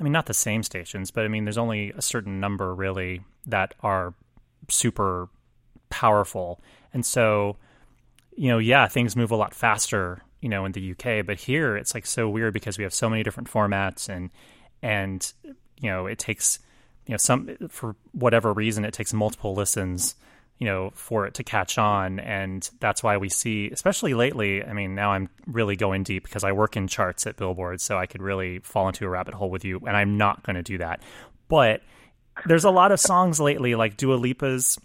I 0.00 0.02
mean, 0.02 0.12
not 0.12 0.26
the 0.26 0.34
same 0.34 0.64
stations, 0.64 1.12
but 1.12 1.24
I 1.24 1.28
mean, 1.28 1.44
there's 1.44 1.58
only 1.58 1.92
a 1.92 2.02
certain 2.02 2.40
number 2.40 2.74
really 2.74 3.22
that 3.46 3.74
are 3.84 4.14
super 4.68 5.28
powerful, 5.90 6.60
and 6.92 7.06
so 7.06 7.56
you 8.36 8.48
know, 8.48 8.58
yeah, 8.58 8.88
things 8.88 9.14
move 9.14 9.30
a 9.30 9.36
lot 9.36 9.54
faster, 9.54 10.24
you 10.40 10.48
know, 10.48 10.64
in 10.64 10.72
the 10.72 10.90
UK, 10.90 11.24
but 11.24 11.38
here 11.38 11.76
it's 11.76 11.94
like 11.94 12.04
so 12.04 12.28
weird 12.28 12.52
because 12.52 12.78
we 12.78 12.82
have 12.82 12.92
so 12.92 13.08
many 13.08 13.22
different 13.22 13.48
formats 13.48 14.08
and 14.08 14.30
and 14.82 15.32
you 15.80 15.88
know, 15.88 16.06
it 16.06 16.18
takes 16.18 16.58
you 17.06 17.12
know 17.12 17.18
some 17.18 17.56
for 17.68 17.96
whatever 18.12 18.52
reason 18.52 18.84
it 18.84 18.94
takes 18.94 19.12
multiple 19.12 19.54
listens, 19.54 20.14
you 20.58 20.66
know, 20.66 20.90
for 20.94 21.26
it 21.26 21.34
to 21.34 21.44
catch 21.44 21.78
on 21.78 22.18
and 22.18 22.68
that's 22.80 23.02
why 23.02 23.16
we 23.16 23.28
see 23.28 23.70
especially 23.70 24.14
lately, 24.14 24.64
I 24.64 24.72
mean, 24.72 24.94
now 24.94 25.12
I'm 25.12 25.28
really 25.46 25.76
going 25.76 26.02
deep 26.02 26.24
because 26.24 26.44
I 26.44 26.52
work 26.52 26.76
in 26.76 26.88
charts 26.88 27.26
at 27.26 27.36
Billboard, 27.36 27.80
so 27.80 27.98
I 27.98 28.06
could 28.06 28.22
really 28.22 28.60
fall 28.60 28.88
into 28.88 29.04
a 29.04 29.08
rabbit 29.08 29.34
hole 29.34 29.50
with 29.50 29.64
you 29.64 29.80
and 29.86 29.96
I'm 29.96 30.16
not 30.16 30.42
going 30.42 30.56
to 30.56 30.62
do 30.62 30.78
that. 30.78 31.02
But 31.48 31.82
there's 32.46 32.64
a 32.64 32.70
lot 32.70 32.92
of 32.92 33.00
songs 33.00 33.40
lately 33.40 33.74
like 33.74 33.96
Dua 33.96 34.16
Lipa's 34.16 34.78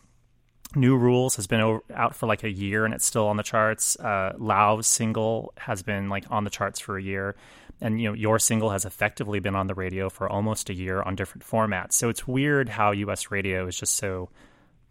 New 0.76 0.96
Rules 0.98 1.36
has 1.38 1.48
been 1.48 1.80
out 1.94 2.16
for 2.16 2.28
like 2.28 2.44
a 2.44 2.50
year 2.50 2.86
and 2.86 2.94
it's 2.94 3.06
still 3.06 3.28
on 3.28 3.38
the 3.38 3.44
charts. 3.44 3.98
Uh, 3.98 4.34
Lauv's 4.38 4.88
single 4.88 5.52
has 5.58 5.82
been 5.82 6.10
like 6.10 6.26
on 6.30 6.44
the 6.44 6.52
charts 6.52 6.80
for 6.80 6.98
a 6.98 7.02
year, 7.02 7.36
and 7.82 8.02
you 8.02 8.08
know 8.08 8.14
your 8.14 8.40
single 8.40 8.70
has 8.70 8.86
effectively 8.86 9.40
been 9.40 9.56
on 9.56 9.68
the 9.68 9.76
radio 9.76 10.10
for 10.10 10.30
almost 10.30 10.70
a 10.70 10.74
year 10.74 11.02
on 11.02 11.16
different 11.16 11.46
formats. 11.46 11.94
So 11.94 12.10
it's 12.10 12.28
weird 12.28 12.70
how 12.70 12.92
U.S. 12.92 13.32
radio 13.32 13.68
is 13.68 13.78
just 13.78 13.96
so 13.96 14.30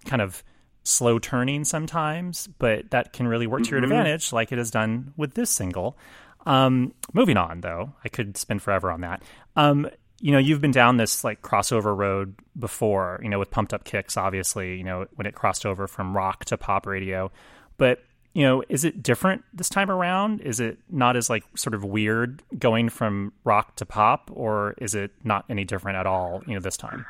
kind 0.05 0.23
of 0.23 0.43
slow 0.85 1.19
turning 1.19 1.65
sometimes, 1.65 2.47
but 2.59 2.91
that 2.91 3.13
can 3.13 3.29
really 3.29 3.47
work 3.47 3.63
to 3.65 3.71
your 3.71 3.83
advantage, 3.83 4.33
like 4.33 4.53
it 4.53 4.59
has 4.59 4.71
done 4.71 5.13
with 5.17 5.35
this 5.35 5.51
single. 5.51 5.99
Um, 6.47 6.95
moving 7.13 7.37
on, 7.37 7.61
though, 7.61 7.93
I 8.05 8.09
could 8.09 8.37
spend 8.37 8.63
forever 8.63 8.91
on 8.91 9.03
that. 9.03 9.23
Um, 9.55 9.89
you 10.21 10.33
know, 10.33 10.39
you've 10.39 10.61
been 10.61 10.73
down 10.73 10.97
this 10.97 11.23
like 11.23 11.43
crossover 11.43 11.97
road 11.97 12.35
before. 12.59 13.21
You 13.23 13.29
know, 13.29 13.39
with 13.39 13.51
Pumped 13.51 13.75
Up 13.75 13.85
Kicks, 13.85 14.17
obviously. 14.17 14.77
You 14.77 14.85
know, 14.85 15.07
when 15.15 15.27
it 15.27 15.35
crossed 15.35 15.67
over 15.67 15.87
from 15.87 16.17
rock 16.17 16.45
to 16.47 16.57
pop 16.57 16.87
radio, 16.87 17.31
but 17.77 18.03
you 18.39 18.45
know, 18.45 18.63
is 18.69 18.85
it 18.85 19.03
different 19.03 19.43
this 19.53 19.69
time 19.69 19.91
around? 19.91 20.43
Is 20.43 20.61
it 20.61 20.79
not 20.89 21.17
as 21.17 21.29
like 21.29 21.43
sort 21.57 21.75
of 21.75 21.83
weird 21.83 22.41
going 22.57 22.89
from 22.89 23.33
rock 23.43 23.75
to 23.75 23.85
pop, 23.85 24.31
or 24.33 24.77
is 24.79 24.95
it 24.95 25.11
not 25.25 25.45
any 25.51 25.65
different 25.65 25.99
at 25.99 26.07
all? 26.07 26.45
You 26.47 26.55
know, 26.55 26.61
this 26.61 26.77
time. 26.77 27.05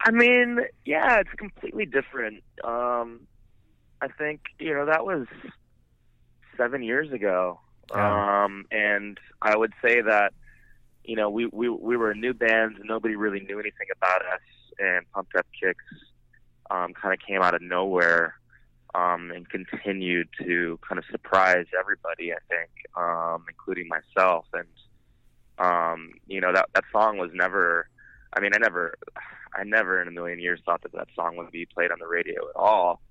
I 0.00 0.12
mean, 0.12 0.60
yeah, 0.86 1.20
it's 1.20 1.32
completely 1.36 1.84
different. 1.84 2.42
Um, 2.64 3.20
I 4.00 4.08
think 4.16 4.40
you 4.58 4.72
know 4.72 4.86
that 4.86 5.04
was 5.04 5.26
seven 6.56 6.82
years 6.82 7.12
ago, 7.12 7.60
Yeah. 7.94 8.44
um, 8.44 8.64
and 8.70 9.20
I 9.42 9.54
would 9.54 9.74
say 9.84 10.00
that 10.00 10.32
you 11.04 11.16
know 11.16 11.28
we 11.28 11.50
we 11.52 11.68
we 11.68 11.98
were 11.98 12.12
a 12.12 12.16
new 12.16 12.32
band, 12.32 12.78
nobody 12.82 13.14
really 13.14 13.40
knew 13.40 13.60
anything 13.60 13.88
about 13.94 14.22
us, 14.22 14.40
and 14.78 15.04
Pumped 15.12 15.36
Up 15.36 15.44
Kicks 15.60 15.84
um, 16.70 16.94
kind 16.94 17.12
of 17.12 17.20
came 17.20 17.42
out 17.42 17.52
of 17.54 17.60
nowhere 17.60 18.36
um, 18.94 19.30
and 19.30 19.48
continued 19.48 20.28
to 20.42 20.78
kind 20.86 20.98
of 20.98 21.04
surprise 21.10 21.66
everybody. 21.78 22.32
I 22.32 22.38
think, 22.48 22.70
um, 22.96 23.44
including 23.48 23.88
myself, 23.88 24.46
and 24.52 24.66
um, 25.58 26.12
you 26.26 26.40
know 26.40 26.52
that 26.52 26.68
that 26.74 26.84
song 26.92 27.18
was 27.18 27.30
never. 27.34 27.88
I 28.34 28.40
mean, 28.40 28.52
I 28.54 28.58
never, 28.58 28.94
I 29.54 29.64
never 29.64 30.00
in 30.00 30.08
a 30.08 30.10
million 30.10 30.40
years 30.40 30.60
thought 30.64 30.82
that 30.82 30.92
that 30.92 31.08
song 31.14 31.36
would 31.36 31.50
be 31.50 31.66
played 31.66 31.90
on 31.90 31.98
the 31.98 32.06
radio 32.06 32.48
at 32.48 32.56
all, 32.56 33.02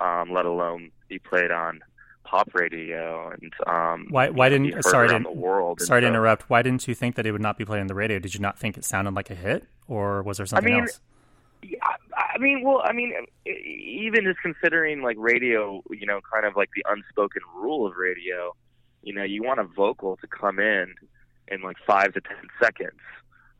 um, 0.00 0.32
let 0.32 0.46
alone 0.46 0.90
be 1.08 1.20
played 1.20 1.52
on 1.52 1.80
pop 2.24 2.52
radio 2.54 3.30
and 3.30 3.52
um, 3.68 4.06
Why- 4.10 4.30
why 4.30 4.48
didn't- 4.48 4.82
sorry 4.82 5.06
to- 5.08 5.14
around 5.14 5.24
the 5.24 5.30
world. 5.30 5.80
Sorry 5.80 6.00
to 6.00 6.06
interrupt. 6.08 6.48
Why 6.50 6.62
didn't 6.62 6.88
you 6.88 6.94
think 6.94 7.14
that 7.16 7.26
it 7.26 7.32
would 7.32 7.42
not 7.42 7.56
be 7.58 7.64
played 7.64 7.80
on 7.80 7.86
the 7.86 7.94
radio? 7.94 8.18
Did 8.18 8.34
you 8.34 8.40
not 8.40 8.58
think 8.58 8.76
it 8.76 8.84
sounded 8.84 9.14
like 9.14 9.30
a 9.30 9.34
hit, 9.36 9.64
or 9.86 10.22
was 10.22 10.38
there 10.38 10.46
something 10.46 10.72
mean, 10.72 10.82
else? 10.82 11.00
I 12.34 12.38
mean, 12.38 12.62
well, 12.64 12.82
I 12.84 12.92
mean, 12.92 13.12
even 13.46 14.24
just 14.24 14.40
considering 14.42 15.02
like 15.02 15.16
radio, 15.18 15.82
you 15.90 16.06
know, 16.06 16.20
kind 16.32 16.44
of 16.44 16.56
like 16.56 16.70
the 16.74 16.84
unspoken 16.90 17.42
rule 17.54 17.86
of 17.86 17.94
radio, 17.96 18.54
you 19.02 19.14
know, 19.14 19.22
you 19.22 19.42
want 19.42 19.60
a 19.60 19.64
vocal 19.64 20.16
to 20.16 20.26
come 20.26 20.58
in 20.58 20.94
in 21.48 21.62
like 21.62 21.76
five 21.86 22.12
to 22.14 22.20
ten 22.20 22.48
seconds 22.60 23.00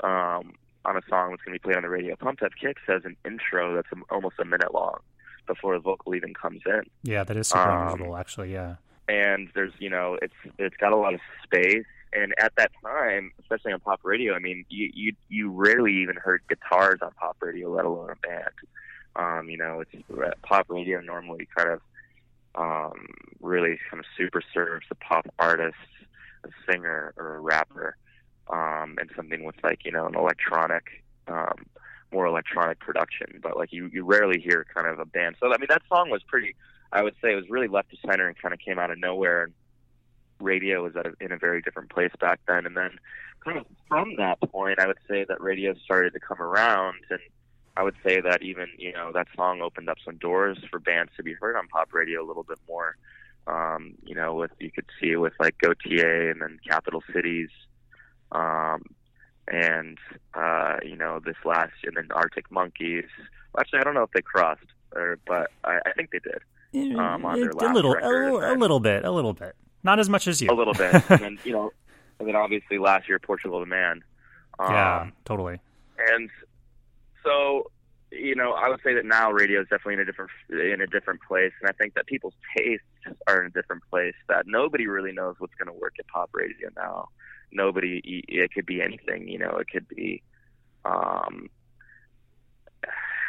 um, 0.03 0.53
on 0.85 0.97
a 0.97 1.03
song 1.09 1.31
that's 1.31 1.43
going 1.43 1.53
to 1.53 1.53
be 1.53 1.59
played 1.59 1.77
on 1.77 1.83
the 1.83 1.89
radio. 1.89 2.17
Pumped 2.17 2.43
Up 2.43 2.53
Kicks 2.61 2.83
has 2.89 3.05
an 3.05 3.17
intro 3.25 3.75
that's 3.77 3.89
almost 4.11 4.37
a 4.41 4.45
minute 4.45 4.75
long 4.75 4.99
before 5.47 5.75
the 5.75 5.81
vocal 5.81 6.15
even 6.15 6.35
comes 6.35 6.63
in. 6.67 6.83
Yeah, 7.05 7.23
that 7.23 7.37
is 7.37 7.49
super 7.49 7.71
um, 7.71 7.93
unusual, 7.93 8.17
actually. 8.17 8.53
Yeah. 8.53 8.77
and 9.09 9.51
there's 9.55 9.73
you 9.79 9.91
know 9.91 10.19
it's 10.23 10.35
it's 10.59 10.77
got 10.77 10.93
a 10.93 10.97
lot 10.97 11.15
of 11.15 11.21
space 11.45 11.85
and 12.15 12.35
at 12.39 12.53
that 12.57 12.71
time 12.83 13.33
especially 13.41 13.73
on 13.73 13.81
pop 13.81 14.01
radio 14.03 14.35
i 14.35 14.39
mean 14.39 14.65
you 14.69 14.91
you 14.95 15.13
you 15.29 15.51
rarely 15.51 15.93
even 15.95 16.17
heard 16.17 16.43
guitars 16.49 16.99
on 17.03 17.11
pop 17.19 17.37
radio 17.41 17.71
let 17.71 17.85
alone 17.85 18.11
a 18.11 18.27
band 18.27 18.45
um 19.17 19.49
you 19.49 19.57
know 19.57 19.81
it's 19.81 20.05
pop 20.43 20.67
radio 20.69 21.01
normally 21.01 21.49
kind 21.57 21.71
of 21.71 21.81
um 22.55 23.07
really 23.41 23.79
kind 23.91 24.01
of 24.01 24.07
super 24.17 24.43
serves 24.53 24.87
the 24.89 24.95
pop 24.97 25.27
artist 25.39 25.75
a 26.45 26.49
singer 26.71 27.13
or 27.17 27.37
a 27.37 27.41
rapper 27.41 27.97
um 28.49 28.97
and 28.99 29.11
something 29.17 29.45
with 29.45 29.57
like 29.63 29.85
you 29.85 29.91
know 29.91 30.07
an 30.07 30.15
electronic 30.15 30.85
um 31.29 31.67
more 32.13 32.27
electronic 32.27 32.79
production 32.79 33.41
but 33.43 33.57
like 33.57 33.73
you 33.73 33.91
you 33.93 34.05
rarely 34.05 34.41
hear 34.41 34.65
kind 34.73 34.87
of 34.87 35.01
a 35.01 35.05
band 35.05 35.35
so 35.41 35.53
i 35.53 35.59
mean 35.59 35.67
that 35.69 35.83
song 35.89 36.11
was 36.11 36.23
pretty 36.29 36.55
I 36.95 37.03
would 37.03 37.15
say 37.21 37.33
it 37.33 37.37
was 37.37 37.51
really 37.51 37.67
left 37.67 37.91
to 37.91 37.97
center 38.07 38.29
and 38.29 38.39
kind 38.39 38.55
of 38.55 38.61
came 38.61 38.79
out 38.79 38.93
of 38.93 38.99
nowhere. 38.99 39.43
And 39.45 39.53
radio 40.41 40.83
was 40.83 40.97
at 40.97 41.07
a, 41.07 41.13
in 41.21 41.33
a 41.33 41.39
very 41.39 41.61
different 41.63 41.91
place 41.91 42.13
back 42.21 42.41
then. 42.47 42.67
And 42.67 42.77
then, 42.77 42.91
kind 43.45 43.59
of 43.59 43.67
from 43.89 44.17
that 44.17 44.41
point, 44.41 44.79
I 44.79 44.87
would 44.87 44.99
say 45.09 45.25
that 45.29 45.41
radio 45.41 45.75
started 45.85 46.13
to 46.15 46.21
come 46.21 46.41
around. 46.41 46.99
And 47.11 47.21
I 47.77 47.83
would 47.83 47.97
say 48.07 48.21
that 48.21 48.43
even 48.43 48.67
you 48.79 48.93
know 48.93 49.13
that 49.13 49.29
song 49.37 49.61
opened 49.61 49.89
up 49.89 49.99
some 50.05 50.17
doors 50.17 50.59
for 50.71 50.79
bands 50.79 51.13
to 51.17 51.23
be 51.23 51.35
heard 51.35 51.57
on 51.57 51.69
pop 51.69 51.93
radio 51.93 52.25
a 52.25 52.27
little 52.27 52.45
bit 52.45 52.59
more. 52.69 52.97
Um, 53.47 53.95
you 54.05 54.15
know, 54.15 54.35
with 54.35 54.53
you 54.59 54.71
could 54.71 54.87
see 55.01 55.17
with 55.17 55.35
like 55.39 55.59
Gotye 55.59 56.31
and 56.31 56.41
then 56.41 56.59
Capital 56.67 57.03
Cities. 57.13 57.51
Um, 58.33 58.85
and 59.49 59.99
uh, 60.35 60.77
you 60.83 60.97
know 60.97 61.21
this 61.25 61.37
last, 61.45 61.73
and 61.85 61.97
then 61.97 62.09
Arctic 62.13 62.51
Monkeys. 62.51 63.05
Actually, 63.59 63.81
I 63.81 63.83
don't 63.83 63.95
know 63.95 64.03
if 64.03 64.11
they 64.13 64.23
crossed, 64.23 64.63
or 64.95 65.19
but 65.27 65.51
I, 65.65 65.81
I 65.87 65.93
think 65.93 66.11
they 66.11 66.19
did. 66.21 66.99
um, 66.99 67.25
on 67.25 67.41
their 67.41 67.51
a 67.51 67.57
last 67.57 67.75
little, 67.75 67.95
record, 67.95 68.33
a, 68.33 68.37
and 68.49 68.57
a 68.57 68.61
little 68.61 68.81
bit, 68.81 69.05
a 69.05 69.11
little 69.11 69.35
bit. 69.35 69.55
Not 69.85 70.01
as 70.01 70.09
much 70.09 70.27
as 70.27 70.41
you. 70.43 70.51
a 70.51 70.55
little 70.57 70.75
bit, 70.75 70.95
and 71.11 71.21
then 71.21 71.39
you 71.45 71.53
know, 71.53 71.71
and 72.19 72.27
then 72.27 72.35
obviously 72.37 72.79
last 72.79 73.09
year 73.09 73.19
Portugal 73.21 73.61
the 73.61 73.67
Man. 73.67 74.03
Um, 74.59 74.73
yeah, 74.73 75.11
totally. 75.25 75.61
and 76.11 76.31
so 77.23 77.71
you 78.11 78.35
know, 78.37 78.53
I 78.53 78.69
would 78.69 78.81
say 78.85 78.95
that 78.95 79.05
now 79.05 79.33
radio 79.33 79.61
is 79.61 79.67
definitely 79.69 79.95
in 79.95 80.01
a 80.01 80.05
different 80.05 80.31
in 80.51 80.81
a 80.81 80.87
different 80.87 81.21
place, 81.27 81.53
and 81.61 81.69
I 81.69 81.73
think 81.73 81.95
that 81.95 82.07
people's 82.07 82.35
tastes 82.57 82.85
are 83.27 83.41
in 83.41 83.47
a 83.47 83.51
different 83.51 83.83
place. 83.91 84.15
That 84.29 84.47
nobody 84.47 84.87
really 84.87 85.13
knows 85.13 85.35
what's 85.39 85.55
going 85.57 85.67
to 85.67 85.79
work 85.81 85.95
at 85.99 86.07
pop 86.09 86.31
radio 86.33 86.69
now. 86.77 87.09
Nobody, 87.53 88.01
it 88.29 88.53
could 88.53 88.67
be 88.67 88.81
anything. 88.81 89.29
You 89.29 89.39
know, 89.39 89.57
it 89.59 89.67
could 89.71 89.87
be. 89.89 90.23
Um, 90.85 91.49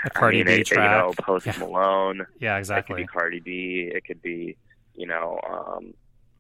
A 0.06 0.10
Cardi 0.12 0.42
I 0.42 0.44
mean, 0.44 0.56
B 0.56 0.62
it- 0.62 0.72
you 0.72 0.78
know. 0.78 1.14
Post 1.20 1.46
Yeah. 1.48 1.58
Malone. 1.58 2.26
Yeah, 2.40 2.54
It 2.54 2.58
could 2.58 2.60
exactly. 2.60 3.02
be 3.02 3.08
Cardi 3.08 3.40
B. 3.40 3.90
It 3.94 4.06
could 4.06 4.22
be, 4.22 4.56
you 4.94 5.08
know, 5.08 5.40
um, 5.50 5.94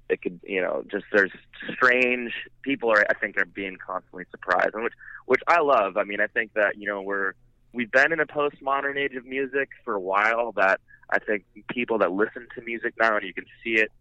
it 0.09 0.21
could, 0.21 0.39
you 0.43 0.61
know, 0.61 0.83
just 0.89 1.05
there's 1.11 1.31
strange 1.73 2.33
people 2.61 2.91
are. 2.91 3.05
I 3.09 3.13
think 3.13 3.37
are 3.37 3.45
being 3.45 3.77
constantly 3.85 4.25
surprised, 4.31 4.73
and 4.73 4.83
which 4.83 4.93
which 5.25 5.41
I 5.47 5.61
love. 5.61 5.97
I 5.97 6.03
mean, 6.03 6.21
I 6.21 6.27
think 6.27 6.53
that 6.53 6.77
you 6.77 6.87
know 6.87 7.01
we're 7.01 7.33
we've 7.73 7.91
been 7.91 8.13
in 8.13 8.19
a 8.19 8.25
postmodern 8.25 8.97
age 8.97 9.15
of 9.15 9.25
music 9.25 9.69
for 9.83 9.95
a 9.95 9.99
while. 9.99 10.51
That 10.53 10.79
I 11.09 11.19
think 11.19 11.45
people 11.69 11.97
that 11.99 12.11
listen 12.11 12.47
to 12.55 12.61
music 12.61 12.93
now, 12.99 13.17
and 13.17 13.25
you 13.25 13.33
can 13.33 13.45
see 13.63 13.81
it 13.81 13.91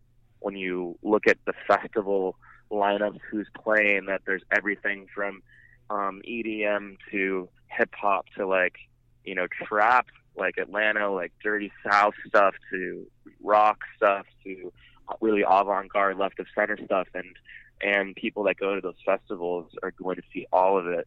when 0.40 0.56
you 0.56 0.98
look 1.02 1.26
at 1.26 1.38
the 1.46 1.54
festival 1.66 2.36
lineups, 2.70 3.20
who's 3.30 3.48
playing. 3.62 4.06
That 4.06 4.22
there's 4.26 4.42
everything 4.54 5.06
from 5.14 5.42
um, 5.88 6.20
EDM 6.28 6.96
to 7.12 7.48
hip 7.68 7.90
hop 7.94 8.26
to 8.36 8.46
like 8.46 8.76
you 9.24 9.34
know 9.34 9.46
trap 9.66 10.06
like 10.36 10.58
Atlanta, 10.58 11.10
like 11.10 11.32
dirty 11.42 11.72
South 11.88 12.14
stuff 12.26 12.54
to 12.70 13.06
rock 13.42 13.78
stuff 13.96 14.26
to 14.44 14.72
really 15.20 15.42
avant-garde 15.42 16.18
left 16.18 16.38
of 16.40 16.46
center 16.54 16.78
stuff, 16.84 17.08
and 17.14 17.36
and 17.80 18.14
people 18.14 18.44
that 18.44 18.56
go 18.56 18.74
to 18.74 18.80
those 18.80 18.96
festivals 19.04 19.70
are 19.82 19.90
going 19.92 20.16
to 20.16 20.22
see 20.32 20.46
all 20.52 20.78
of 20.78 20.86
it. 20.86 21.06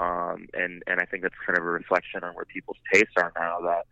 Um, 0.00 0.48
and 0.54 0.82
and 0.86 1.00
I 1.00 1.04
think 1.04 1.22
that's 1.22 1.34
kind 1.44 1.58
of 1.58 1.64
a 1.64 1.68
reflection 1.68 2.22
on 2.24 2.34
where 2.34 2.44
people's 2.44 2.78
tastes 2.92 3.14
are 3.16 3.32
now. 3.36 3.60
That 3.62 3.86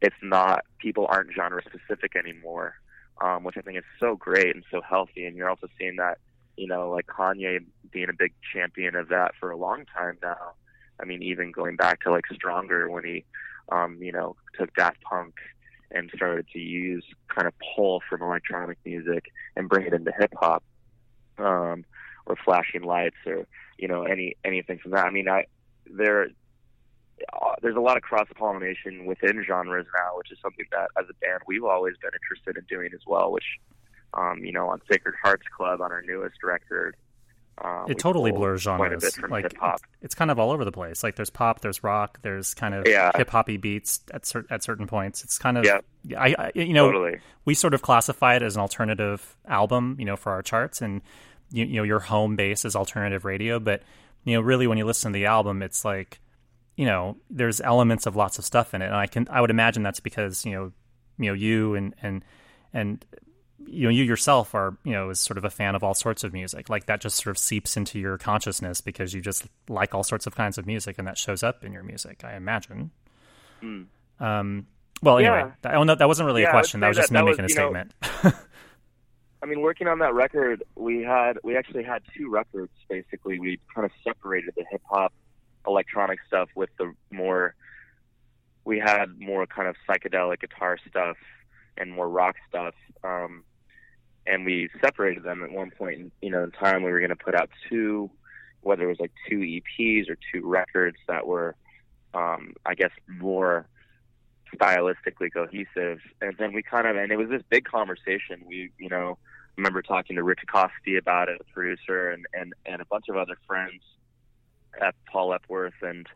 it's 0.00 0.16
not 0.22 0.64
people 0.78 1.06
aren't 1.08 1.32
genre 1.34 1.62
specific 1.62 2.16
anymore, 2.16 2.74
um, 3.22 3.44
which 3.44 3.56
I 3.56 3.62
think 3.62 3.78
is 3.78 3.84
so 3.98 4.16
great 4.16 4.54
and 4.54 4.64
so 4.70 4.80
healthy. 4.80 5.24
And 5.26 5.36
you're 5.36 5.48
also 5.48 5.68
seeing 5.78 5.96
that 5.96 6.18
you 6.56 6.66
know 6.66 6.90
like 6.90 7.06
Kanye 7.06 7.64
being 7.90 8.08
a 8.10 8.16
big 8.16 8.32
champion 8.52 8.96
of 8.96 9.08
that 9.08 9.32
for 9.40 9.50
a 9.50 9.56
long 9.56 9.84
time 9.96 10.18
now. 10.22 10.52
I 11.00 11.04
mean, 11.04 11.22
even 11.22 11.52
going 11.52 11.76
back 11.76 12.02
to 12.02 12.10
like 12.10 12.24
Stronger 12.32 12.90
when 12.90 13.04
he, 13.04 13.24
um, 13.70 13.98
you 14.00 14.12
know, 14.12 14.36
took 14.58 14.74
Daft 14.74 15.00
Punk 15.02 15.34
and 15.90 16.10
started 16.14 16.46
to 16.52 16.58
use 16.58 17.04
kind 17.28 17.46
of 17.46 17.54
pull 17.74 18.02
from 18.08 18.22
electronic 18.22 18.78
music 18.84 19.32
and 19.56 19.68
bring 19.68 19.86
it 19.86 19.92
into 19.92 20.12
hip 20.18 20.32
hop, 20.36 20.62
um, 21.38 21.84
or 22.26 22.36
flashing 22.44 22.82
lights 22.82 23.16
or 23.26 23.46
you 23.78 23.88
know 23.88 24.02
any 24.02 24.36
anything 24.44 24.78
from 24.78 24.92
that. 24.92 25.06
I 25.06 25.10
mean, 25.10 25.28
I 25.28 25.46
there 25.86 26.28
uh, 27.32 27.54
there's 27.62 27.76
a 27.76 27.80
lot 27.80 27.96
of 27.96 28.02
cross 28.02 28.28
pollination 28.36 29.06
within 29.06 29.44
genres 29.46 29.86
now, 29.94 30.18
which 30.18 30.30
is 30.32 30.38
something 30.42 30.66
that 30.72 30.90
as 30.98 31.06
a 31.08 31.14
band 31.14 31.42
we've 31.46 31.64
always 31.64 31.94
been 32.02 32.10
interested 32.14 32.56
in 32.56 32.64
doing 32.68 32.90
as 32.94 33.00
well. 33.06 33.32
Which 33.32 33.58
um, 34.14 34.44
you 34.44 34.52
know, 34.52 34.68
on 34.68 34.80
Sacred 34.90 35.14
Hearts 35.22 35.46
Club 35.56 35.80
on 35.80 35.92
our 35.92 36.02
newest 36.02 36.42
record. 36.42 36.96
Um, 37.62 37.86
It 37.88 37.98
totally 37.98 38.32
blurs 38.32 38.62
genres. 38.62 39.18
Like 39.30 39.44
hip 39.44 39.56
hop. 39.58 39.80
it's 40.02 40.14
kind 40.14 40.30
of 40.30 40.38
all 40.38 40.50
over 40.50 40.64
the 40.64 40.72
place. 40.72 41.02
Like 41.02 41.16
there's 41.16 41.30
pop, 41.30 41.60
there's 41.62 41.82
rock, 41.82 42.18
there's 42.22 42.52
kind 42.54 42.74
of 42.74 42.86
Yeah. 42.86 43.10
hip 43.16 43.30
hoppy 43.30 43.56
beats 43.56 44.00
at 44.12 44.26
cer- 44.26 44.44
at 44.50 44.62
certain 44.62 44.86
points. 44.86 45.24
It's 45.24 45.38
kind 45.38 45.56
of 45.56 45.64
Yeah. 45.64 45.80
I, 46.18 46.34
I 46.38 46.52
you 46.54 46.74
know 46.74 46.86
Totally. 46.92 47.18
we 47.46 47.54
sort 47.54 47.72
of 47.72 47.80
classify 47.82 48.36
it 48.36 48.42
as 48.42 48.56
an 48.56 48.60
alternative 48.60 49.36
album, 49.48 49.96
you 49.98 50.04
know, 50.04 50.16
for 50.16 50.32
our 50.32 50.42
charts, 50.42 50.82
and 50.82 51.00
you, 51.50 51.64
you 51.64 51.76
know 51.76 51.82
your 51.82 52.00
home 52.00 52.36
base 52.36 52.64
is 52.66 52.76
alternative 52.76 53.24
radio. 53.24 53.58
But 53.58 53.82
you 54.24 54.34
know, 54.34 54.40
really, 54.42 54.66
when 54.66 54.76
you 54.78 54.84
listen 54.84 55.12
to 55.12 55.16
the 55.16 55.26
album, 55.26 55.62
it's 55.62 55.84
like 55.84 56.20
you 56.76 56.84
know 56.84 57.16
there's 57.30 57.62
elements 57.62 58.04
of 58.06 58.16
lots 58.16 58.38
of 58.38 58.44
stuff 58.44 58.74
in 58.74 58.82
it, 58.82 58.86
and 58.86 58.94
I 58.94 59.06
can 59.06 59.28
I 59.30 59.40
would 59.40 59.50
imagine 59.50 59.82
that's 59.82 60.00
because 60.00 60.44
you 60.44 60.52
know 60.52 60.72
you 61.18 61.30
know 61.30 61.34
you 61.34 61.74
and 61.74 61.94
and 62.02 62.22
and 62.74 63.02
you 63.66 63.84
know 63.84 63.90
you 63.90 64.04
yourself 64.04 64.54
are 64.54 64.76
you 64.84 64.92
know 64.92 65.10
is 65.10 65.18
sort 65.20 65.36
of 65.38 65.44
a 65.44 65.50
fan 65.50 65.74
of 65.74 65.82
all 65.82 65.94
sorts 65.94 66.22
of 66.24 66.32
music 66.32 66.68
like 66.68 66.86
that 66.86 67.00
just 67.00 67.16
sort 67.22 67.34
of 67.34 67.38
seeps 67.38 67.76
into 67.76 67.98
your 67.98 68.16
consciousness 68.18 68.80
because 68.80 69.12
you 69.12 69.20
just 69.20 69.46
like 69.68 69.94
all 69.94 70.02
sorts 70.04 70.26
of 70.26 70.34
kinds 70.36 70.56
of 70.58 70.66
music 70.66 70.96
and 70.98 71.06
that 71.08 71.18
shows 71.18 71.42
up 71.42 71.64
in 71.64 71.72
your 71.72 71.82
music 71.82 72.22
i 72.24 72.34
imagine 72.36 72.90
um 74.20 74.66
well 75.02 75.18
anyway. 75.18 75.38
Yeah. 75.40 75.50
that, 75.62 75.74
oh, 75.74 75.82
no, 75.82 75.94
that 75.94 76.06
wasn't 76.08 76.26
really 76.26 76.42
Yeah, 76.42 76.48
a 76.48 76.52
question 76.52 76.80
that 76.80 76.88
was 76.88 76.96
just 76.96 77.10
that- 77.12 77.24
me 77.24 77.30
that 77.32 77.38
making 77.38 77.44
was, 77.44 77.52
a 77.52 77.54
you 77.54 77.60
know, 77.60 77.84
statement 77.84 77.94
I 78.24 78.32
I 79.42 79.46
mean, 79.48 79.60
working 79.60 79.86
on 79.86 79.98
that 80.00 80.14
record, 80.14 80.64
we 80.74 81.02
had 81.02 81.38
we 81.44 81.56
actually 81.56 81.84
had 81.84 82.02
two 82.16 82.30
records. 82.30 82.72
Basically, 82.88 83.38
we 83.38 83.60
kind 83.72 83.84
of 83.84 83.92
separated 84.02 84.54
the 84.56 84.64
hip 84.70 84.80
hop, 84.90 85.12
electronic 85.66 86.18
stuff 86.26 86.48
with 86.56 86.70
the 86.78 86.92
more. 87.12 87.54
We 88.64 88.78
had 88.80 89.20
more 89.20 89.46
kind 89.46 89.68
of 89.68 89.76
psychedelic 89.88 90.40
guitar 90.40 90.78
stuff 90.88 91.16
and 91.76 91.92
more 91.92 92.08
rock 92.08 92.36
stuff, 92.48 92.74
um, 93.04 93.44
and 94.26 94.44
we 94.44 94.68
separated 94.80 95.22
them 95.22 95.42
at 95.42 95.50
one 95.50 95.70
point. 95.70 96.00
In, 96.00 96.12
you 96.20 96.30
know, 96.30 96.44
in 96.44 96.50
time 96.50 96.82
we 96.82 96.90
were 96.90 97.00
going 97.00 97.10
to 97.10 97.16
put 97.16 97.34
out 97.34 97.50
two, 97.68 98.10
whether 98.60 98.84
it 98.84 98.88
was 98.88 99.00
like 99.00 99.12
two 99.28 99.38
EPs 99.38 100.08
or 100.08 100.16
two 100.32 100.46
records 100.46 100.96
that 101.08 101.26
were, 101.26 101.54
um, 102.14 102.54
I 102.64 102.74
guess, 102.74 102.90
more 103.08 103.68
stylistically 104.54 105.32
cohesive. 105.32 106.00
And 106.20 106.34
then 106.38 106.52
we 106.52 106.62
kind 106.62 106.86
of, 106.86 106.96
and 106.96 107.12
it 107.12 107.16
was 107.16 107.28
this 107.28 107.42
big 107.48 107.64
conversation. 107.64 108.42
We, 108.46 108.70
you 108.78 108.88
know, 108.88 109.18
remember 109.56 109.82
talking 109.82 110.16
to 110.16 110.22
Rich 110.22 110.40
Costey 110.52 110.98
about 110.98 111.28
it, 111.28 111.38
the 111.38 111.44
producer, 111.44 112.10
and, 112.10 112.26
and, 112.34 112.54
and 112.64 112.80
a 112.80 112.84
bunch 112.84 113.06
of 113.08 113.16
other 113.16 113.38
friends 113.46 113.82
at 114.80 114.94
Paul 115.10 115.32
Epworth 115.32 115.74
and 115.82 116.06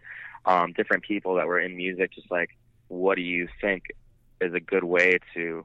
um, 0.44 0.72
different 0.72 1.04
people 1.04 1.34
that 1.36 1.46
were 1.46 1.60
in 1.60 1.76
music, 1.76 2.12
just 2.14 2.30
like, 2.30 2.50
what 2.88 3.16
do 3.16 3.22
you 3.22 3.48
think 3.60 3.84
is 4.40 4.54
a 4.54 4.60
good 4.60 4.84
way 4.84 5.18
to, 5.34 5.64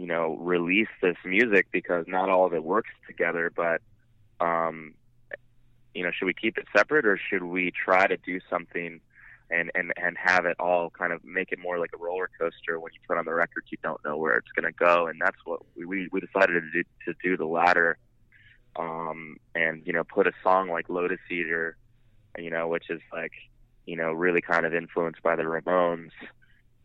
you 0.00 0.06
know, 0.06 0.36
release 0.40 0.88
this 1.02 1.16
music? 1.26 1.66
Because 1.70 2.06
not 2.08 2.30
all 2.30 2.46
of 2.46 2.54
it 2.54 2.64
works 2.64 2.90
together, 3.06 3.52
but, 3.54 3.82
um, 4.40 4.94
you 5.94 6.02
know, 6.02 6.10
should 6.10 6.24
we 6.24 6.32
keep 6.32 6.56
it 6.56 6.66
separate 6.74 7.04
or 7.04 7.18
should 7.18 7.42
we 7.42 7.70
try 7.70 8.06
to 8.06 8.16
do 8.16 8.40
something 8.48 9.00
and 9.50 9.70
and 9.74 9.92
and 9.96 10.16
have 10.16 10.46
it 10.46 10.56
all 10.58 10.90
kind 10.90 11.12
of 11.12 11.22
make 11.24 11.52
it 11.52 11.58
more 11.58 11.78
like 11.78 11.90
a 11.92 11.98
roller 11.98 12.30
coaster 12.38 12.78
when 12.78 12.92
you 12.92 13.00
put 13.06 13.18
on 13.18 13.24
the 13.24 13.34
record 13.34 13.64
you 13.70 13.78
don't 13.82 14.02
know 14.04 14.16
where 14.16 14.34
it's 14.34 14.52
going 14.54 14.64
to 14.64 14.78
go 14.78 15.08
and 15.08 15.20
that's 15.20 15.38
what 15.44 15.60
we 15.76 15.84
we, 15.84 16.08
we 16.12 16.20
decided 16.20 16.62
to 16.62 16.70
do 16.70 16.84
to 17.04 17.14
do 17.20 17.36
the 17.36 17.44
latter 17.44 17.98
um 18.76 19.36
and 19.56 19.82
you 19.84 19.92
know 19.92 20.04
put 20.04 20.28
a 20.28 20.32
song 20.42 20.68
like 20.68 20.88
lotus 20.88 21.18
eater 21.30 21.76
you 22.38 22.48
know 22.48 22.68
which 22.68 22.90
is 22.90 23.00
like 23.12 23.32
you 23.86 23.96
know 23.96 24.12
really 24.12 24.40
kind 24.40 24.64
of 24.64 24.72
influenced 24.72 25.20
by 25.22 25.34
the 25.34 25.42
ramones 25.42 26.12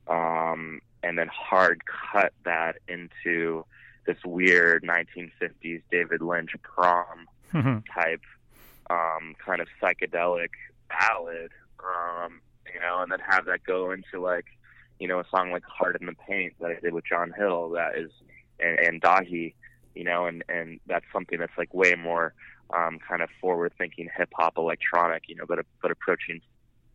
um 0.07 0.81
and 1.05 1.17
then 1.17 1.27
hard 1.27 1.81
cut 1.85 2.33
that 2.43 2.77
into 2.87 3.65
this 4.05 4.17
weird 4.25 4.83
1950s 4.83 5.81
david 5.91 6.21
lynch 6.21 6.51
prom 6.61 7.27
type 7.93 8.21
um 8.89 9.35
kind 9.43 9.61
of 9.61 9.67
psychedelic 9.81 10.49
ballad 10.89 11.51
um 11.79 12.41
you 12.75 12.81
know, 12.81 13.01
and 13.01 13.11
then 13.11 13.19
have 13.19 13.45
that 13.45 13.63
go 13.63 13.91
into 13.91 14.19
like, 14.19 14.45
you 14.99 15.07
know, 15.07 15.19
a 15.19 15.25
song 15.29 15.51
like 15.51 15.63
Heart 15.63 15.97
in 15.99 16.07
the 16.07 16.13
Paint 16.27 16.53
that 16.59 16.71
I 16.71 16.79
did 16.79 16.93
with 16.93 17.05
John 17.05 17.31
Hill 17.35 17.69
that 17.71 17.97
is 17.97 18.11
and, 18.59 18.79
and 18.79 19.01
Dahi, 19.01 19.53
you 19.95 20.03
know, 20.03 20.25
and 20.25 20.43
and 20.49 20.79
that's 20.87 21.05
something 21.13 21.39
that's 21.39 21.57
like 21.57 21.73
way 21.73 21.95
more 21.95 22.33
um 22.75 22.99
kind 23.07 23.21
of 23.21 23.29
forward 23.39 23.73
thinking 23.77 24.09
hip 24.15 24.29
hop 24.33 24.57
electronic, 24.57 25.23
you 25.27 25.35
know, 25.35 25.45
but 25.47 25.65
but 25.81 25.91
approaching 25.91 26.41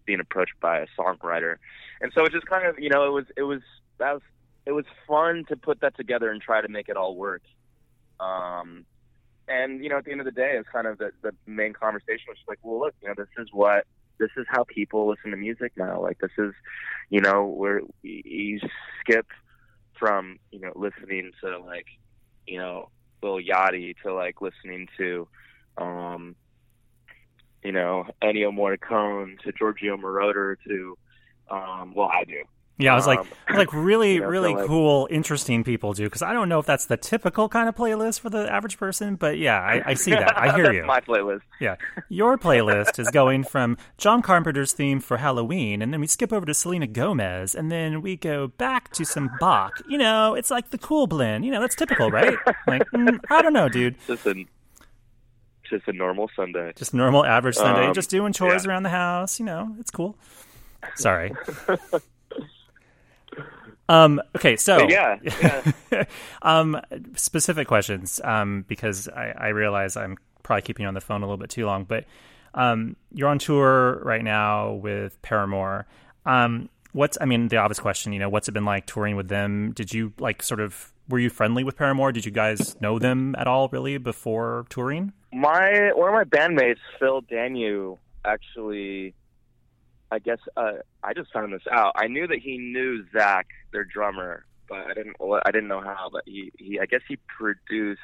being 0.05 0.21
approached 0.21 0.59
by 0.61 0.81
a 0.81 0.87
songwriter. 0.99 1.57
And 2.01 2.13
so 2.15 2.25
it 2.25 2.33
just 2.33 2.47
kind 2.47 2.67
of, 2.67 2.79
you 2.79 2.91
know, 2.91 3.07
it 3.07 3.13
was 3.13 3.27
it 3.37 3.43
was 3.43 3.63
that 4.01 4.14
was 4.14 4.22
it 4.66 4.72
was 4.72 4.84
fun 5.07 5.44
to 5.48 5.57
put 5.57 5.80
that 5.80 5.96
together 5.96 6.30
and 6.30 6.42
try 6.42 6.61
to 6.61 6.68
make 6.68 6.88
it 6.88 6.96
all 6.96 7.14
work. 7.14 7.42
Um 8.18 8.84
and 9.48 9.82
you 9.82 9.90
know, 9.90 9.98
at 9.98 10.05
the 10.05 10.12
end 10.12 10.20
of 10.20 10.24
the 10.24 10.32
day, 10.32 10.57
it's 10.59 10.68
kind 10.68 10.86
of 10.86 10.98
the 10.98 11.12
the 11.22 11.32
main 11.46 11.72
conversation 11.72 12.26
was 12.28 12.38
like, 12.48 12.59
well, 12.62 12.80
look, 12.80 12.94
you 13.03 13.09
know, 13.09 13.14
this 13.16 13.28
is 13.38 13.48
what 13.53 13.86
this 14.18 14.30
is 14.36 14.46
how 14.48 14.64
people 14.64 15.09
listen 15.09 15.30
to 15.30 15.36
music 15.36 15.72
now. 15.76 16.01
Like 16.01 16.18
this 16.18 16.30
is, 16.38 16.53
you 17.09 17.20
know, 17.20 17.44
where 17.44 17.80
you 18.03 18.61
skip 19.01 19.26
from 19.98 20.38
you 20.51 20.61
know 20.61 20.72
listening 20.76 21.32
to 21.42 21.59
like, 21.59 21.86
you 22.46 22.59
know, 22.59 22.90
Lil 23.22 23.38
Yachty 23.38 23.96
to 24.05 24.14
like 24.14 24.40
listening 24.40 24.88
to, 24.98 25.26
um, 25.78 26.36
you 27.64 27.72
know, 27.72 28.07
Ennio 28.22 28.53
Morricone 28.53 29.38
to 29.40 29.53
Giorgio 29.53 29.96
Moroder 29.96 30.57
to, 30.66 30.96
um, 31.51 31.92
well, 31.94 32.11
I 32.12 32.24
do. 32.24 32.42
Yeah, 32.81 32.93
I 32.93 32.97
was 32.97 33.07
like, 33.07 33.18
Um, 33.20 33.57
like 33.57 33.72
really, 33.72 34.14
you 34.14 34.20
know, 34.20 34.26
so, 34.26 34.31
really 34.31 34.55
like- 34.55 34.66
cool, 34.66 35.07
interesting 35.11 35.62
people 35.64 35.93
do 35.93 36.05
because 36.05 36.22
I 36.22 36.33
don't 36.33 36.49
know 36.49 36.59
if 36.59 36.66
that's 36.66 36.87
the 36.87 36.97
typical 36.97 37.49
kind 37.49 37.68
of 37.68 37.74
playlist 37.76 38.20
for 38.20 38.31
the 38.31 38.51
average 38.53 38.78
person, 38.78 39.16
but 39.16 39.39
yeah, 39.39 39.61
I, 39.61 39.83
I 39.91 39.95
see 39.95 40.12
that. 40.12 40.37
I 40.39 40.55
hear 40.55 40.64
That's 40.72 40.76
you. 40.76 40.85
My 40.85 41.01
playlist. 41.01 41.43
Yeah, 41.61 41.76
your 42.09 42.39
playlist 42.39 42.99
is 42.99 43.11
going 43.11 43.45
from 43.45 43.76
John 43.99 44.22
Carpenter's 44.22 44.72
theme 44.72 45.01
for 45.01 45.18
Halloween, 45.18 45.83
and 45.83 45.93
then 45.93 46.01
we 46.01 46.07
skip 46.07 46.33
over 46.33 46.47
to 46.47 46.55
Selena 46.55 46.87
Gomez, 46.87 47.55
and 47.55 47.70
then 47.70 48.03
we 48.03 48.16
go 48.16 48.49
back 48.49 48.91
to 48.93 49.05
some 49.05 49.31
Bach. 49.41 49.72
You 49.89 49.99
know, 49.99 50.35
it's 50.35 50.51
like 50.51 50.70
the 50.70 50.78
cool 50.78 51.07
blend. 51.07 51.45
You 51.45 51.51
know, 51.51 51.61
that's 51.61 51.74
typical, 51.76 52.11
right? 52.11 52.37
Like, 52.66 52.83
mm, 52.95 53.18
I 53.31 53.43
don't 53.43 53.53
know, 53.53 53.68
dude. 53.68 53.97
Just 54.07 54.26
a 54.26 54.45
just 55.68 55.87
a 55.87 55.93
normal 55.93 56.28
Sunday. 56.35 56.72
Just 56.74 56.93
normal, 56.95 57.24
average 57.24 57.55
Sunday, 57.55 57.87
Um, 57.87 57.95
just 57.95 58.11
doing 58.11 58.33
chores 58.33 58.64
yeah. 58.64 58.70
around 58.70 58.83
the 58.83 58.89
house. 58.91 59.39
You 59.39 59.47
know, 59.47 59.76
it's 59.78 59.91
cool. 59.93 60.16
Sorry. 60.97 61.33
um. 63.91 64.22
Okay. 64.36 64.57
So 64.57 64.78
But 64.78 64.91
yeah, 64.91 65.18
yeah. 65.91 66.05
um, 66.43 66.80
specific 67.16 67.68
questions, 67.68 68.20
um, 68.24 68.64
because 68.68 69.09
I, 69.09 69.32
I 69.36 69.49
realize 69.49 69.97
I'm 69.97 70.16
probably 70.43 70.62
keeping 70.62 70.84
you 70.84 70.88
on 70.88 70.95
the 70.95 71.01
phone 71.01 71.22
a 71.22 71.26
little 71.26 71.36
bit 71.36 71.51
too 71.51 71.66
long, 71.66 71.84
but 71.84 72.05
um, 72.55 72.97
you're 73.12 73.28
on 73.28 73.38
tour 73.38 74.01
right 74.05 74.22
now 74.22 74.72
with 74.72 75.20
Paramore. 75.22 75.86
Um, 76.26 76.68
what's, 76.93 77.16
I 77.20 77.24
mean, 77.24 77.49
the 77.49 77.59
obvious 77.59 77.78
question, 77.78 78.12
you 78.12 78.18
know, 78.18 78.28
what's 78.28 78.49
it 78.49 78.53
been 78.53 78.64
like 78.64 78.86
touring 78.86 79.16
with 79.16 79.28
them? 79.28 79.72
Did 79.72 79.93
you 79.93 80.12
like 80.18 80.43
sort 80.43 80.61
of, 80.61 80.93
were 81.09 81.18
you 81.18 81.30
friendly 81.30 81.62
with 81.62 81.76
Paramore? 81.76 82.11
Did 82.12 82.24
you 82.24 82.32
guys 82.32 82.80
know 82.80 82.99
them 82.99 83.34
at 83.38 83.47
all 83.47 83.68
really 83.68 83.99
before 83.99 84.66
touring? 84.70 85.12
my 85.32 85.93
one 85.95 86.09
of 86.09 86.14
my 86.14 86.24
bandmates, 86.24 86.78
Phil 86.99 87.22
Danyew, 87.22 87.99
actually, 88.24 89.14
I 90.11 90.19
guess 90.19 90.39
uh, 90.57 90.73
I 91.03 91.15
just 91.15 91.33
found 91.33 91.53
this 91.53 91.63
out. 91.71 91.93
I 91.97 92.09
knew 92.09 92.27
that 92.27 92.39
he 92.39 92.59
knew 92.59 93.05
Zach, 93.13 93.47
their 93.73 93.85
drummer, 93.85 94.45
but 94.69 94.79
I 94.79 94.95
didn't. 94.95 95.17
I 95.21 95.51
didn't 95.51 95.69
know 95.69 95.81
how. 95.81 96.09
But 96.13 96.23
he, 96.27 96.53
he 96.59 96.81
I 96.81 96.87
guess 96.87 97.03
he 97.09 97.17
produced 97.39 98.01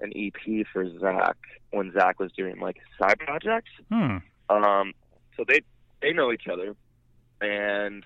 an 0.00 0.12
EP 0.16 0.66
for 0.72 0.86
Zach 0.98 1.36
when 1.70 1.92
Zach 1.92 2.18
was 2.18 2.32
doing 2.32 2.60
like 2.60 2.78
side 3.00 3.18
projects. 3.18 3.70
Hmm. 3.90 4.18
Um, 4.48 4.92
so 5.36 5.44
they 5.46 5.60
they 6.00 6.12
know 6.12 6.32
each 6.32 6.46
other, 6.50 6.74
and 7.40 8.04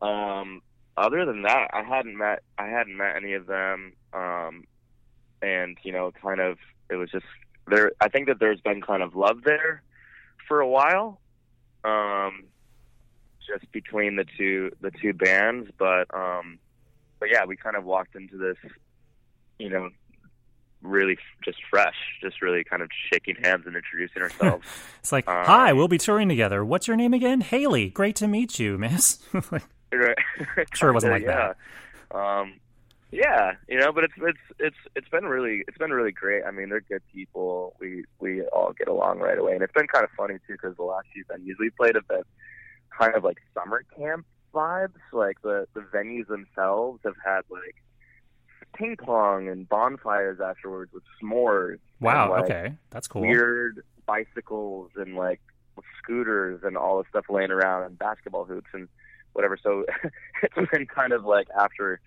um, 0.00 0.62
other 0.96 1.24
than 1.24 1.42
that, 1.42 1.68
I 1.72 1.82
hadn't 1.82 2.16
met 2.16 2.42
I 2.58 2.66
hadn't 2.66 2.96
met 2.96 3.16
any 3.16 3.34
of 3.34 3.46
them. 3.46 3.92
Um, 4.12 4.64
and 5.40 5.76
you 5.82 5.92
know, 5.92 6.12
kind 6.22 6.40
of 6.40 6.58
it 6.90 6.96
was 6.96 7.10
just 7.10 7.26
there. 7.66 7.92
I 8.00 8.08
think 8.08 8.28
that 8.28 8.38
there's 8.40 8.60
been 8.60 8.82
kind 8.82 9.02
of 9.02 9.14
love 9.14 9.42
there 9.44 9.82
for 10.48 10.60
a 10.60 10.68
while, 10.68 11.20
um, 11.84 12.44
just 13.46 13.70
between 13.72 14.16
the 14.16 14.24
two 14.36 14.70
the 14.80 14.90
two 14.90 15.12
bands. 15.12 15.70
But 15.78 16.12
um, 16.14 16.58
but 17.20 17.30
yeah, 17.30 17.44
we 17.44 17.56
kind 17.56 17.76
of 17.76 17.84
walked 17.84 18.14
into 18.16 18.36
this, 18.36 18.56
you 19.58 19.68
know, 19.70 19.90
really 20.82 21.16
just 21.44 21.58
fresh, 21.70 21.94
just 22.20 22.42
really 22.42 22.64
kind 22.64 22.82
of 22.82 22.90
shaking 23.12 23.36
hands 23.42 23.64
and 23.66 23.76
introducing 23.76 24.22
ourselves. 24.22 24.66
It's 25.00 25.12
like, 25.12 25.28
Um, 25.28 25.44
hi, 25.44 25.72
we'll 25.72 25.88
be 25.88 25.98
touring 25.98 26.28
together. 26.28 26.64
What's 26.64 26.88
your 26.88 26.96
name 26.96 27.14
again? 27.14 27.40
Haley. 27.40 27.90
Great 27.90 28.16
to 28.16 28.28
meet 28.28 28.58
you, 28.58 28.78
miss. 28.78 29.18
Like, 29.50 30.74
Sure 30.74 30.88
it 30.88 30.94
wasn't 30.94 31.12
like 31.12 31.22
yeah. 31.22 31.52
Um, 32.10 32.54
yeah, 33.12 33.52
you 33.68 33.78
know, 33.78 33.92
but 33.92 34.04
it's 34.04 34.14
it's 34.18 34.38
it's 34.58 34.76
it's 34.96 35.08
been 35.08 35.24
really 35.24 35.64
it's 35.68 35.78
been 35.78 35.92
really 35.92 36.12
great. 36.12 36.42
I 36.44 36.50
mean, 36.50 36.70
they're 36.70 36.80
good 36.80 37.02
people. 37.12 37.76
We 37.78 38.04
we 38.18 38.42
all 38.46 38.72
get 38.72 38.88
along 38.88 39.18
right 39.20 39.38
away, 39.38 39.52
and 39.52 39.62
it's 39.62 39.72
been 39.72 39.86
kind 39.86 40.04
of 40.04 40.10
funny 40.16 40.38
too 40.46 40.54
because 40.54 40.76
the 40.76 40.82
last 40.82 41.06
few 41.12 41.24
venues 41.26 41.54
we 41.60 41.70
played 41.70 41.94
have 41.94 42.08
been 42.08 42.22
kind 42.96 43.14
of 43.14 43.22
like 43.22 43.38
summer 43.54 43.84
camp 43.96 44.26
vibes. 44.54 44.98
Like 45.12 45.40
the 45.42 45.66
the 45.74 45.80
venues 45.80 46.26
themselves 46.26 47.00
have 47.04 47.16
had 47.24 47.42
like 47.50 47.76
ping 48.74 48.96
pong 48.96 49.48
and 49.48 49.68
bonfires 49.68 50.40
afterwards 50.40 50.92
with 50.92 51.02
s'mores. 51.22 51.78
wow. 52.00 52.24
and, 52.24 52.30
like, 52.32 52.44
okay. 52.44 52.74
That's 52.90 53.08
cool. 53.08 53.22
weird 53.22 53.84
bicycles 54.06 54.90
and 54.96 55.14
like 55.14 55.40
scooters 55.98 56.60
and 56.64 56.76
all 56.76 56.98
this 56.98 57.06
stuff 57.10 57.26
laying 57.28 57.50
around 57.50 57.84
and 57.84 57.98
basketball 57.98 58.44
hoops 58.44 58.70
and 58.72 58.88
whatever. 59.32 59.56
So 59.62 59.84
it's 60.42 60.70
been 60.70 60.86
kind 60.86 61.12
of 61.12 61.24
like 61.24 61.48
after, 61.58 62.00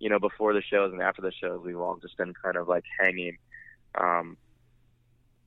you 0.00 0.08
know, 0.08 0.18
before 0.18 0.52
the 0.52 0.62
shows 0.62 0.92
and 0.92 1.02
after 1.02 1.22
the 1.22 1.32
shows, 1.32 1.60
we've 1.64 1.78
all 1.78 1.96
just 1.96 2.16
been 2.16 2.32
kind 2.34 2.56
of 2.56 2.68
like 2.68 2.84
hanging 3.00 3.36
um, 4.00 4.36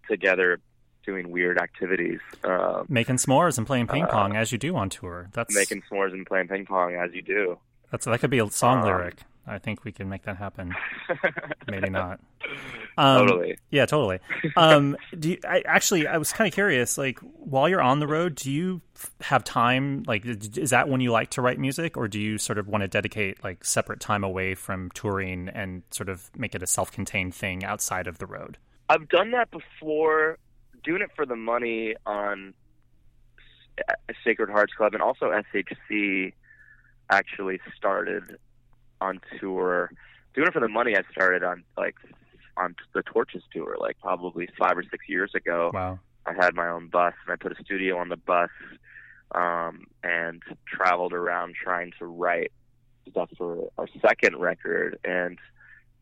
together, 0.07 0.59
doing 1.05 1.31
weird 1.31 1.57
activities, 1.57 2.19
um, 2.43 2.85
Making 2.89 3.15
s'mores 3.17 3.57
and 3.57 3.65
playing 3.65 3.87
ping 3.87 4.05
pong 4.07 4.35
as 4.35 4.51
you 4.51 4.57
do 4.57 4.75
on 4.75 4.89
tour. 4.89 5.29
That's 5.33 5.55
making 5.55 5.83
s'mores 5.89 6.11
and 6.11 6.25
playing 6.25 6.47
ping 6.47 6.65
pong 6.65 6.95
as 6.95 7.13
you 7.13 7.21
do. 7.21 7.57
That's 7.91 8.05
that 8.05 8.19
could 8.19 8.29
be 8.29 8.39
a 8.39 8.49
song 8.49 8.79
Um, 8.79 8.85
lyric. 8.85 9.15
I 9.47 9.57
think 9.57 9.83
we 9.83 9.91
can 9.91 10.07
make 10.07 10.23
that 10.23 10.37
happen. 10.37 10.73
Maybe 11.67 11.89
not. 11.89 12.19
Um, 12.97 13.25
Totally. 13.25 13.57
Yeah, 13.69 13.85
totally. 13.85 14.19
Um, 14.57 14.97
do 15.17 15.29
you, 15.29 15.37
I 15.47 15.61
actually? 15.65 16.07
I 16.07 16.17
was 16.17 16.33
kind 16.33 16.45
of 16.49 16.53
curious. 16.53 16.97
Like, 16.97 17.19
while 17.19 17.69
you're 17.69 17.81
on 17.81 17.99
the 17.99 18.07
road, 18.07 18.35
do 18.35 18.51
you 18.51 18.81
have 19.21 19.45
time? 19.45 20.03
Like, 20.05 20.25
is 20.25 20.71
that 20.71 20.89
when 20.89 20.99
you 20.99 21.09
like 21.11 21.29
to 21.31 21.41
write 21.41 21.57
music, 21.57 21.95
or 21.95 22.09
do 22.09 22.19
you 22.19 22.37
sort 22.37 22.57
of 22.57 22.67
want 22.67 22.81
to 22.81 22.89
dedicate 22.89 23.41
like 23.45 23.63
separate 23.63 24.01
time 24.01 24.25
away 24.25 24.55
from 24.55 24.91
touring 24.93 25.47
and 25.47 25.83
sort 25.91 26.09
of 26.09 26.29
make 26.35 26.53
it 26.53 26.61
a 26.61 26.67
self-contained 26.67 27.33
thing 27.33 27.63
outside 27.63 28.07
of 28.07 28.17
the 28.17 28.25
road? 28.25 28.57
I've 28.89 29.07
done 29.07 29.31
that 29.31 29.49
before, 29.51 30.37
doing 30.83 31.01
it 31.01 31.11
for 31.15 31.25
the 31.25 31.37
money 31.37 31.95
on 32.05 32.53
S- 33.79 34.15
Sacred 34.25 34.49
Hearts 34.49 34.73
Club, 34.73 34.93
and 34.93 35.01
also 35.01 35.31
SHC 35.31 36.33
actually 37.09 37.61
started 37.75 38.37
on 39.01 39.19
tour. 39.39 39.91
Doing 40.33 40.47
it 40.47 40.53
for 40.53 40.61
the 40.61 40.69
money, 40.69 40.95
I 40.95 41.01
started 41.11 41.43
on 41.43 41.63
like 41.77 41.95
on 42.57 42.75
the 42.93 43.03
Torches 43.03 43.43
tour, 43.53 43.77
like 43.79 43.97
probably 43.99 44.47
five 44.57 44.77
or 44.77 44.83
six 44.83 45.09
years 45.09 45.31
ago. 45.35 45.71
Wow. 45.73 45.99
I 46.25 46.33
had 46.33 46.53
my 46.53 46.69
own 46.69 46.87
bus, 46.87 47.13
and 47.25 47.33
I 47.33 47.35
put 47.35 47.51
a 47.59 47.63
studio 47.63 47.97
on 47.97 48.09
the 48.09 48.17
bus, 48.17 48.51
um, 49.33 49.85
and 50.03 50.41
traveled 50.67 51.13
around 51.13 51.55
trying 51.61 51.91
to 51.99 52.05
write 52.05 52.51
stuff 53.09 53.29
for 53.37 53.71
our 53.77 53.87
second 54.05 54.37
record. 54.37 54.99
And 55.03 55.39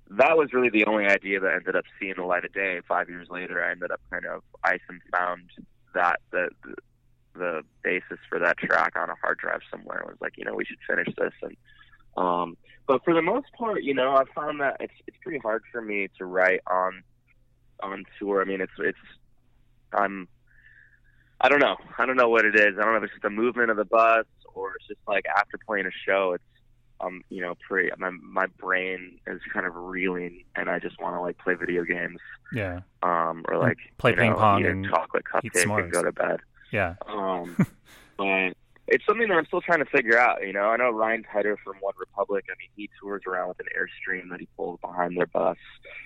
that 0.10 0.38
was 0.38 0.54
really 0.54 0.70
the 0.70 0.86
only 0.86 1.06
idea 1.06 1.39
that 1.39 1.54
ended 1.54 1.76
up 1.76 1.86
seeing 2.00 2.16
the 2.18 2.24
light 2.24 2.43
of 2.43 2.54
day. 2.54 2.82
Five 2.88 3.10
years 3.10 3.28
later, 3.30 3.64
I 3.64 3.72
ended 3.72 3.91
up 3.91 4.02
kind 4.12 4.26
of 4.26 4.43
ice 4.64 4.82
and 4.89 5.00
found 5.12 5.50
that 5.93 6.20
the, 6.32 6.50
the 6.64 6.76
the 7.36 7.62
basis 7.84 8.20
for 8.28 8.39
that 8.39 8.58
track 8.58 8.93
on 8.95 9.10
a 9.10 9.16
hard 9.22 9.38
drive 9.38 9.62
somewhere. 9.72 10.04
I 10.04 10.10
was 10.10 10.18
like, 10.20 10.34
you 10.36 10.43
know, 10.43 10.54
we 10.56 10.66
should 10.66 10.80
finish 10.88 11.08
this. 11.18 11.34
And 11.41 11.56
um, 12.20 12.57
but 12.88 13.03
for 13.03 13.13
the 13.13 13.22
most 13.22 13.47
part, 13.57 13.84
you 13.84 13.93
know, 13.93 14.15
I 14.15 14.24
found 14.36 14.59
that 14.61 14.78
it's 14.80 14.93
it's 15.07 15.17
pretty 15.24 15.39
hard 15.39 15.63
for 15.72 15.82
me 15.82 16.09
to 16.17 16.26
write 16.26 16.61
on 16.67 17.03
on 17.82 18.03
tour. 18.17 18.41
I 18.41 18.45
mean, 18.45 18.61
it's 18.61 18.72
it's 18.80 18.97
I'm 19.93 20.28
I 21.41 21.49
don't 21.49 21.59
know. 21.59 21.78
I 21.97 22.05
don't 22.05 22.17
know 22.17 22.30
what 22.30 22.45
it 22.45 22.55
is. 22.55 22.76
I 22.78 22.84
don't 22.84 22.91
know 22.91 22.97
if 22.97 23.03
it's 23.03 23.13
just 23.13 23.24
the 23.24 23.30
movement 23.30 23.72
of 23.72 23.78
the 23.78 23.86
bus 23.86 24.26
or 24.53 24.74
it's 24.76 24.88
just 24.88 24.99
like 25.07 25.26
after 25.36 25.57
playing 25.65 25.86
a 25.86 25.91
show, 26.05 26.34
it's 26.34 26.43
um 27.01 27.22
you 27.30 27.41
know 27.41 27.55
pretty 27.65 27.89
my 27.97 28.09
my 28.22 28.47
brain 28.57 29.20
is 29.26 29.39
kind 29.53 29.65
of 29.65 29.74
reeling 29.76 30.43
and 30.57 30.70
I 30.70 30.80
just 30.80 30.99
want 30.99 31.15
to 31.15 31.22
like 31.22 31.38
play 31.38 31.53
video 31.53 31.86
games 31.86 32.20
Yeah. 32.51 32.82
um 33.03 33.45
or 33.47 33.57
like 33.57 33.78
play 33.97 34.13
ping 34.13 34.32
know, 34.32 34.36
pong 34.38 34.65
and 34.65 34.86
chocolate 34.86 35.24
cupcake 35.24 35.80
and 35.82 35.91
go 35.91 36.03
to 36.03 36.11
bed. 36.11 36.41
Yeah. 36.72 36.95
Um, 37.07 37.55
but 38.17 38.53
it's 38.92 39.06
something 39.06 39.28
that 39.28 39.36
I'm 39.36 39.46
still 39.46 39.62
trying 39.62 39.80
to 39.80 39.86
figure 39.90 40.18
out. 40.18 40.46
You 40.46 40.54
know, 40.54 40.66
I 40.66 40.78
know 40.78 40.90
Ryan 40.92 41.24
Tedder 41.32 41.58
from 41.64 41.76
OneRepublic. 41.76 42.42
I 42.50 42.56
mean, 42.60 42.70
he 42.76 42.90
tours 43.02 43.24
around 43.28 43.50
with 43.50 43.60
an 43.60 43.68
Airstream 43.78 44.30
that 44.32 44.40
he 44.40 44.48
pulls 44.58 44.80
behind 44.82 45.18
their 45.18 45.28
bus, 45.28 45.58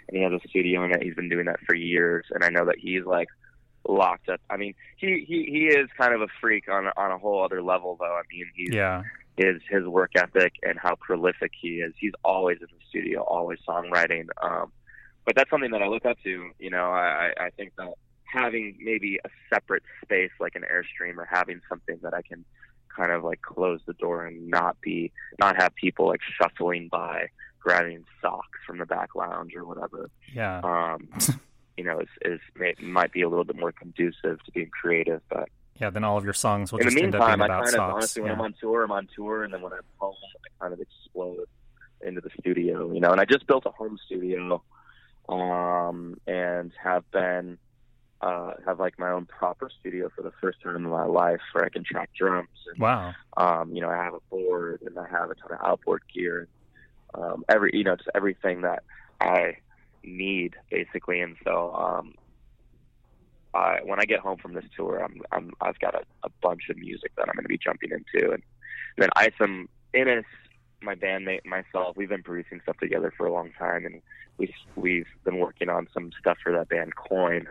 and 0.07 0.17
he 0.17 0.23
has 0.23 0.33
a 0.33 0.47
studio 0.47 0.83
in 0.83 0.91
it. 0.91 1.01
He's 1.03 1.15
been 1.15 1.29
doing 1.29 1.45
that 1.45 1.59
for 1.65 1.75
years, 1.75 2.25
and 2.31 2.43
I 2.43 2.49
know 2.49 2.65
that 2.65 2.77
he's 2.79 3.05
like 3.05 3.27
locked 3.87 4.29
up. 4.29 4.41
I 4.49 4.57
mean, 4.57 4.75
he 4.97 5.25
he 5.27 5.45
he 5.45 5.65
is 5.65 5.89
kind 5.97 6.13
of 6.13 6.21
a 6.21 6.27
freak 6.41 6.69
on 6.69 6.87
on 6.97 7.11
a 7.11 7.17
whole 7.17 7.43
other 7.43 7.61
level, 7.61 7.97
though. 7.99 8.15
I 8.15 8.21
mean, 8.31 8.45
he's 8.55 8.73
Yeah. 8.73 9.03
his 9.37 9.61
his 9.69 9.83
work 9.85 10.11
ethic 10.15 10.53
and 10.63 10.77
how 10.79 10.95
prolific 10.95 11.51
he 11.59 11.75
is. 11.81 11.93
He's 11.99 12.13
always 12.23 12.57
in 12.61 12.67
the 12.71 12.85
studio, 12.89 13.21
always 13.23 13.59
songwriting. 13.67 14.27
Um, 14.41 14.71
but 15.25 15.35
that's 15.35 15.49
something 15.49 15.71
that 15.71 15.81
I 15.81 15.87
look 15.87 16.05
up 16.05 16.17
to. 16.23 16.51
You 16.59 16.69
know, 16.69 16.91
I, 16.91 17.31
I 17.39 17.45
I 17.45 17.49
think 17.51 17.73
that 17.77 17.93
having 18.25 18.77
maybe 18.81 19.19
a 19.23 19.29
separate 19.53 19.83
space 20.03 20.31
like 20.39 20.55
an 20.55 20.63
airstream 20.63 21.17
or 21.17 21.27
having 21.29 21.61
something 21.69 21.99
that 22.01 22.13
I 22.13 22.21
can 22.23 22.43
kind 22.95 23.11
of 23.11 23.23
like 23.23 23.41
close 23.41 23.79
the 23.85 23.93
door 23.93 24.25
and 24.25 24.47
not 24.49 24.79
be 24.81 25.11
not 25.39 25.55
have 25.61 25.73
people 25.75 26.07
like 26.07 26.21
shuffling 26.37 26.87
by 26.89 27.27
grabbing 27.59 28.03
socks 28.21 28.59
from 28.67 28.77
the 28.77 28.85
back 28.85 29.15
lounge 29.15 29.53
or 29.55 29.65
whatever 29.65 30.09
Yeah. 30.33 30.59
um 30.63 31.07
you 31.77 31.83
know 31.83 31.99
is 31.99 32.09
is 32.21 32.39
may, 32.55 32.73
might 32.81 33.11
be 33.11 33.21
a 33.21 33.29
little 33.29 33.45
bit 33.45 33.57
more 33.57 33.71
conducive 33.71 34.43
to 34.43 34.51
being 34.51 34.69
creative 34.69 35.21
but 35.29 35.49
Yeah. 35.79 35.89
Then 35.89 36.03
all 36.03 36.17
of 36.17 36.23
your 36.23 36.33
songs 36.33 36.71
will 36.71 36.79
in 36.79 36.85
the 36.85 36.91
just 36.91 37.03
end 37.03 37.15
up 37.15 37.21
meantime, 37.21 37.39
being 37.39 37.41
I 37.41 37.45
about 37.45 37.63
kind 37.63 37.75
of 37.75 37.79
socks. 37.79 37.93
honestly, 37.95 38.21
when 38.21 38.29
yeah. 38.31 38.35
I'm 38.37 38.41
on 38.41 38.53
tour, 38.61 38.83
I'm 38.83 38.91
on 38.91 39.07
tour, 39.15 39.43
and 39.43 39.51
then 39.53 39.61
when 39.61 39.73
I'm 39.73 39.79
home, 39.97 40.15
I 40.45 40.49
kind 40.63 40.73
of 40.73 40.79
explode 40.79 41.47
into 42.05 42.21
the 42.21 42.29
studio, 42.39 42.91
you 42.93 42.99
know. 42.99 43.11
And 43.11 43.19
I 43.19 43.25
just 43.25 43.47
built 43.47 43.65
a 43.65 43.71
home 43.71 43.97
studio, 44.05 44.61
um, 45.29 46.17
and 46.27 46.71
have 46.81 47.09
been 47.11 47.57
uh, 48.23 48.53
have 48.65 48.79
like 48.79 48.97
my 48.97 49.11
own 49.11 49.25
proper 49.25 49.69
studio 49.79 50.09
for 50.15 50.21
the 50.21 50.31
first 50.41 50.61
time 50.63 50.77
in 50.77 50.83
my 50.83 51.05
life, 51.05 51.41
where 51.51 51.65
I 51.65 51.69
can 51.69 51.83
track 51.83 52.09
drums. 52.17 52.47
And, 52.71 52.79
Wow. 52.79 53.13
um, 53.35 53.73
you 53.75 53.81
know, 53.81 53.89
I 53.89 53.97
have 53.97 54.13
a 54.13 54.23
board 54.29 54.81
and 54.85 54.97
I 54.97 55.07
have 55.09 55.29
a 55.29 55.35
ton 55.35 55.51
of 55.51 55.59
outboard 55.63 56.01
gear, 56.13 56.47
um, 57.15 57.43
every 57.49 57.71
you 57.73 57.83
know, 57.83 57.95
just 57.95 58.09
everything 58.15 58.61
that 58.61 58.83
I 59.19 59.57
need 60.03 60.55
basically. 60.71 61.19
And 61.21 61.35
so, 61.43 61.73
um, 61.73 62.13
I 63.53 63.79
when 63.83 63.99
I 63.99 64.05
get 64.05 64.19
home 64.19 64.37
from 64.37 64.53
this 64.53 64.65
tour, 64.75 65.03
I'm, 65.03 65.21
I'm 65.31 65.51
I've 65.61 65.79
got 65.79 65.93
a, 65.95 66.03
a 66.23 66.29
bunch 66.41 66.63
of 66.69 66.77
music 66.77 67.11
that 67.17 67.27
I'm 67.27 67.35
going 67.35 67.43
to 67.43 67.49
be 67.49 67.57
jumping 67.57 67.91
into, 67.91 68.31
and, 68.31 68.43
then 68.97 69.09
Isom 69.15 69.67
Innis, 69.93 70.25
my 70.83 70.95
bandmate, 70.95 71.41
and 71.43 71.49
myself, 71.49 71.97
we've 71.97 72.09
been 72.09 72.21
producing 72.23 72.61
stuff 72.61 72.77
together 72.77 73.11
for 73.17 73.25
a 73.25 73.33
long 73.33 73.51
time, 73.57 73.85
and 73.85 74.01
we 74.37 74.53
we've 74.75 75.07
been 75.23 75.39
working 75.39 75.69
on 75.69 75.87
some 75.93 76.11
stuff 76.19 76.37
for 76.43 76.51
that 76.53 76.69
band 76.69 76.93
Coin, 76.95 77.47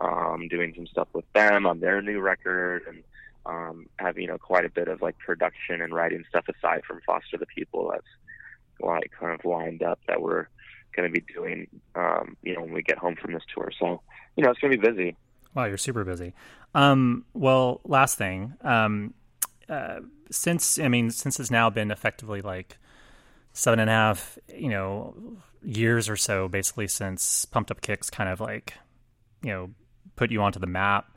um, 0.00 0.48
doing 0.48 0.72
some 0.74 0.86
stuff 0.86 1.08
with 1.12 1.30
them 1.32 1.66
on 1.66 1.80
their 1.80 2.02
new 2.02 2.20
record, 2.20 2.82
and 2.88 3.02
um, 3.46 3.86
have 3.98 4.18
you 4.18 4.26
know 4.26 4.38
quite 4.38 4.64
a 4.64 4.70
bit 4.70 4.88
of 4.88 5.02
like 5.02 5.18
production 5.18 5.80
and 5.80 5.94
writing 5.94 6.24
stuff 6.28 6.44
aside 6.48 6.82
from 6.84 7.00
Foster 7.06 7.36
the 7.38 7.46
People 7.46 7.90
that's 7.92 8.06
like 8.80 9.10
kind 9.18 9.38
of 9.38 9.44
lined 9.44 9.82
up 9.82 9.98
that 10.08 10.20
we're 10.20 10.48
going 10.94 11.12
to 11.12 11.12
be 11.12 11.24
doing 11.32 11.66
um, 11.94 12.36
you 12.42 12.54
know 12.54 12.62
when 12.62 12.72
we 12.72 12.82
get 12.82 12.98
home 12.98 13.16
from 13.16 13.32
this 13.32 13.42
tour. 13.54 13.70
So 13.78 14.00
you 14.36 14.44
know 14.44 14.50
it's 14.50 14.60
going 14.60 14.72
to 14.72 14.78
be 14.78 14.88
busy. 14.88 15.16
Wow, 15.54 15.64
you're 15.64 15.78
super 15.78 16.04
busy. 16.04 16.34
Um, 16.74 17.24
well, 17.32 17.80
last 17.84 18.18
thing. 18.18 18.52
Um, 18.60 19.14
uh, 19.68 20.00
since 20.30 20.78
I 20.78 20.88
mean, 20.88 21.10
since 21.10 21.40
it's 21.40 21.50
now 21.50 21.70
been 21.70 21.90
effectively 21.90 22.42
like 22.42 22.76
seven 23.52 23.80
and 23.80 23.88
a 23.88 23.92
half, 23.92 24.38
you 24.54 24.68
know, 24.68 25.14
years 25.62 26.08
or 26.08 26.16
so, 26.16 26.48
basically 26.48 26.88
since 26.88 27.44
Pumped 27.46 27.70
Up 27.70 27.80
Kicks 27.80 28.10
kind 28.10 28.28
of 28.28 28.40
like, 28.40 28.74
you 29.42 29.50
know, 29.50 29.70
put 30.14 30.30
you 30.30 30.42
onto 30.42 30.58
the 30.58 30.66
map. 30.66 31.10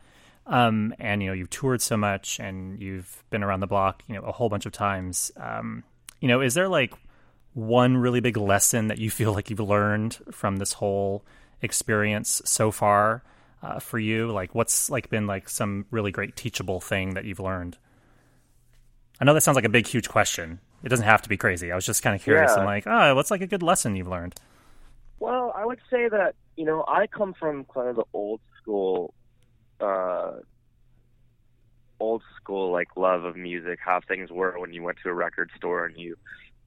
Um, 0.46 0.96
and 1.00 1.22
you 1.22 1.28
know, 1.28 1.34
you've 1.34 1.50
toured 1.50 1.82
so 1.82 1.96
much, 1.96 2.40
and 2.40 2.82
you've 2.82 3.24
been 3.30 3.44
around 3.44 3.60
the 3.60 3.68
block, 3.68 4.04
you 4.08 4.16
know, 4.16 4.22
a 4.22 4.32
whole 4.32 4.50
bunch 4.50 4.66
of 4.66 4.72
times. 4.72 5.32
Um, 5.38 5.84
you 6.22 6.28
know, 6.28 6.42
is 6.42 6.56
there 6.56 6.68
like 6.68 6.94
one 7.54 7.98
really 7.98 8.20
big 8.20 8.38
lesson 8.38 8.88
that 8.88 8.98
you 8.98 9.12
feel 9.12 9.34
like 9.34 9.50
you've 9.50 9.60
learned 9.60 10.18
from 10.32 10.58
this 10.58 10.74
whole 10.74 11.24
experience 11.62 12.42
so 12.46 12.72
far 12.72 13.24
uh, 13.62 13.80
for 13.80 14.00
you? 14.00 14.32
Like, 14.32 14.56
what's 14.56 14.90
like 14.90 15.10
been 15.10 15.28
like 15.28 15.50
some 15.50 15.86
really 15.92 16.12
great 16.12 16.36
teachable 16.36 16.80
thing 16.80 17.14
that 17.14 17.26
you've 17.26 17.40
learned? 17.40 17.78
I 19.22 19.26
know 19.26 19.34
that 19.34 19.42
sounds 19.42 19.56
like 19.56 19.66
a 19.66 19.70
big, 19.70 19.86
huge 19.86 20.10
question. 20.10 20.60
It 20.84 20.90
doesn't 20.90 21.06
have 21.06 21.22
to 21.24 21.30
be 21.30 21.38
crazy. 21.38 21.72
I 21.72 21.76
was 21.76 21.86
just 21.86 22.02
kind 22.02 22.16
of 22.16 22.24
curious. 22.24 22.54
Yeah. 22.56 22.62
I'm 22.62 22.66
like, 22.66 22.88
oh, 22.88 23.16
what's 23.16 23.32
like 23.32 23.42
a 23.42 23.48
good 23.48 23.62
lesson 23.62 23.96
you've 23.96 24.08
learned? 24.08 24.36
Well, 25.20 25.52
I 25.56 25.66
would 25.66 25.80
say 25.90 26.08
that 26.08 26.36
you 26.56 26.66
know 26.66 26.86
I 26.88 27.08
come 27.08 27.34
from 27.34 27.66
kind 27.66 27.90
of 27.90 27.98
the 27.98 28.06
old 28.14 28.40
school, 28.70 29.14
uh, 29.80 30.34
old 32.00 32.22
school 32.38 32.72
like 32.72 32.96
love 32.96 33.24
of 33.24 33.36
music. 33.36 33.80
How 33.84 34.00
things 34.08 34.30
were 34.32 34.60
when 34.60 34.74
you 34.74 34.84
went 34.84 35.00
to 35.04 35.10
a 35.10 35.14
record 35.14 35.50
store 35.56 35.86
and 35.86 35.98
you 35.98 36.16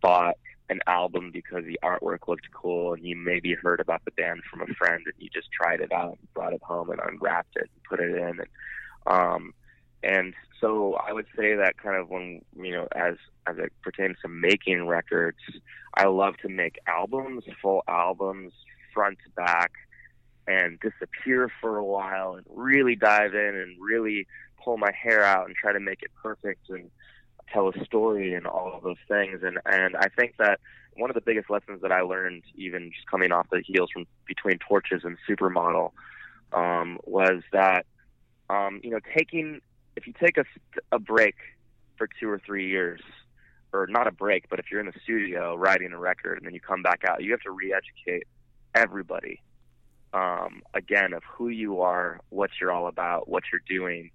bought 0.01 0.37
an 0.69 0.81
album 0.87 1.31
because 1.33 1.65
the 1.65 1.79
artwork 1.85 2.29
looked 2.29 2.49
cool, 2.53 2.95
and 2.95 3.05
you 3.05 3.15
maybe 3.17 3.55
heard 3.55 3.81
about 3.81 4.05
the 4.05 4.11
band 4.13 4.41
from 4.51 4.63
a 4.63 4.75
friend, 4.75 5.03
and 5.05 5.15
you 5.19 5.29
just 5.33 5.49
tried 5.53 5.81
it 5.81 5.93
out, 5.93 6.19
and 6.19 6.35
brought 6.35 6.53
it 6.53 6.63
home, 6.63 6.91
and 6.91 7.01
unwrapped 7.07 7.57
it, 7.57 7.69
and 7.73 7.85
put 7.89 8.01
it 8.01 8.17
in, 8.17 8.41
and 8.41 8.49
um, 9.07 9.55
and 10.03 10.35
so 10.61 10.95
I 10.95 11.13
would 11.13 11.27
say 11.37 11.55
that 11.55 11.77
kind 11.77 11.97
of 11.97 12.09
when 12.09 12.43
you 12.57 12.73
know 12.73 12.89
as 12.95 13.15
as 13.47 13.59
it 13.59 13.73
pertains 13.83 14.17
to 14.23 14.29
making 14.29 14.87
records, 14.87 15.39
I 15.95 16.07
love 16.07 16.37
to 16.39 16.49
make 16.49 16.79
albums, 16.87 17.45
full 17.61 17.83
albums, 17.87 18.53
front 18.95 19.19
to 19.25 19.31
back, 19.31 19.73
and 20.47 20.79
disappear 20.81 21.51
for 21.61 21.77
a 21.77 21.85
while 21.85 22.35
and 22.35 22.47
really 22.51 22.97
dive 22.97 23.35
in 23.35 23.55
and 23.57 23.77
really 23.81 24.27
pull 24.63 24.77
my 24.77 24.91
hair 24.93 25.23
out 25.23 25.47
and 25.47 25.57
try 25.57 25.73
to 25.73 25.81
make 25.81 26.03
it 26.03 26.11
perfect 26.21 26.69
and 26.69 26.91
tell 27.53 27.69
a 27.69 27.85
story 27.85 28.35
and 28.35 28.47
all 28.47 28.73
of 28.75 28.83
those 28.83 28.97
things. 29.09 29.41
And 29.43 29.59
and 29.67 29.97
I 29.97 30.09
think 30.09 30.35
that 30.39 30.61
one 30.95 31.11
of 31.11 31.15
the 31.15 31.21
biggest 31.21 31.49
lessons 31.49 31.83
that 31.83 31.93
I 31.93 32.03
learned, 32.03 32.43
even 32.55 32.91
just 32.93 33.07
coming 33.07 33.33
off 33.33 33.47
the 33.51 33.63
heels 33.65 33.91
from 33.93 34.07
between 34.27 34.59
Torches 34.59 35.03
and 35.05 35.17
Supermodel, 35.29 35.93
um, 36.53 36.99
was 37.05 37.43
that 37.53 37.87
um, 38.51 38.81
you 38.83 38.91
know 38.91 39.01
taking 39.17 39.61
if 39.97 40.07
you 40.07 40.13
take 40.19 40.39
a, 40.39 40.45
a 40.91 40.99
break 40.99 41.37
for 41.97 42.09
two 42.19 42.29
or 42.29 42.41
three 42.45 42.69
years, 42.69 43.01
or 43.73 43.87
not 43.87 44.07
a 44.07 44.13
break, 44.13 44.49
but 44.49 44.59
if 44.59 44.71
you're 44.71 44.81
in 44.81 44.87
the 44.87 45.01
studio 45.03 45.55
writing 45.55 45.93
a 45.93 45.99
record 45.99 46.39
and 46.39 46.47
then 46.47 46.55
you 46.55 46.61
come 46.61 46.83
back 46.83 47.03
out, 47.07 47.23
you 47.23 47.31
have 47.31 47.41
to 47.41 47.51
re-educate 47.51 48.27
everybody 48.75 49.41
um, 50.13 50.63
again 50.75 51.13
of 51.13 51.23
who 51.25 51.49
you 51.49 51.81
are, 51.81 52.21
what 52.31 52.51
you're 52.61 52.73
all 52.73 52.87
about, 52.87 53.29
what 53.29 53.45
you're 53.53 53.63
doing, 53.67 54.11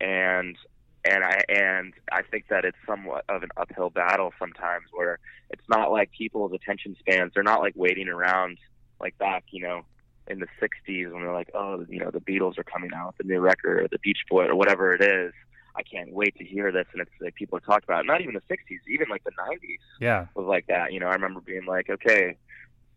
and 0.00 0.56
and 1.04 1.24
I 1.24 1.40
and 1.48 1.94
I 2.12 2.22
think 2.22 2.46
that 2.50 2.64
it's 2.64 2.76
somewhat 2.86 3.24
of 3.28 3.42
an 3.42 3.50
uphill 3.56 3.90
battle 3.90 4.32
sometimes, 4.38 4.86
where 4.92 5.18
it's 5.50 5.68
not 5.68 5.90
like 5.90 6.10
people's 6.16 6.52
attention 6.52 6.96
spans. 6.98 7.32
They're 7.34 7.42
not 7.42 7.60
like 7.60 7.74
waiting 7.76 8.08
around 8.08 8.58
like 9.00 9.16
back, 9.18 9.44
you 9.50 9.62
know, 9.62 9.82
in 10.26 10.40
the 10.40 10.48
'60s 10.60 11.12
when 11.12 11.22
they're 11.22 11.32
like, 11.32 11.50
oh, 11.54 11.84
you 11.88 12.00
know, 12.00 12.10
the 12.10 12.20
Beatles 12.20 12.58
are 12.58 12.64
coming 12.64 12.90
out 12.94 13.14
the 13.18 13.24
new 13.24 13.40
record, 13.40 13.82
or 13.84 13.88
the 13.88 13.98
Beach 14.02 14.18
Boy, 14.28 14.46
or 14.46 14.56
whatever 14.56 14.92
it 14.92 15.02
is. 15.02 15.32
I 15.76 15.82
can't 15.82 16.12
wait 16.12 16.34
to 16.38 16.44
hear 16.44 16.72
this, 16.72 16.86
and 16.92 17.00
it's 17.00 17.10
like 17.20 17.36
people 17.36 17.56
are 17.56 17.60
talking 17.60 17.84
about. 17.86 18.00
It. 18.00 18.08
Not 18.08 18.20
even 18.20 18.34
the 18.34 18.40
'60s, 18.52 18.80
even 18.88 19.06
like 19.08 19.22
the 19.24 19.30
'90s 19.30 19.78
Yeah. 20.00 20.26
was 20.34 20.46
like 20.46 20.66
that. 20.66 20.92
You 20.92 20.98
know, 20.98 21.06
I 21.06 21.12
remember 21.14 21.40
being 21.40 21.66
like, 21.66 21.88
okay, 21.88 22.36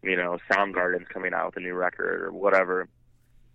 you 0.03 0.15
know, 0.15 0.37
Soundgarden's 0.51 1.07
coming 1.07 1.33
out 1.33 1.47
with 1.47 1.57
a 1.57 1.59
new 1.59 1.73
record 1.73 2.23
or 2.23 2.31
whatever, 2.31 2.87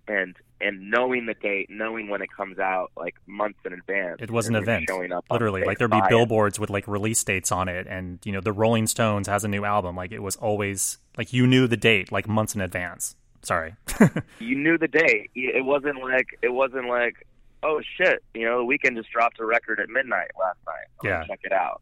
and 0.08 0.36
and 0.60 0.90
knowing 0.90 1.26
the 1.26 1.34
date, 1.34 1.68
knowing 1.68 2.08
when 2.08 2.22
it 2.22 2.30
comes 2.34 2.58
out, 2.58 2.90
like 2.96 3.14
months 3.26 3.58
in 3.64 3.72
advance. 3.72 4.16
It 4.20 4.30
was 4.30 4.48
an 4.48 4.54
event, 4.54 4.86
Showing 4.88 5.12
up 5.12 5.24
literally. 5.30 5.64
Like 5.64 5.78
there'd 5.78 5.90
be 5.90 6.00
billboards 6.08 6.58
with 6.58 6.70
like 6.70 6.86
release 6.88 7.22
dates 7.24 7.50
on 7.52 7.68
it, 7.68 7.86
and 7.88 8.18
you 8.24 8.32
know 8.32 8.40
the 8.40 8.52
Rolling 8.52 8.86
Stones 8.86 9.28
has 9.28 9.44
a 9.44 9.48
new 9.48 9.64
album. 9.64 9.96
Like 9.96 10.12
it 10.12 10.22
was 10.22 10.36
always 10.36 10.98
like 11.18 11.32
you 11.32 11.46
knew 11.46 11.66
the 11.66 11.76
date 11.76 12.10
like 12.12 12.28
months 12.28 12.54
in 12.54 12.60
advance. 12.60 13.16
Sorry. 13.42 13.74
You 14.40 14.54
knew 14.56 14.76
the 14.78 14.88
date. 14.88 15.30
It 15.34 15.64
wasn't 15.64 16.00
like 16.02 16.26
it 16.42 16.52
wasn't 16.52 16.88
like, 16.88 17.26
oh 17.62 17.80
shit, 17.96 18.22
you 18.34 18.44
know, 18.44 18.58
the 18.58 18.64
Weeknd 18.64 18.96
just 18.96 19.10
dropped 19.10 19.40
a 19.40 19.44
record 19.44 19.80
at 19.80 19.88
midnight 19.88 20.30
last 20.38 20.58
night. 20.66 20.86
Gonna 21.02 21.14
Yeah. 21.14 21.24
check 21.26 21.40
it 21.44 21.52
out. 21.52 21.80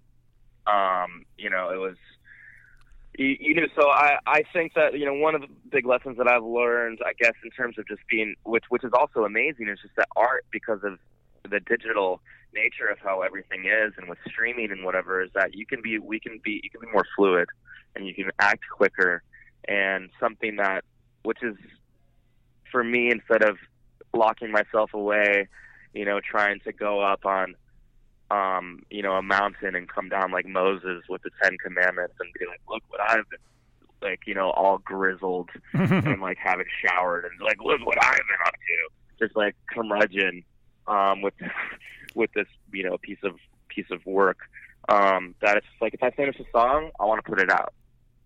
Um, 0.66 1.24
you 1.36 1.50
know, 1.50 1.70
it 1.70 1.76
was. 1.76 1.96
You, 3.16 3.36
you 3.38 3.54
knew, 3.54 3.68
so 3.76 3.88
I, 3.88 4.18
I 4.26 4.42
think 4.52 4.74
that 4.74 4.98
you 4.98 5.06
know 5.06 5.14
one 5.14 5.34
of 5.34 5.40
the 5.42 5.48
big 5.70 5.86
lessons 5.86 6.18
that 6.18 6.26
I've 6.26 6.42
learned, 6.42 6.98
I 7.04 7.12
guess, 7.12 7.34
in 7.44 7.50
terms 7.50 7.78
of 7.78 7.86
just 7.86 8.00
being, 8.10 8.34
which 8.44 8.64
which 8.70 8.82
is 8.82 8.90
also 8.92 9.24
amazing, 9.24 9.68
is 9.68 9.78
just 9.80 9.94
that 9.96 10.08
art 10.16 10.44
because 10.50 10.80
of 10.82 10.98
the 11.48 11.60
digital 11.60 12.20
nature 12.54 12.88
of 12.88 12.98
how 12.98 13.22
everything 13.22 13.66
is, 13.66 13.92
and 13.96 14.08
with 14.08 14.18
streaming 14.26 14.70
and 14.70 14.84
whatever, 14.84 15.22
is 15.22 15.30
that 15.34 15.54
you 15.54 15.66
can 15.66 15.80
be, 15.82 15.98
we 15.98 16.18
can 16.18 16.40
be, 16.42 16.60
you 16.62 16.70
can 16.70 16.80
be 16.80 16.92
more 16.92 17.04
fluid, 17.16 17.48
and 17.94 18.06
you 18.06 18.14
can 18.14 18.30
act 18.38 18.62
quicker, 18.72 19.22
and 19.68 20.10
something 20.18 20.56
that, 20.56 20.84
which 21.22 21.42
is, 21.42 21.56
for 22.70 22.82
me, 22.82 23.10
instead 23.10 23.42
of 23.42 23.58
locking 24.12 24.50
myself 24.50 24.94
away, 24.94 25.48
you 25.92 26.04
know, 26.04 26.20
trying 26.20 26.60
to 26.60 26.72
go 26.72 27.00
up 27.00 27.24
on 27.26 27.54
um, 28.34 28.82
you 28.90 29.02
know, 29.02 29.12
a 29.12 29.22
mountain 29.22 29.74
and 29.74 29.88
come 29.88 30.08
down 30.08 30.32
like 30.32 30.46
Moses 30.46 31.04
with 31.08 31.22
the 31.22 31.30
Ten 31.42 31.56
Commandments 31.58 32.14
and 32.18 32.32
be 32.38 32.46
like, 32.46 32.60
look 32.68 32.82
what 32.88 33.00
I've 33.00 33.28
been, 33.30 33.38
like, 34.02 34.20
you 34.26 34.34
know, 34.34 34.50
all 34.50 34.78
grizzled 34.78 35.50
and 35.72 36.20
like 36.20 36.38
haven't 36.38 36.68
showered 36.84 37.24
and 37.24 37.40
like, 37.40 37.58
look 37.62 37.84
what 37.86 38.02
I've 38.02 38.16
been 38.16 38.46
up 38.46 38.54
to. 38.54 39.24
Just 39.24 39.36
like 39.36 39.54
curmudgeon, 39.72 40.42
um, 40.88 41.22
with, 41.22 41.34
with 42.14 42.32
this, 42.32 42.48
you 42.72 42.82
know, 42.82 42.98
piece 42.98 43.22
of, 43.22 43.36
piece 43.68 43.90
of 43.90 44.04
work. 44.04 44.38
Um, 44.88 45.34
that 45.40 45.56
it's 45.56 45.66
like, 45.80 45.94
if 45.94 46.02
I 46.02 46.10
finish 46.10 46.38
a 46.40 46.44
song, 46.52 46.90
I 46.98 47.04
want 47.04 47.24
to 47.24 47.30
put 47.30 47.40
it 47.40 47.50
out. 47.50 47.72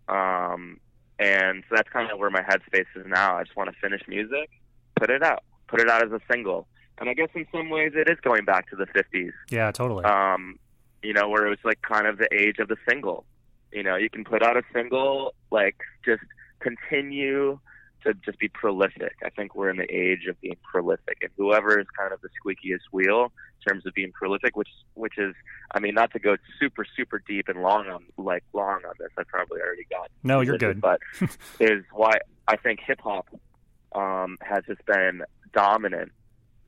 Um, 0.08 0.80
and 1.18 1.62
so 1.68 1.76
that's 1.76 1.88
kind 1.90 2.10
of 2.10 2.18
where 2.18 2.30
my 2.30 2.42
headspace 2.42 2.86
is 2.96 3.06
now. 3.06 3.36
I 3.36 3.44
just 3.44 3.56
want 3.56 3.70
to 3.70 3.76
finish 3.80 4.02
music, 4.08 4.48
put 4.96 5.10
it 5.10 5.22
out, 5.22 5.42
put 5.66 5.80
it 5.80 5.90
out 5.90 6.04
as 6.04 6.12
a 6.12 6.20
single. 6.32 6.66
And 7.00 7.08
I 7.08 7.14
guess 7.14 7.28
in 7.34 7.46
some 7.52 7.70
ways 7.70 7.92
it 7.94 8.10
is 8.10 8.18
going 8.22 8.44
back 8.44 8.68
to 8.70 8.76
the 8.76 8.86
50s 8.86 9.32
yeah, 9.50 9.70
totally. 9.70 10.04
um, 10.04 10.58
you 11.02 11.12
know, 11.12 11.28
where 11.28 11.46
it 11.46 11.50
was 11.50 11.58
like 11.64 11.80
kind 11.82 12.06
of 12.06 12.18
the 12.18 12.28
age 12.32 12.58
of 12.58 12.68
the 12.68 12.76
single. 12.88 13.24
You 13.72 13.82
know, 13.82 13.96
you 13.96 14.10
can 14.10 14.24
put 14.24 14.42
out 14.42 14.56
a 14.56 14.62
single, 14.72 15.34
like 15.50 15.76
just 16.04 16.22
continue 16.60 17.58
to 18.04 18.14
just 18.24 18.38
be 18.38 18.48
prolific. 18.48 19.16
I 19.24 19.30
think 19.30 19.54
we're 19.54 19.70
in 19.70 19.76
the 19.76 19.92
age 19.94 20.26
of 20.28 20.40
being 20.40 20.56
prolific, 20.70 21.18
and 21.20 21.30
whoever 21.36 21.78
is 21.78 21.86
kind 21.96 22.12
of 22.12 22.20
the 22.20 22.28
squeakiest 22.28 22.92
wheel 22.92 23.24
in 23.24 23.72
terms 23.72 23.86
of 23.86 23.94
being 23.94 24.12
prolific, 24.12 24.56
which 24.56 24.68
which 24.94 25.18
is, 25.18 25.34
I 25.72 25.80
mean, 25.80 25.94
not 25.94 26.12
to 26.12 26.18
go 26.18 26.36
super 26.58 26.86
super 26.96 27.22
deep 27.26 27.48
and 27.48 27.62
long 27.62 27.88
on 27.88 28.04
like 28.16 28.44
long 28.52 28.80
on 28.86 28.94
this. 28.98 29.10
I 29.18 29.22
probably 29.24 29.60
already 29.60 29.86
got 29.90 30.10
no, 30.22 30.40
you're 30.40 30.58
good. 30.58 30.80
but 30.80 31.00
is 31.60 31.84
why 31.92 32.18
I 32.46 32.56
think 32.56 32.80
hip 32.84 33.00
hop 33.02 33.26
um, 33.94 34.38
has 34.40 34.64
just 34.66 34.84
been 34.86 35.22
dominant 35.52 36.12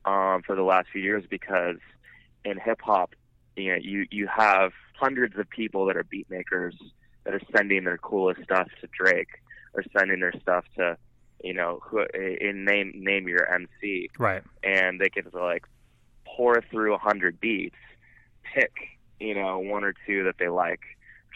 um, 0.05 0.41
for 0.45 0.55
the 0.55 0.63
last 0.63 0.89
few 0.91 1.01
years 1.01 1.23
because 1.29 1.77
in 2.43 2.57
hip 2.57 2.79
hop, 2.81 3.11
you 3.55 3.71
know, 3.71 3.77
you 3.81 4.05
you 4.11 4.27
have 4.27 4.71
hundreds 4.99 5.37
of 5.37 5.49
people 5.49 5.85
that 5.87 5.97
are 5.97 6.03
beat 6.03 6.29
makers 6.29 6.75
that 7.23 7.33
are 7.33 7.41
sending 7.55 7.83
their 7.83 7.97
coolest 7.97 8.41
stuff 8.43 8.67
to 8.81 8.87
Drake 8.87 9.29
or 9.73 9.83
sending 9.97 10.19
their 10.19 10.33
stuff 10.41 10.65
to, 10.77 10.97
you 11.43 11.53
know, 11.53 11.79
who 11.83 12.03
in 12.15 12.65
name 12.65 12.93
name 12.95 13.27
your 13.27 13.51
MC, 13.53 14.09
Right. 14.17 14.43
and 14.63 14.99
they 14.99 15.09
can 15.09 15.25
like 15.33 15.65
pour 16.25 16.61
through 16.71 16.93
a 16.95 16.97
hundred 16.97 17.39
beats, 17.39 17.75
pick 18.53 18.71
you 19.19 19.35
know 19.35 19.59
one 19.59 19.83
or 19.83 19.93
two 20.07 20.23
that 20.23 20.35
they 20.39 20.47
like, 20.47 20.81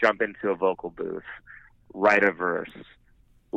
jump 0.02 0.22
into 0.22 0.50
a 0.50 0.56
vocal 0.56 0.90
booth, 0.90 1.22
write 1.94 2.24
a 2.24 2.32
verse, 2.32 2.70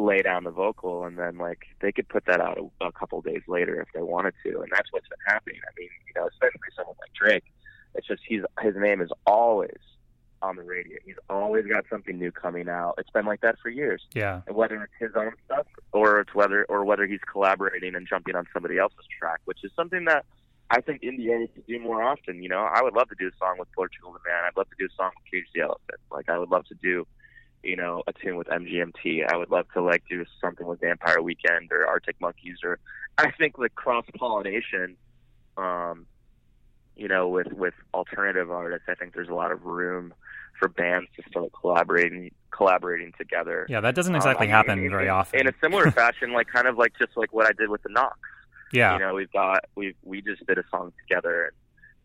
lay 0.06 0.22
down 0.22 0.44
the 0.44 0.52
vocal, 0.52 1.06
and 1.06 1.18
then 1.18 1.38
like 1.38 1.64
they 1.82 1.92
could 1.92 2.08
put 2.10 2.26
that 2.26 2.40
out 2.42 2.58
a, 2.58 2.86
a 2.88 2.92
couple 2.92 3.22
days 3.22 3.42
later 3.48 3.82
if 3.82 3.88
they 3.94 4.02
wanted 4.02 4.34
to, 4.46 4.60
and 4.62 4.70
that's 4.72 4.92
what's 4.92 5.08
been 5.08 5.18
happening. 5.26 5.60
I 5.64 5.72
mean, 5.80 5.90
you 6.08 6.22
know, 6.22 6.28
especially 6.28 6.60
someone 6.76 6.96
like 7.00 7.14
Drake, 7.14 7.44
it's 7.96 8.08
just 8.08 8.22
he's 8.28 8.42
his 8.62 8.76
name 8.76 9.02
is 9.02 9.10
always 9.26 9.78
on 10.42 10.56
the 10.56 10.64
radio. 10.64 10.98
He's 11.06 11.16
always 11.30 11.66
got 11.66 11.84
something 11.90 12.18
new 12.18 12.32
coming 12.32 12.70
out. 12.70 12.96
It's 12.98 13.10
been 13.10 13.26
like 13.26 13.42
that 13.42 13.56
for 13.62 13.70
years 13.70 14.02
Yeah. 14.14 14.42
whether 14.48 14.82
it's 14.84 14.94
his 14.98 15.12
own 15.16 15.34
stuff 15.46 15.68
or 15.92 16.22
it's 16.22 16.34
whether 16.34 16.64
or 16.70 16.86
whether 16.86 17.06
he's 17.06 17.20
collaborating 17.30 17.94
and 17.96 18.08
jumping 18.08 18.36
on 18.36 18.46
somebody 18.54 18.78
else's 18.78 19.06
track, 19.20 19.42
which 19.46 19.64
is 19.64 19.72
something 19.76 20.06
that 20.06 20.26
I 20.72 20.82
think 20.82 21.04
India 21.04 21.38
needs 21.38 21.54
to 21.56 21.62
do 21.68 21.80
more 21.84 22.04
often. 22.04 22.42
You 22.44 22.50
know, 22.50 22.62
I 22.62 22.82
would 22.82 22.94
love 22.94 23.10
to 23.10 23.16
do 23.20 23.28
a 23.28 23.32
song 23.38 23.56
with 23.58 23.68
Portugal 23.74 24.14
the 24.14 24.20
Man. 24.30 24.44
I'd 24.46 24.56
love 24.56 24.70
to 24.70 24.76
do 24.80 24.86
a 24.86 24.96
song 24.96 25.12
with 25.18 25.30
Cage 25.32 25.50
the 25.54 25.62
Elephant. 25.62 26.00
Like 26.12 26.30
I 26.30 26.38
would 26.38 26.50
love 26.50 26.66
to 26.68 26.76
do, 26.76 27.06
you 27.64 27.76
know, 27.76 28.04
a 28.08 28.14
tune 28.14 28.36
with 28.38 28.48
MGMT. 28.48 29.26
I 29.32 29.36
would 29.38 29.50
love 29.52 29.66
to 29.74 29.82
like 29.82 30.04
do 30.10 30.26
something 30.42 30.66
with 30.66 30.80
Vampire 30.82 31.22
Weekend 31.22 31.72
or 31.72 31.86
Arctic 31.88 32.16
Monkeys 32.22 32.58
or 32.64 32.80
I 33.18 33.32
think 33.32 33.58
like 33.58 33.76
cross 33.76 34.06
pollination, 34.18 34.96
um, 35.58 36.06
you 36.96 37.08
know, 37.08 37.28
with 37.30 37.52
with 37.54 37.74
alternative 37.94 38.50
artists. 38.52 38.86
I 38.90 38.96
think 38.96 39.14
there's 39.14 39.30
a 39.30 39.34
lot 39.34 39.52
of 39.52 39.66
room 39.66 40.14
for 40.60 40.68
bands 40.68 41.08
to 41.16 41.24
start 41.30 41.52
collaborating 41.60 42.32
collaborating 42.52 43.14
together. 43.18 43.66
Yeah, 43.70 43.82
that 43.82 43.96
doesn't 43.96 44.14
Um, 44.14 44.18
exactly 44.18 44.48
mean, 44.48 44.52
happen 44.56 44.80
in- 44.80 44.90
very 44.92 45.06
in- 45.06 45.10
often. 45.12 45.40
In 45.42 45.48
a 45.48 45.54
similar 45.62 45.90
fashion, 46.04 46.32
like 46.34 46.48
kind 46.48 46.68
of 46.68 46.78
like 46.78 46.94
just 47.00 47.16
like 47.16 47.34
what 47.34 47.46
I 47.46 47.52
did 47.54 47.70
with 47.70 47.84
the 47.84 47.90
Knocks. 47.90 48.20
yeah. 48.72 48.94
You 48.94 49.00
know, 49.00 49.14
we've 49.16 49.32
got 49.32 49.66
we 49.76 49.96
we 50.04 50.22
just 50.22 50.46
did 50.46 50.58
a 50.58 50.64
song 50.72 50.92
together, 51.08 51.46
and 51.46 51.54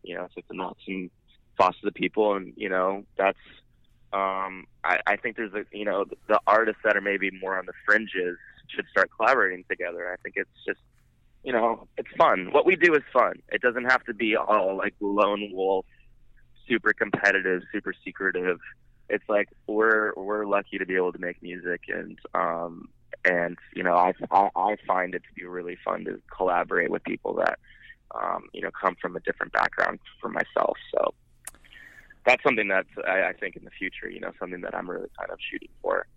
you 0.03 0.15
know, 0.15 0.23
it's 0.25 0.35
like 0.35 0.47
the 0.47 0.53
Knocks 0.55 0.83
and 0.87 1.09
Foster 1.57 1.79
the 1.85 1.91
People, 1.91 2.35
and 2.35 2.53
you 2.57 2.69
know, 2.69 3.03
that's 3.17 3.37
um, 4.15 4.65
I, 4.85 4.99
I 5.05 5.15
think 5.17 5.35
there's 5.35 5.53
a 5.53 5.65
you 5.75 5.83
know 5.83 6.05
the, 6.29 6.39
artists 6.47 6.81
that 6.85 6.95
are 6.95 7.01
maybe 7.01 7.31
more 7.41 7.57
on 7.57 7.65
the 7.65 7.73
fringes 7.85 8.37
should 8.73 8.85
start 8.89 9.09
collaborating 9.15 9.65
together. 9.69 10.09
I 10.11 10.15
think 10.23 10.35
it's 10.37 10.49
just 10.65 10.79
you 11.43 11.51
know 11.51 11.87
it's 11.97 12.07
fun. 12.17 12.49
What 12.53 12.65
we 12.65 12.77
do 12.77 12.93
is 12.95 13.03
fun. 13.11 13.41
It 13.49 13.61
doesn't 13.61 13.83
have 13.85 14.05
to 14.05 14.13
be 14.13 14.37
all 14.37 14.77
like 14.77 14.93
lone 15.01 15.49
wolf, 15.51 15.85
super 16.65 16.93
competitive, 16.93 17.63
super 17.73 17.93
secretive. 18.05 18.59
It's 19.09 19.27
like 19.27 19.49
we're 19.67 20.13
we're 20.15 20.45
lucky 20.45 20.77
to 20.77 20.85
be 20.85 20.95
able 20.95 21.11
to 21.11 21.19
make 21.19 21.43
music 21.43 21.81
and 21.89 22.17
um 22.33 22.87
and 23.25 23.57
you 23.75 23.83
know 23.83 23.95
I, 23.95 24.13
I 24.31 24.49
I 24.55 24.77
find 24.87 25.13
it 25.13 25.23
to 25.27 25.33
be 25.35 25.45
really 25.45 25.77
fun 25.83 26.05
to 26.05 26.21
collaborate 26.33 26.89
with 26.89 27.03
people 27.03 27.33
that 27.35 27.59
um, 28.15 28.43
you 28.53 28.61
know 28.61 28.71
come 28.71 28.95
from 29.01 29.17
a 29.17 29.19
different 29.19 29.51
background 29.51 29.99
from 30.21 30.31
myself. 30.31 30.77
So 30.93 31.13
that's 32.25 32.43
something 32.43 32.67
that 32.69 32.85
I, 33.07 33.29
I 33.29 33.33
think 33.33 33.55
in 33.55 33.63
the 33.63 33.71
future, 33.71 34.09
you 34.09 34.19
know, 34.19 34.31
something 34.39 34.61
that 34.61 34.75
I'm 34.75 34.89
really 34.89 35.09
kind 35.17 35.31
of 35.31 35.37
shooting 35.51 35.69
for. 35.81 36.07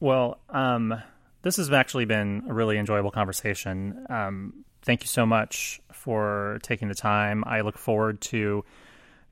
Well, 0.00 0.38
um, 0.48 0.94
this 1.42 1.56
has 1.56 1.70
actually 1.70 2.04
been 2.04 2.44
a 2.48 2.54
really 2.54 2.78
enjoyable 2.78 3.10
conversation. 3.10 4.06
Um, 4.10 4.64
thank 4.82 5.02
you 5.02 5.08
so 5.08 5.26
much 5.26 5.80
for 5.92 6.58
taking 6.62 6.88
the 6.88 6.94
time. 6.94 7.44
I 7.46 7.60
look 7.62 7.78
forward 7.78 8.20
to 8.22 8.64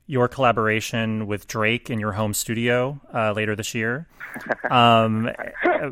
your 0.07 0.27
collaboration 0.27 1.27
with 1.27 1.47
Drake 1.47 1.89
in 1.89 1.99
your 1.99 2.11
home 2.11 2.33
studio 2.33 3.01
uh, 3.13 3.31
later 3.31 3.55
this 3.55 3.73
year. 3.73 4.07
Um, 4.69 5.29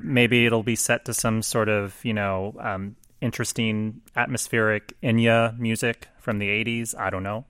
maybe 0.01 0.45
it'll 0.45 0.63
be 0.63 0.75
set 0.75 1.05
to 1.05 1.13
some 1.13 1.41
sort 1.41 1.69
of, 1.69 1.97
you 2.03 2.13
know, 2.13 2.53
um, 2.59 2.97
interesting 3.21 4.01
atmospheric 4.17 4.93
Enya 5.01 5.57
music 5.57 6.09
from 6.19 6.39
the 6.39 6.49
80s. 6.49 6.93
I 6.99 7.09
don't 7.09 7.23
know. 7.23 7.45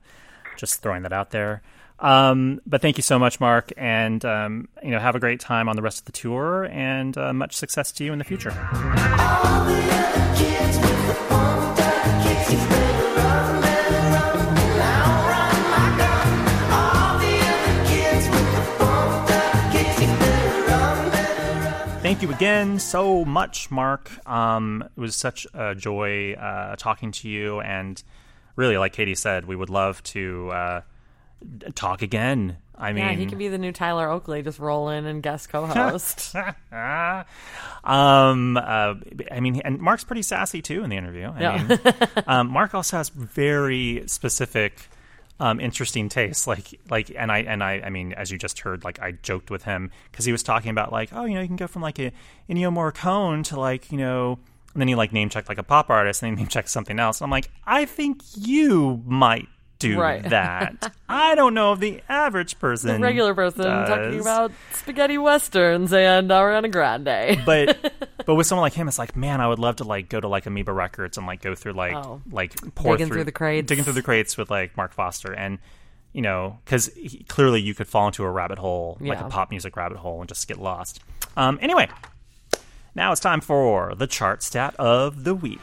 Just 0.56 0.84
throwing 0.84 1.02
that 1.02 1.14
out 1.14 1.32
there. 1.32 1.64
Um, 2.04 2.60
but 2.66 2.82
thank 2.82 2.98
you 2.98 3.02
so 3.02 3.18
much, 3.18 3.40
Mark, 3.40 3.72
and 3.78 4.24
um, 4.26 4.68
you 4.84 4.92
know, 4.92 5.00
have 5.00 5.16
a 5.16 5.20
great 5.22 5.40
time 5.40 5.70
on 5.70 5.78
the 5.78 5.82
rest 5.82 6.00
of 6.00 6.06
the 6.06 6.12
tour, 6.12 6.66
and 6.66 7.18
uh, 7.18 7.32
much 7.32 7.56
success 7.56 7.94
to 7.94 8.04
you 8.04 8.12
in 8.12 8.20
the 8.20 8.26
future. 8.26 8.52
Thank 22.02 22.22
you 22.22 22.32
again 22.32 22.80
so 22.80 23.24
much, 23.24 23.72
Mark. 23.72 24.12
Um, 24.28 24.84
it 24.96 25.00
was 25.00 25.16
such 25.16 25.48
a 25.54 25.74
joy 25.74 26.34
uh, 26.34 26.76
talking 26.76 27.14
to 27.14 27.30
you, 27.30 27.62
and 27.62 28.04
really, 28.58 28.78
like 28.78 28.92
Katie 28.92 29.16
said, 29.16 29.46
we 29.46 29.56
would 29.56 29.70
love 29.70 30.04
to 30.04 30.50
uh, 30.52 30.82
talk 31.76 32.02
again. 32.02 32.58
I 32.76 32.92
mean, 32.92 33.06
Yeah, 33.06 33.14
he 33.14 33.26
could 33.28 33.38
be 33.38 33.48
the 33.50 33.58
new 33.60 33.72
Tyler 33.72 34.10
Oakley, 34.10 34.42
just 34.42 34.58
roll 34.60 34.90
in 34.90 35.06
and 35.06 35.22
guest 35.22 35.50
co-host. 35.50 36.36
um, 37.84 38.58
uh, 38.58 38.96
I 39.32 39.40
mean, 39.40 39.62
and 39.64 39.80
Mark's 39.80 40.04
pretty 40.04 40.22
sassy 40.24 40.62
too 40.62 40.84
in 40.84 40.90
the 40.90 40.98
interview. 40.98 41.28
I 41.28 41.42
Yeah. 41.42 41.64
mean, 41.64 41.80
um, 42.28 42.50
Mark 42.52 42.74
also 42.74 42.98
has 42.98 43.10
very 43.10 44.04
specific, 44.08 44.88
um, 45.40 45.60
interesting 45.60 46.10
tastes. 46.10 46.48
Like, 46.48 46.80
like, 46.90 47.12
and 47.16 47.32
I, 47.32 47.40
and 47.40 47.64
I, 47.64 47.82
I 47.86 47.90
mean, 47.90 48.14
as 48.14 48.32
you 48.32 48.38
just 48.38 48.60
heard, 48.60 48.84
like, 48.84 49.00
I 49.00 49.12
joked 49.12 49.52
with 49.52 49.64
him 49.64 49.92
because 50.12 50.26
he 50.26 50.32
was 50.32 50.44
talking 50.44 50.72
about 50.72 50.92
like, 50.92 51.10
oh, 51.14 51.26
you 51.26 51.36
know, 51.36 51.42
you 51.42 51.48
can 51.48 51.56
go 51.56 51.68
from 51.68 51.82
like 51.82 52.00
a 52.00 52.12
Ennio 52.50 52.72
Morricone 52.74 53.44
to 53.46 53.60
like, 53.60 53.92
you 53.92 53.98
know. 53.98 54.40
And 54.74 54.82
then 54.82 54.88
he 54.88 54.96
like 54.96 55.14
name 55.14 55.30
checked 55.30 55.50
like 55.50 55.60
a 55.60 55.64
pop 55.64 55.92
artist, 55.92 56.24
and 56.24 56.32
then 56.32 56.38
he 56.38 56.44
name 56.44 56.48
checked 56.50 56.70
something 56.70 57.00
else. 57.00 57.22
I'm 57.22 57.30
like, 57.30 57.52
I 57.66 57.86
think 57.86 58.22
you 58.36 59.04
might 59.06 59.48
do 59.90 60.00
Right. 60.00 60.24
that. 60.30 60.94
I 61.10 61.36
don't 61.36 61.54
know 61.54 61.74
if 61.74 61.80
the 61.80 62.02
average 62.10 62.58
person, 62.60 63.00
the 63.02 63.06
regular 63.06 63.34
person 63.36 63.66
talking 63.66 64.20
about 64.20 64.52
spaghetti 64.74 65.18
westerns 65.18 65.94
and 65.94 66.30
Ariana 66.30 66.72
Grande. 66.72 67.46
but 67.46 67.94
but 68.26 68.36
with 68.36 68.48
someone 68.48 68.64
like 68.64 68.74
him, 68.74 68.88
it's 68.88 68.98
like, 69.00 69.16
man, 69.16 69.42
I 69.42 69.48
would 69.48 69.60
love 69.60 69.78
to 69.78 69.84
like 69.84 70.10
go 70.10 70.20
to 70.20 70.28
like 70.28 70.46
Amoeba 70.46 70.72
Records 70.74 71.18
and 71.18 71.28
like 71.28 71.42
go 71.42 71.56
through 71.56 71.74
like 71.74 71.96
Oh. 71.96 72.22
like 72.32 72.54
pour 72.76 72.98
Digging 72.98 73.12
through 73.14 73.24
the 73.26 73.32
crates. 73.32 73.68
digging 73.68 73.84
through 73.84 73.94
the 73.94 74.02
crates 74.02 74.38
with 74.38 74.50
like 74.50 74.76
Mark 74.78 74.94
Foster, 74.94 75.32
and 75.34 75.60
you 76.14 76.22
know, 76.22 76.60
because 76.64 76.92
clearly 77.28 77.60
you 77.62 77.74
could 77.74 77.88
fall 77.88 78.08
into 78.08 78.24
a 78.24 78.30
rabbit 78.30 78.60
hole, 78.60 78.98
like 79.02 79.20
a 79.20 79.26
pop 79.30 79.50
music 79.50 79.76
rabbit 79.76 79.98
hole, 79.98 80.20
and 80.22 80.28
just 80.30 80.48
get 80.48 80.60
lost. 80.60 81.00
Um, 81.36 81.58
anyway, 81.62 81.90
now 82.96 83.12
it's 83.12 83.20
time 83.22 83.42
for 83.42 83.94
the 83.96 84.06
chart 84.08 84.44
stat 84.44 84.76
of 84.78 85.24
the 85.24 85.34
week. 85.34 85.60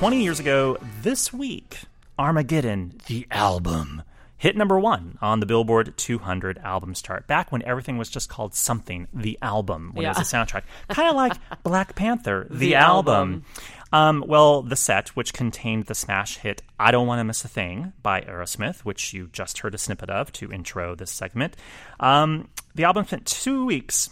20 0.00 0.22
years 0.22 0.40
ago 0.40 0.78
this 1.02 1.30
week, 1.30 1.76
Armageddon, 2.18 2.98
the 3.06 3.26
album, 3.30 4.02
hit 4.38 4.56
number 4.56 4.80
one 4.80 5.18
on 5.20 5.40
the 5.40 5.46
Billboard 5.46 5.92
200 5.98 6.56
albums 6.56 7.02
chart. 7.02 7.26
Back 7.26 7.52
when 7.52 7.62
everything 7.64 7.98
was 7.98 8.08
just 8.08 8.30
called 8.30 8.54
something, 8.54 9.08
the 9.12 9.38
album, 9.42 9.90
when 9.92 10.06
it 10.06 10.08
was 10.08 10.16
a 10.16 10.22
soundtrack. 10.22 10.62
kind 10.88 11.10
of 11.10 11.16
like 11.16 11.34
Black 11.62 11.94
Panther, 11.96 12.46
the, 12.48 12.56
The 12.56 12.74
album. 12.76 13.44
album. 13.92 14.22
Um, 14.22 14.24
well, 14.26 14.62
the 14.62 14.74
set, 14.74 15.10
which 15.10 15.34
contained 15.34 15.84
the 15.84 15.94
smash 15.94 16.38
hit 16.38 16.62
I 16.78 16.92
Don't 16.92 17.06
Want 17.06 17.20
to 17.20 17.24
Miss 17.24 17.44
a 17.44 17.48
Thing 17.48 17.92
by 18.02 18.22
Aerosmith, 18.22 18.78
which 18.80 19.12
you 19.12 19.28
just 19.34 19.58
heard 19.58 19.74
a 19.74 19.78
snippet 19.78 20.08
of 20.08 20.32
to 20.32 20.50
intro 20.50 20.94
this 20.94 21.10
segment, 21.10 21.56
um, 21.98 22.48
the 22.74 22.84
album 22.84 23.04
spent 23.04 23.26
two 23.26 23.66
weeks 23.66 24.08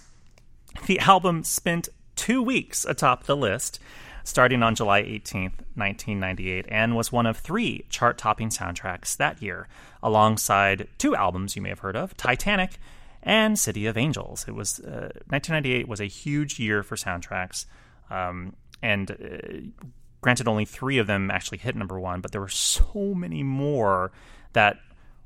the 0.86 0.98
album 1.00 1.44
spent 1.44 1.88
two 2.14 2.42
weeks 2.42 2.84
atop 2.84 3.24
the 3.24 3.36
list, 3.36 3.80
starting 4.28 4.62
on 4.62 4.74
July 4.74 5.02
18th, 5.02 5.58
1998, 5.74 6.66
and 6.68 6.94
was 6.94 7.10
one 7.10 7.26
of 7.26 7.38
three 7.38 7.84
chart 7.88 8.18
topping 8.18 8.50
soundtracks 8.50 9.16
that 9.16 9.40
year, 9.42 9.68
alongside 10.02 10.86
two 10.98 11.16
albums 11.16 11.56
you 11.56 11.62
may 11.62 11.70
have 11.70 11.78
heard 11.78 11.96
of 11.96 12.16
Titanic 12.16 12.78
and 13.22 13.58
City 13.58 13.86
of 13.86 13.96
Angels. 13.96 14.44
It 14.46 14.54
was 14.54 14.80
uh, 14.80 15.10
1998 15.28 15.88
was 15.88 16.00
a 16.00 16.04
huge 16.04 16.60
year 16.60 16.82
for 16.82 16.96
soundtracks. 16.96 17.64
Um, 18.10 18.54
and 18.82 19.10
uh, 19.10 19.82
granted, 20.20 20.46
only 20.46 20.66
three 20.66 20.98
of 20.98 21.06
them 21.06 21.30
actually 21.30 21.58
hit 21.58 21.74
number 21.74 21.98
one, 21.98 22.20
but 22.20 22.30
there 22.32 22.40
were 22.40 22.48
so 22.48 23.14
many 23.14 23.42
more 23.42 24.12
that 24.52 24.76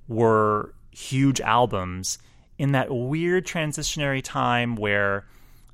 were 0.08 0.74
huge 0.92 1.40
albums 1.40 2.18
in 2.56 2.72
that 2.72 2.94
weird 2.94 3.46
transitionary 3.46 4.22
time 4.22 4.76
where 4.76 5.24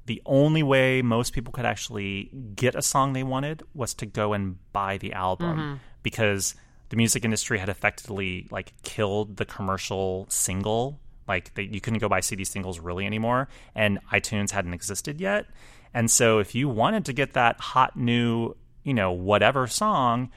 the 0.08 0.22
only 0.24 0.62
way 0.62 1.02
most 1.02 1.34
people 1.34 1.52
could 1.52 1.66
actually 1.66 2.30
get 2.56 2.74
a 2.74 2.80
song 2.80 3.12
they 3.12 3.22
wanted 3.22 3.62
was 3.74 3.92
to 3.92 4.06
go 4.06 4.32
and 4.32 4.56
buy 4.72 4.96
the 4.96 5.12
album 5.12 5.58
mm-hmm. 5.58 5.74
because 6.02 6.54
the 6.88 6.96
music 6.96 7.26
industry 7.26 7.58
had 7.58 7.68
effectively 7.68 8.48
like 8.50 8.72
killed 8.82 9.36
the 9.36 9.44
commercial 9.44 10.26
single. 10.30 10.98
Like 11.28 11.52
they, 11.54 11.64
you 11.64 11.82
couldn't 11.82 11.98
go 11.98 12.08
buy 12.08 12.20
cd 12.20 12.44
singles 12.44 12.80
really 12.80 13.04
anymore 13.04 13.48
and 13.74 13.98
itunes 14.10 14.50
hadn't 14.50 14.72
existed 14.72 15.20
yet. 15.20 15.44
And 15.92 16.10
so 16.10 16.38
if 16.38 16.54
you 16.54 16.70
wanted 16.70 17.04
to 17.04 17.12
get 17.12 17.34
that 17.34 17.60
hot 17.60 17.94
new 17.94 18.56
you 18.82 18.94
know 18.94 19.12
whatever 19.12 19.66
song 19.66 20.30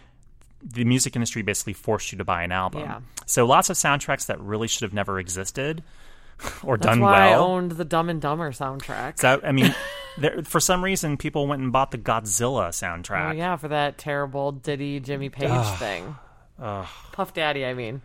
the 0.62 0.84
music 0.84 1.16
industry 1.16 1.42
basically 1.42 1.74
forced 1.74 2.12
you 2.12 2.18
to 2.18 2.26
buy 2.26 2.44
an 2.44 2.52
album. 2.52 2.82
Yeah. 2.82 3.00
so 3.26 3.46
lots 3.46 3.70
of 3.70 3.78
soundtracks 3.78 4.26
that 4.26 4.40
really 4.42 4.68
should 4.68 4.84
have 4.84 4.94
never 4.94 5.18
existed 5.18 5.82
or 6.64 6.78
That's 6.78 6.88
done 6.88 7.00
why 7.02 7.30
I 7.30 7.34
owned 7.36 7.72
the 7.74 7.86
Dumb 7.86 8.10
and 8.10 8.22
Dumber 8.22 8.52
soundtrack. 8.52 9.20
so 9.20 9.40
I 9.44 9.52
mean, 9.52 9.74
there, 10.18 10.44
for 10.44 10.60
some 10.60 10.84
reason, 10.84 11.18
people 11.18 11.48
went 11.48 11.62
and 11.62 11.72
bought 11.72 11.92
the 11.92 11.98
Godzilla 11.98 12.70
soundtrack. 12.70 13.30
Oh 13.30 13.32
yeah, 13.34 13.56
for 13.58 13.68
that 13.70 13.98
terrible 13.98 14.52
Diddy 14.52 15.00
Jimmy 15.00 15.30
Page 15.30 15.66
thing. 15.78 16.16
Puff 16.60 17.34
Daddy, 17.34 17.66
I 17.66 17.74
mean. 17.74 18.02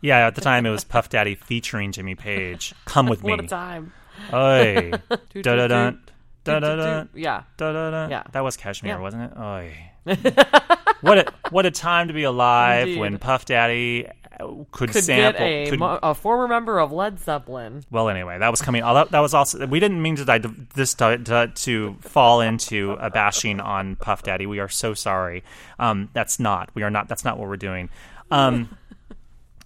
Yeah, 0.00 0.26
at 0.26 0.34
the 0.34 0.42
time 0.42 0.66
it 0.66 0.70
was 0.70 0.84
Puff 0.84 1.08
Daddy 1.08 1.34
featuring 1.34 1.92
Jimmy 1.92 2.14
Page. 2.14 2.74
Come 2.84 3.06
with 3.08 3.24
me. 3.24 3.30
What 3.30 3.40
a 3.44 3.46
time. 3.48 3.92
Oi. 4.32 4.90
Da 5.42 5.56
da 5.56 5.66
da. 5.66 5.92
Da 6.44 6.60
da 6.60 6.76
da. 6.76 7.04
Yeah. 7.14 7.44
Da 7.56 7.72
da 7.72 7.90
da. 7.90 8.08
Yeah. 8.08 8.22
That 8.32 8.44
was 8.44 8.56
Kashmir, 8.58 8.94
Yeah. 8.96 9.00
wasn't 9.00 9.32
it? 9.32 9.38
Oi. 9.38 9.90
what 11.00 11.18
a 11.18 11.32
what 11.50 11.64
a 11.64 11.70
time 11.70 12.08
to 12.08 12.14
be 12.14 12.24
alive 12.24 12.86
Indeed. 12.88 13.00
when 13.00 13.18
Puff 13.18 13.46
Daddy 13.46 14.06
could, 14.38 14.90
Could 14.92 15.04
sample. 15.04 15.32
get 15.32 15.40
a, 15.40 15.70
could- 15.70 15.98
a 16.02 16.14
former 16.14 16.48
member 16.48 16.78
of 16.78 16.92
Led 16.92 17.20
Zeppelin. 17.20 17.84
well, 17.90 18.08
anyway, 18.08 18.38
that 18.38 18.50
was 18.50 18.60
coming. 18.62 18.82
oh, 18.82 18.94
That, 18.94 19.10
that 19.12 19.20
was 19.20 19.34
also. 19.34 19.66
We 19.66 19.80
didn't 19.80 20.00
mean 20.02 20.16
to 20.16 20.24
di- 20.24 20.38
this 20.74 20.94
to, 20.94 21.18
to, 21.18 21.52
to 21.54 21.96
fall 22.00 22.40
into 22.40 22.92
a 23.00 23.10
bashing 23.10 23.60
on 23.60 23.96
Puff 23.96 24.22
Daddy. 24.22 24.46
We 24.46 24.58
are 24.60 24.68
so 24.68 24.94
sorry. 24.94 25.44
Um, 25.78 26.08
that's 26.12 26.38
not. 26.40 26.70
We 26.74 26.82
are 26.82 26.90
not. 26.90 27.08
That's 27.08 27.24
not 27.24 27.38
what 27.38 27.48
we're 27.48 27.56
doing. 27.56 27.90
Um, 28.30 28.76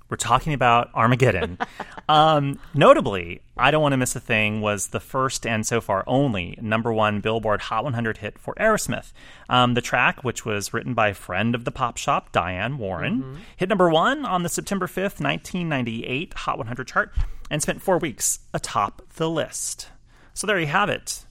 we're 0.08 0.16
talking 0.16 0.52
about 0.52 0.90
Armageddon. 0.94 1.58
Um, 2.10 2.58
notably, 2.72 3.42
I 3.58 3.70
Don't 3.70 3.82
Want 3.82 3.92
to 3.92 3.98
Miss 3.98 4.16
a 4.16 4.20
Thing 4.20 4.62
was 4.62 4.86
the 4.88 4.98
first 4.98 5.46
and 5.46 5.66
so 5.66 5.78
far 5.82 6.04
only 6.06 6.56
number 6.58 6.90
one 6.90 7.20
Billboard 7.20 7.60
Hot 7.60 7.84
100 7.84 8.16
hit 8.16 8.38
for 8.38 8.54
Aerosmith. 8.54 9.12
Um, 9.50 9.74
the 9.74 9.82
track, 9.82 10.24
which 10.24 10.46
was 10.46 10.72
written 10.72 10.94
by 10.94 11.08
a 11.08 11.14
friend 11.14 11.54
of 11.54 11.66
the 11.66 11.70
pop 11.70 11.98
shop, 11.98 12.32
Diane 12.32 12.78
Warren, 12.78 13.40
hit 13.58 13.68
number 13.68 13.90
one 13.90 14.24
on 14.24 14.42
the 14.42 14.48
September 14.48 14.86
5th, 14.86 15.20
1998 15.20 16.32
Hot 16.32 16.56
100 16.56 16.88
chart 16.88 17.12
and 17.50 17.60
spent 17.60 17.82
four 17.82 17.98
weeks 17.98 18.38
atop 18.54 19.02
the 19.16 19.28
list. 19.28 19.88
So 20.32 20.46
there 20.46 20.58
you 20.58 20.66
have 20.66 20.88
it. 20.88 21.26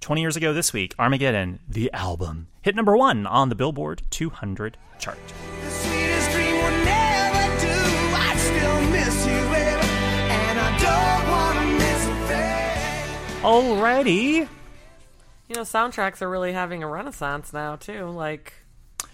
20 0.00 0.20
years 0.20 0.36
ago 0.36 0.52
this 0.52 0.74
week, 0.74 0.94
Armageddon, 0.98 1.60
the 1.66 1.90
album, 1.94 2.48
hit 2.60 2.76
number 2.76 2.94
one 2.94 3.26
on 3.26 3.48
the 3.48 3.54
Billboard 3.54 4.02
200 4.10 4.76
chart. 4.98 5.18
Alrighty. 13.44 14.48
You 15.48 15.54
know, 15.54 15.62
soundtracks 15.62 16.22
are 16.22 16.30
really 16.30 16.52
having 16.52 16.82
a 16.82 16.88
renaissance 16.88 17.52
now 17.52 17.76
too. 17.76 18.06
Like 18.06 18.54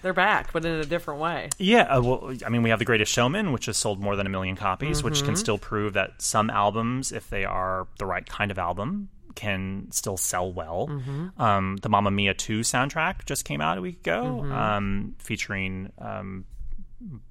they're 0.02 0.12
back, 0.12 0.52
but 0.52 0.64
in 0.64 0.72
a 0.76 0.84
different 0.84 1.20
way. 1.20 1.48
Yeah, 1.58 1.82
uh, 1.82 2.00
well, 2.00 2.32
I 2.46 2.48
mean, 2.48 2.62
we 2.62 2.70
have 2.70 2.78
The 2.78 2.84
Greatest 2.84 3.12
Showman, 3.12 3.52
which 3.52 3.66
has 3.66 3.76
sold 3.76 4.00
more 4.00 4.14
than 4.14 4.26
a 4.26 4.30
million 4.30 4.54
copies, 4.56 5.02
which 5.02 5.24
can 5.24 5.34
still 5.36 5.58
prove 5.58 5.94
that 5.94 6.22
some 6.22 6.48
albums, 6.48 7.10
if 7.12 7.28
they 7.28 7.44
are 7.44 7.88
the 7.98 8.06
right 8.06 8.24
kind 8.24 8.50
of 8.52 8.58
album, 8.58 9.08
can 9.34 9.88
still 9.90 10.16
sell 10.16 10.52
well. 10.52 10.88
Um, 11.36 11.76
the 11.82 11.88
Mamma 11.88 12.10
Mia 12.12 12.32
2 12.34 12.60
soundtrack 12.60 13.24
just 13.26 13.44
came 13.44 13.60
out 13.60 13.78
a 13.78 13.80
week 13.80 13.98
ago, 14.00 14.44
um, 14.44 15.16
featuring 15.18 15.92
um, 15.98 16.44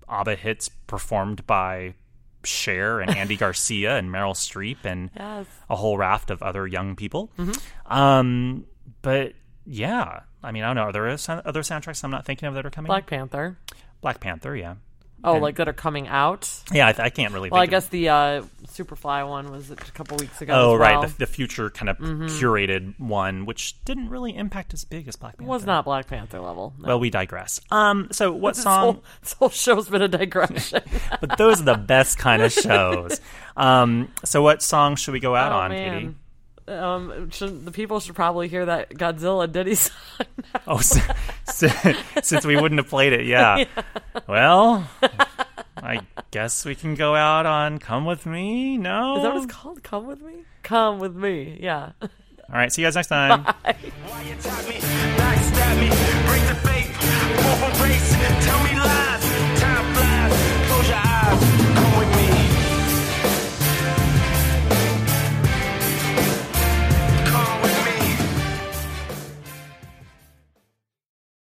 ABBA 0.09 0.35
hits 0.35 0.67
performed 0.69 1.47
by 1.47 1.93
Cher 2.43 2.99
and 3.01 3.15
Andy 3.15 3.35
Garcia 3.37 3.97
and 3.97 4.09
Meryl 4.09 4.33
Streep 4.33 4.77
and 4.83 5.09
Yes. 5.15 5.45
a 5.69 5.75
whole 5.75 5.97
raft 5.97 6.29
of 6.31 6.41
other 6.41 6.65
young 6.67 6.95
people. 6.95 7.31
Um, 7.85 8.65
but 9.01 9.33
yeah, 9.65 10.21
I 10.43 10.51
mean, 10.51 10.63
I 10.63 10.67
don't 10.67 10.75
know. 10.77 10.83
Are 10.83 10.91
there 10.93 11.07
other 11.07 11.41
other 11.45 11.61
soundtracks 11.61 12.03
I'm 12.03 12.11
not 12.11 12.25
thinking 12.25 12.47
of 12.47 12.53
that 12.55 12.65
are 12.65 12.69
coming? 12.69 12.87
Black 12.87 13.07
Panther. 13.07 13.57
Black 14.01 14.19
Panther, 14.19 14.55
yeah. 14.55 14.75
Oh, 15.23 15.33
And- 15.33 15.41
like 15.41 15.57
that 15.57 15.67
are 15.67 15.73
coming 15.73 16.07
out. 16.07 16.49
Yeah, 16.71 16.87
I, 16.87 17.03
I 17.05 17.09
can't 17.09 17.33
really. 17.33 17.49
Well, 17.49 17.59
I 17.59 17.65
of- 17.65 17.69
guess 17.69 17.87
the 17.87 18.09
uh, 18.09 18.41
Superfly 18.67 19.27
one 19.27 19.51
was 19.51 19.69
a 19.69 19.75
couple 19.75 20.15
weeks 20.17 20.41
ago. 20.41 20.53
Oh, 20.53 20.75
right, 20.75 20.93
well. 20.93 21.03
Mm-hmm. 21.03 21.11
the, 21.13 21.25
the 21.25 21.27
future 21.27 21.69
kind 21.69 21.89
of 21.89 21.97
curated 21.97 22.97
one, 22.99 23.45
which 23.45 23.75
didn't 23.83 24.09
really 24.09 24.35
impact 24.35 24.73
as 24.73 24.85
big 24.85 25.07
as 25.07 25.15
Black 25.15 25.37
Panther. 25.37 25.49
was 25.49 25.65
not 25.65 25.85
Black 25.85 26.07
Panther 26.07 26.39
level. 26.39 26.73
No. 26.79 26.87
Well, 26.89 26.99
we 26.99 27.09
digress. 27.09 27.59
Um, 27.71 28.07
so 28.11 28.31
what 28.31 28.55
this, 28.55 28.63
song? 28.63 28.81
whole, 28.93 29.03
this 29.21 29.33
whole 29.33 29.49
show's 29.49 29.89
been 29.89 30.01
a 30.01 30.07
digression. 30.07 30.81
but 31.19 31.37
those 31.37 31.59
are 31.61 31.65
the 31.65 31.75
best 31.77 32.17
kind 32.17 32.41
of 32.41 32.51
shows. 32.53 33.19
Um, 33.57 34.11
so 34.23 34.41
what 34.41 34.61
song 34.61 34.95
should 34.95 35.11
we 35.11 35.19
go 35.19 35.35
out 35.35 35.51
oh 35.51 35.55
on, 35.55 35.71
Katie? 35.71 36.15
Man. 36.69 36.83
Um, 36.83 37.29
should, 37.31 37.65
the 37.65 37.71
people 37.71 37.99
should 37.99 38.15
probably 38.15 38.47
hear 38.47 38.65
that 38.65 38.91
Godzilla 38.91 39.51
Diddy 39.51 39.75
song. 39.75 39.95
Oh, 40.67 40.77
s 40.77 40.99
s- 41.47 41.95
since 42.23 42.45
we 42.45 42.55
wouldn't 42.55 42.79
have 42.79 42.89
played 42.89 43.13
it, 43.13 43.25
yeah. 43.27 43.65
Well, 44.27 44.87
I 45.77 46.01
guess 46.31 46.65
we 46.65 46.75
can 46.75 46.95
go 46.95 47.15
out 47.15 47.45
on 47.45 47.79
"Come 47.79 48.05
with 48.05 48.25
Me." 48.25 48.77
No, 48.77 49.17
Is 49.17 49.23
that 49.23 49.33
what 49.33 49.43
it's 49.43 49.53
called? 49.53 49.83
Come 49.83 50.07
with 50.07 50.21
me. 50.21 50.43
come 50.63 50.99
with 50.99 51.15
me. 51.15 51.57
Yeah. 51.61 51.91
All 52.01 52.07
right, 52.55 52.71
see 52.71 52.81
you 52.81 52.87
guys 52.87 52.95
next 52.95 53.07
time. 53.07 53.43
Why 53.43 54.23